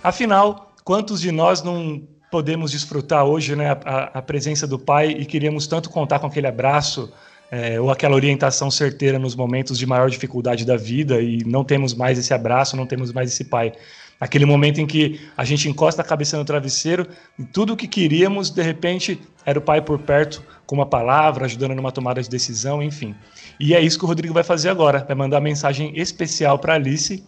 [0.04, 2.02] Afinal, quantos de nós não
[2.32, 6.48] podemos desfrutar hoje né, a, a presença do pai e queríamos tanto contar com aquele
[6.48, 7.12] abraço?
[7.52, 11.94] É, ou aquela orientação certeira nos momentos de maior dificuldade da vida e não temos
[11.94, 13.74] mais esse abraço, não temos mais esse pai.
[14.20, 17.08] Aquele momento em que a gente encosta a cabeça no travesseiro
[17.38, 21.46] e tudo o que queríamos, de repente, era o pai por perto, com uma palavra,
[21.46, 23.16] ajudando numa tomada de decisão, enfim.
[23.60, 26.76] E é isso que o Rodrigo vai fazer agora, vai mandar uma mensagem especial para
[26.76, 27.24] Alice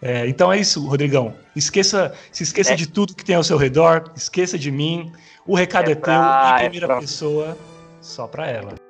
[0.00, 1.34] É, então é isso, Rodrigão.
[1.56, 2.76] Esqueça, se esqueça é.
[2.76, 5.10] de tudo que tem ao seu redor, esqueça de mim.
[5.44, 7.00] O recado é, é pra, teu, em primeira pra...
[7.00, 7.58] pessoa,
[8.00, 8.87] só para ela.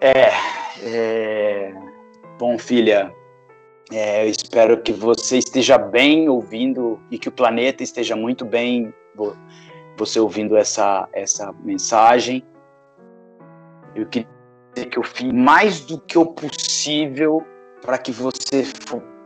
[0.00, 0.30] É,
[0.82, 1.74] é,
[2.38, 3.12] bom, filha,
[3.92, 8.94] é, eu espero que você esteja bem ouvindo e que o planeta esteja muito bem
[9.96, 12.44] você ouvindo essa, essa mensagem.
[13.96, 14.28] Eu queria
[14.88, 17.44] que eu fiz mais do que o possível
[17.82, 18.62] para que você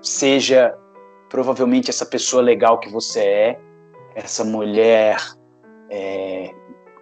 [0.00, 0.74] seja
[1.28, 3.60] provavelmente essa pessoa legal que você é,
[4.14, 5.18] essa mulher
[5.90, 6.50] é,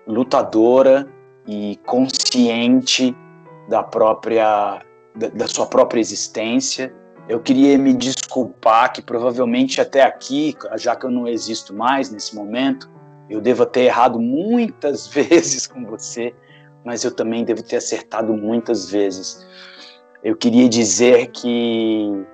[0.07, 1.09] lutadora
[1.47, 3.15] e consciente
[3.71, 4.83] da própria
[5.15, 6.93] da, da, sua própria existência.
[7.29, 12.35] Eu queria me desculpar que provavelmente até aqui, já que eu não existo mais nesse
[12.35, 12.91] momento,
[13.29, 16.35] eu devo ter errado muitas vezes com você,
[16.85, 19.47] mas eu também devo ter acertado muitas vezes.
[20.23, 22.27] Eu queria dizer que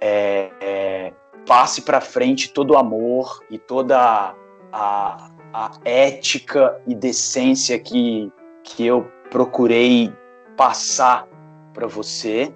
[0.00, 1.12] é, é,
[1.44, 4.34] passe para frente todo o amor e toda
[4.72, 10.12] a, a ética e decência que, que eu procurei
[10.56, 11.26] passar
[11.72, 12.52] para você.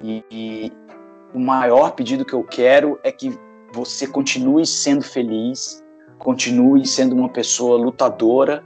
[0.00, 0.72] E, e
[1.34, 3.38] o maior pedido que eu quero é que
[3.72, 5.82] você continue sendo feliz,
[6.18, 8.62] continue sendo uma pessoa lutadora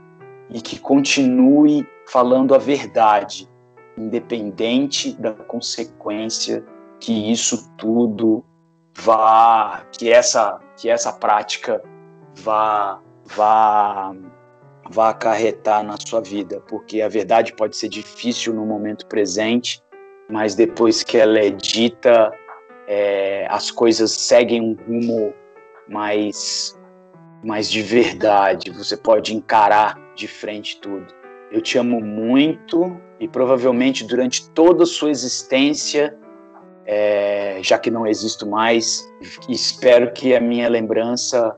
[0.49, 3.49] e que continue falando a verdade,
[3.97, 6.63] independente da consequência
[6.99, 8.43] que isso tudo
[8.97, 11.81] vá, que essa, que essa prática
[12.35, 14.15] vá, vá,
[14.89, 19.81] vá acarretar na sua vida, porque a verdade pode ser difícil no momento presente,
[20.29, 22.31] mas depois que ela é dita,
[22.87, 25.33] é, as coisas seguem um rumo
[25.87, 26.77] mais,
[27.43, 28.71] mais de verdade.
[28.71, 31.05] Você pode encarar de frente tudo.
[31.51, 36.17] Eu te amo muito e provavelmente durante toda a sua existência
[36.87, 39.05] é, já que não existo mais.
[39.49, 41.55] Espero que a minha lembrança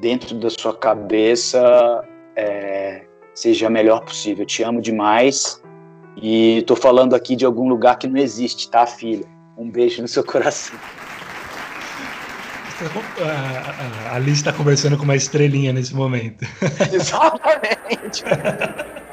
[0.00, 2.04] dentro da sua cabeça
[2.38, 3.02] é,
[3.34, 4.42] seja a melhor possível.
[4.42, 5.60] Eu te amo demais
[6.16, 9.26] e estou falando aqui de algum lugar que não existe, tá, filha?
[9.56, 10.78] Um beijo no seu coração.
[13.20, 16.46] A Alice está conversando com uma estrelinha nesse momento.
[16.94, 18.22] Exatamente.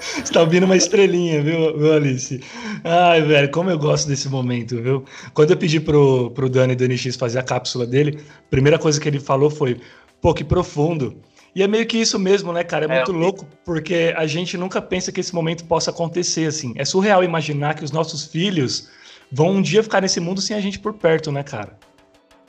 [0.00, 2.40] Você tá ouvindo uma estrelinha, viu, viu, Alice?
[2.82, 5.04] Ai, velho, como eu gosto desse momento, viu?
[5.32, 9.00] Quando eu pedi pro, pro Dani do NX fazer a cápsula dele, a primeira coisa
[9.00, 9.80] que ele falou foi:
[10.20, 11.16] pô, que profundo.
[11.54, 12.86] E é meio que isso mesmo, né, cara?
[12.86, 16.72] É, é muito louco, porque a gente nunca pensa que esse momento possa acontecer, assim.
[16.76, 18.90] É surreal imaginar que os nossos filhos
[19.30, 21.78] vão um dia ficar nesse mundo sem a gente por perto, né, cara?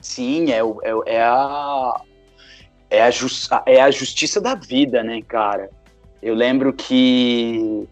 [0.00, 2.00] Sim, é, é, é a.
[2.92, 5.70] É a, just, é a justiça da vida, né, cara?
[6.20, 7.86] Eu lembro que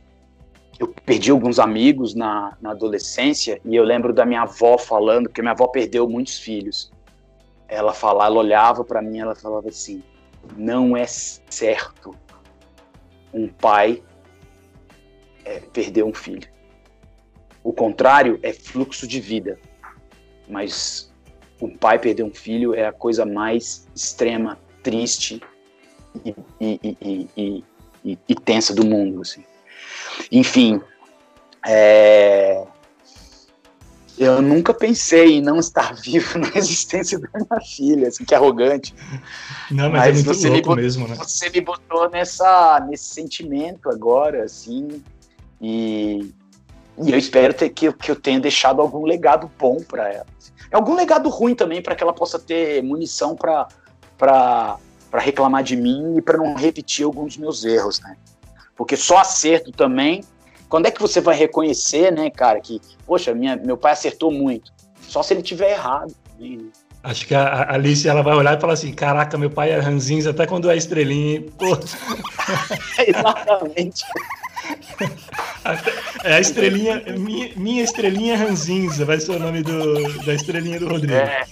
[0.78, 5.40] eu perdi alguns amigos na, na adolescência e eu lembro da minha avó falando, porque
[5.40, 6.90] minha avó perdeu muitos filhos.
[7.68, 10.02] Ela falava, ela olhava para mim, ela falava assim:
[10.56, 12.14] não é certo
[13.32, 14.02] um pai
[15.44, 16.48] é, perder um filho.
[17.62, 19.58] O contrário é fluxo de vida,
[20.48, 21.12] mas
[21.60, 25.42] um pai perder um filho é a coisa mais extrema, triste
[26.24, 27.64] e, e,
[28.04, 29.44] e, e tensa do mundo, assim.
[30.30, 30.80] Enfim,
[31.66, 32.64] é...
[34.18, 38.94] eu nunca pensei em não estar vivo na existência da minha filha, assim, que arrogante.
[39.70, 41.14] Não, mas, é mas é muito louco botou, mesmo, né?
[41.16, 45.02] Você me botou nessa, nesse sentimento agora, assim,
[45.60, 46.32] e,
[47.02, 50.26] e eu espero ter, que, que eu tenha deixado algum legado bom para ela.
[50.72, 53.68] Algum legado ruim também para que ela possa ter munição para
[54.18, 54.78] para
[55.20, 58.16] reclamar de mim e para não repetir alguns dos meus erros, né?
[58.76, 60.22] Porque só acerto também.
[60.68, 64.72] Quando é que você vai reconhecer, né, cara, que, poxa, minha, meu pai acertou muito?
[65.00, 66.14] Só se ele tiver errado.
[66.38, 66.58] Né?
[67.02, 70.30] Acho que a Alice ela vai olhar e falar assim: Caraca, meu pai é ranzinza
[70.30, 71.42] até quando é estrelinha.
[71.56, 71.78] Pô.
[73.06, 74.04] Exatamente.
[76.24, 80.88] É a estrelinha, minha, minha estrelinha ranzinza, vai ser o nome do, da estrelinha do
[80.88, 81.14] Rodrigo.
[81.14, 81.44] É.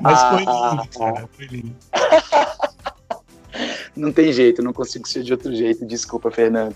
[0.00, 1.76] Mas foi ah, lindo, cara, foi lindo.
[3.96, 6.74] Não tem jeito, não consigo ser de outro jeito, desculpa, Fernando.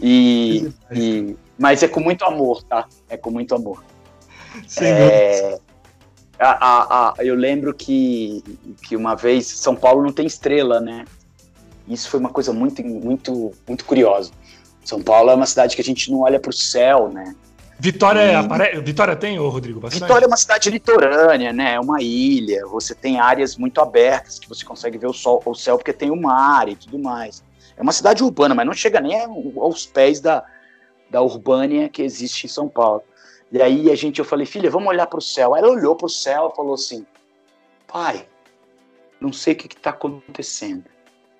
[0.00, 2.86] E, e mas é com muito amor, tá?
[3.08, 3.84] É com muito amor.
[4.66, 5.58] Sim, é,
[6.38, 8.42] a, a, a, eu lembro que,
[8.82, 11.04] que uma vez São Paulo não tem estrela, né?
[11.86, 14.30] Isso foi uma coisa muito, muito, muito curiosa.
[14.84, 17.34] São Paulo é uma cidade que a gente não olha para o céu, né?
[17.78, 18.34] Vitória, e...
[18.34, 18.80] apare...
[18.80, 19.80] Vitória tem, ô Rodrigo?
[19.80, 20.02] Bastante?
[20.02, 21.74] Vitória é uma cidade litorânea, né?
[21.74, 22.66] É uma ilha.
[22.66, 26.10] Você tem áreas muito abertas que você consegue ver o, sol, o céu porque tem
[26.10, 27.44] o mar e tudo mais.
[27.76, 29.14] É uma cidade urbana, mas não chega nem
[29.56, 30.42] aos pés da,
[31.10, 33.02] da urbânia que existe em São Paulo.
[33.52, 35.54] E aí a gente, eu falei, filha, vamos olhar para o céu.
[35.54, 37.06] Ela olhou para o céu e falou assim,
[37.86, 38.26] pai,
[39.20, 40.84] não sei o que está acontecendo,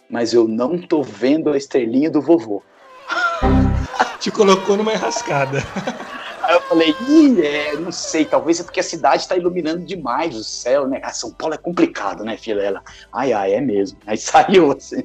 [0.09, 2.63] mas eu não tô vendo a estrelinha do vovô.
[4.21, 5.59] Te colocou numa enrascada.
[6.47, 10.37] Aí eu falei, Ih, é, não sei, talvez é porque a cidade está iluminando demais
[10.37, 11.01] o céu, né?
[11.03, 12.61] Ah, São Paulo é complicado, né, filha?
[12.61, 12.83] Ela,
[13.13, 13.99] ai, ai, é mesmo.
[14.07, 15.03] Aí saiu assim.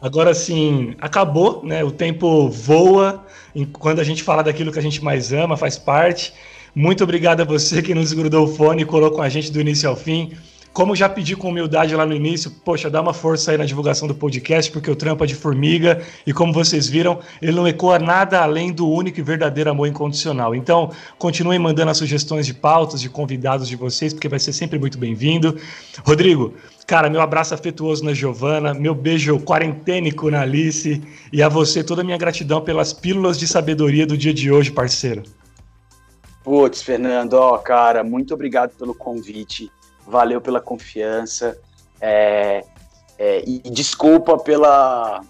[0.00, 1.82] Agora sim, acabou, né?
[1.82, 3.24] O tempo voa
[3.80, 6.32] quando a gente fala daquilo que a gente mais ama, faz parte.
[6.72, 9.88] Muito obrigado a você que nos grudou o fone e colocou a gente do início
[9.88, 10.36] ao fim.
[10.76, 14.06] Como já pedi com humildade lá no início, poxa, dá uma força aí na divulgação
[14.06, 17.98] do podcast, porque o trampo é de formiga, e como vocês viram, ele não ecoa
[17.98, 20.54] nada além do único e verdadeiro amor incondicional.
[20.54, 24.78] Então, continuem mandando as sugestões de pautas, de convidados de vocês, porque vai ser sempre
[24.78, 25.56] muito bem-vindo.
[26.04, 26.52] Rodrigo,
[26.86, 32.02] cara, meu abraço afetuoso na Giovana, meu beijo quarentênico na Alice, e a você toda
[32.02, 35.22] a minha gratidão pelas pílulas de sabedoria do dia de hoje, parceiro.
[36.44, 39.70] Putz, Fernando, ó, cara, muito obrigado pelo convite
[40.06, 41.58] valeu pela confiança.
[42.00, 42.64] É,
[43.18, 45.22] é, e desculpa pela,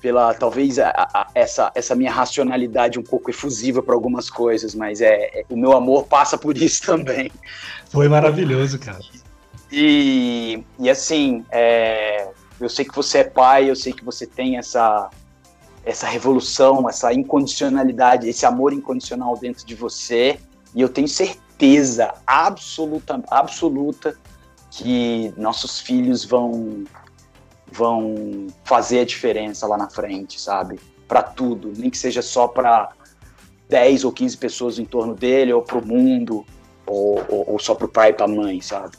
[0.00, 5.00] pela talvez a, a, essa, essa minha racionalidade um pouco efusiva para algumas coisas, mas
[5.00, 7.30] é, é, o meu amor passa por isso também.
[7.90, 9.00] Foi maravilhoso, cara.
[9.70, 12.28] E, e assim, é,
[12.60, 15.10] eu sei que você é pai, eu sei que você tem essa
[15.84, 20.36] essa revolução, essa incondicionalidade, esse amor incondicional dentro de você,
[20.74, 24.16] e eu tenho certeza certeza absoluta, absoluta
[24.70, 26.84] que nossos filhos vão
[27.72, 30.78] vão fazer a diferença lá na frente, sabe?
[31.08, 32.92] Para tudo, nem que seja só para
[33.68, 36.46] 10 ou 15 pessoas em torno dele, ou para o mundo,
[36.86, 38.96] ou, ou, ou só para o pai e para a mãe, sabe?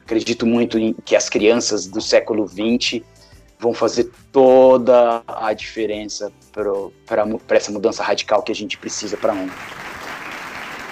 [0.00, 3.04] Acredito muito em que as crianças do século 20
[3.58, 9.87] vão fazer toda a diferença para essa mudança radical que a gente precisa para ontem.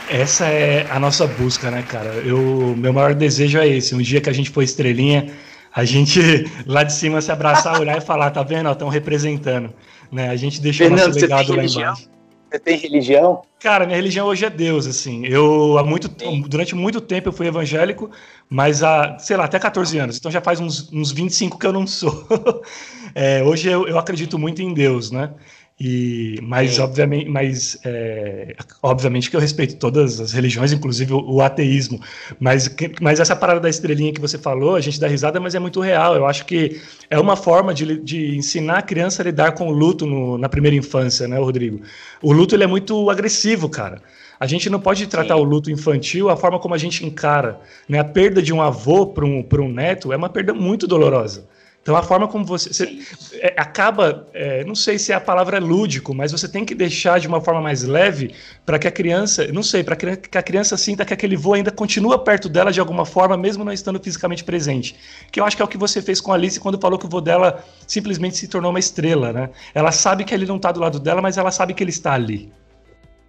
[0.09, 2.11] Essa é a nossa busca, né, cara?
[2.25, 3.95] Eu, meu maior desejo é esse.
[3.95, 5.33] Um dia que a gente for estrelinha,
[5.75, 6.21] a gente
[6.65, 8.71] lá de cima se abraçar, olhar e falar, tá vendo?
[8.71, 9.73] Estão representando.
[10.11, 10.29] Né?
[10.29, 12.09] A gente deixou Fernando, nosso legado lá embaixo.
[12.49, 13.43] Você tem religião?
[13.59, 15.27] Cara, minha religião hoje é Deus, assim.
[15.27, 16.09] Eu há muito
[16.49, 18.09] durante muito tempo eu fui evangélico,
[18.49, 20.17] mas há, sei lá, até 14 anos.
[20.17, 22.25] Então já faz uns, uns 25 que eu não sou.
[23.15, 25.33] é, hoje eu, eu acredito muito em Deus, né?
[25.79, 31.43] E, mas, obviamente, mas é, obviamente que eu respeito todas as religiões, inclusive o, o,
[31.43, 32.01] ateísmo.
[32.41, 35.59] Mas, mas essa parada da estrelinha que você falou, a gente dá risada, mas é
[35.59, 36.17] muito real.
[36.17, 36.81] Eu acho que
[37.11, 40.49] é uma forma de, de ensinar a criança a lidar com o luto no, na
[40.49, 41.83] primeira infância, né, Rodrigo?
[42.23, 44.01] O luto ele é muito agressivo, cara.
[44.41, 45.41] A gente não pode tratar Sim.
[45.41, 47.61] o luto infantil a forma como a gente encara.
[47.87, 47.99] Né?
[47.99, 51.47] A perda de um avô para um, um neto é uma perda muito dolorosa.
[51.87, 53.01] Então a forma como você, você
[53.35, 57.21] é, acaba, é, não sei se a palavra é lúdico, mas você tem que deixar
[57.21, 58.35] de uma forma mais leve
[58.65, 61.71] para que a criança, não sei, para que a criança sinta que aquele voo ainda
[61.71, 64.97] continua perto dela de alguma forma, mesmo não estando fisicamente presente.
[65.31, 67.07] Que eu acho que é o que você fez com a Alice quando falou que
[67.07, 69.51] o voo dela simplesmente se tornou uma estrela, né?
[69.73, 72.15] Ela sabe que ele não está do lado dela, mas ela sabe que ele está
[72.15, 72.53] ali.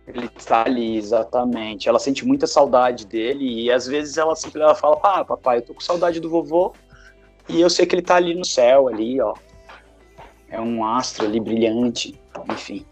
[0.07, 1.88] Ele está ali, exatamente.
[1.88, 5.61] Ela sente muita saudade dele e às vezes ela simplesmente ela fala: Ah, papai, eu
[5.61, 6.73] tô com saudade do vovô
[7.49, 9.34] e eu sei que ele tá ali no céu, ali, ó.
[10.49, 12.19] É um astro ali brilhante,
[12.49, 12.86] enfim.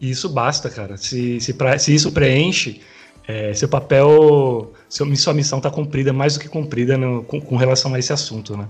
[0.00, 0.96] Isso basta, cara.
[0.96, 2.80] Se, se, pra, se isso preenche,
[3.26, 7.56] é, seu papel, seu, sua missão está cumprida, mais do que cumprida no, com, com,
[7.56, 8.68] relação a esse assunto, né?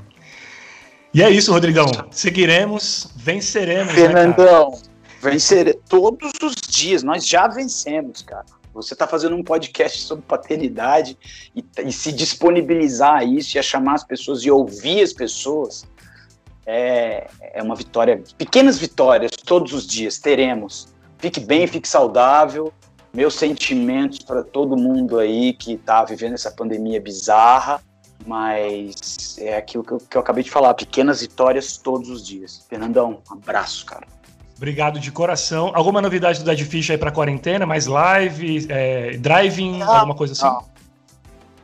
[1.12, 1.86] E é isso, Rodrigão.
[2.10, 3.88] Seguiremos, venceremos.
[3.88, 4.78] Né, Fernandão, né,
[5.20, 7.02] vencer todos os dias.
[7.02, 8.46] Nós já vencemos, cara.
[8.72, 11.18] Você está fazendo um podcast sobre paternidade
[11.54, 15.84] e, e, se disponibilizar a isso e a chamar as pessoas e ouvir as pessoas
[16.64, 18.22] é, é uma vitória.
[18.38, 20.88] Pequenas vitórias todos os dias teremos.
[21.18, 22.72] Fique bem, fique saudável.
[23.12, 27.82] Meus sentimentos para todo mundo aí que está vivendo essa pandemia bizarra,
[28.24, 32.64] mas é aquilo que eu, que eu acabei de falar: pequenas vitórias todos os dias.
[32.68, 34.06] Fernandão, um abraço, cara.
[34.60, 35.72] Obrigado de coração.
[35.74, 37.64] Alguma novidade do Dead Fish aí pra quarentena?
[37.64, 40.66] Mais live, é, driving, alguma coisa assim?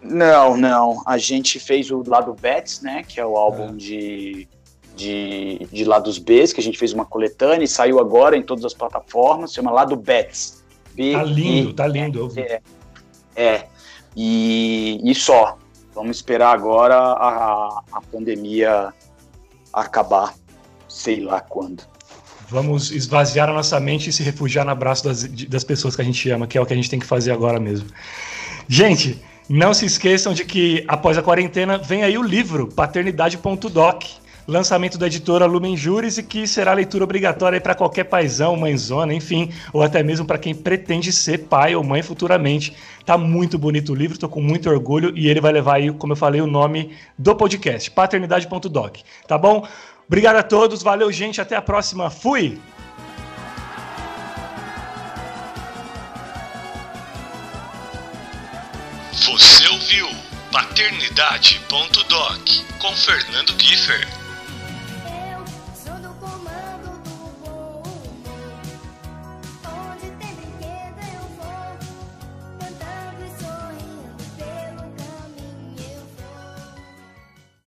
[0.02, 0.56] Não.
[0.56, 1.02] não, não.
[1.04, 3.02] A gente fez o Lado Bets, né?
[3.06, 3.72] Que é o álbum é.
[3.72, 4.48] de,
[4.96, 8.64] de, de lados B, que a gente fez uma coletânea e saiu agora em todas
[8.64, 9.52] as plataformas.
[9.52, 10.64] Chama Lado Bets.
[10.94, 12.32] B tá lindo, tá lindo.
[12.34, 12.62] É,
[13.36, 13.66] é.
[14.16, 15.58] E, e só.
[15.94, 18.90] Vamos esperar agora a, a pandemia
[19.70, 20.32] acabar.
[20.88, 21.95] Sei lá quando.
[22.48, 26.04] Vamos esvaziar a nossa mente e se refugiar no abraço das, das pessoas que a
[26.04, 27.88] gente ama, que é o que a gente tem que fazer agora mesmo.
[28.68, 34.04] Gente, não se esqueçam de que após a quarentena vem aí o livro paternidade.doc.
[34.46, 39.50] lançamento da editora Lumen Juris e que será leitura obrigatória para qualquer paizão, mãezona, enfim,
[39.72, 42.72] ou até mesmo para quem pretende ser pai ou mãe futuramente.
[43.04, 46.12] Tá muito bonito o livro, tô com muito orgulho e ele vai levar aí, como
[46.12, 48.98] eu falei, o nome do podcast, paternidade.doc.
[49.26, 49.66] Tá bom?
[50.06, 52.08] Obrigado a todos, valeu gente, até a próxima.
[52.10, 52.60] Fui.
[59.12, 60.08] Você ouviu
[60.52, 64.25] Paternidade.doc com Fernando Kiefer.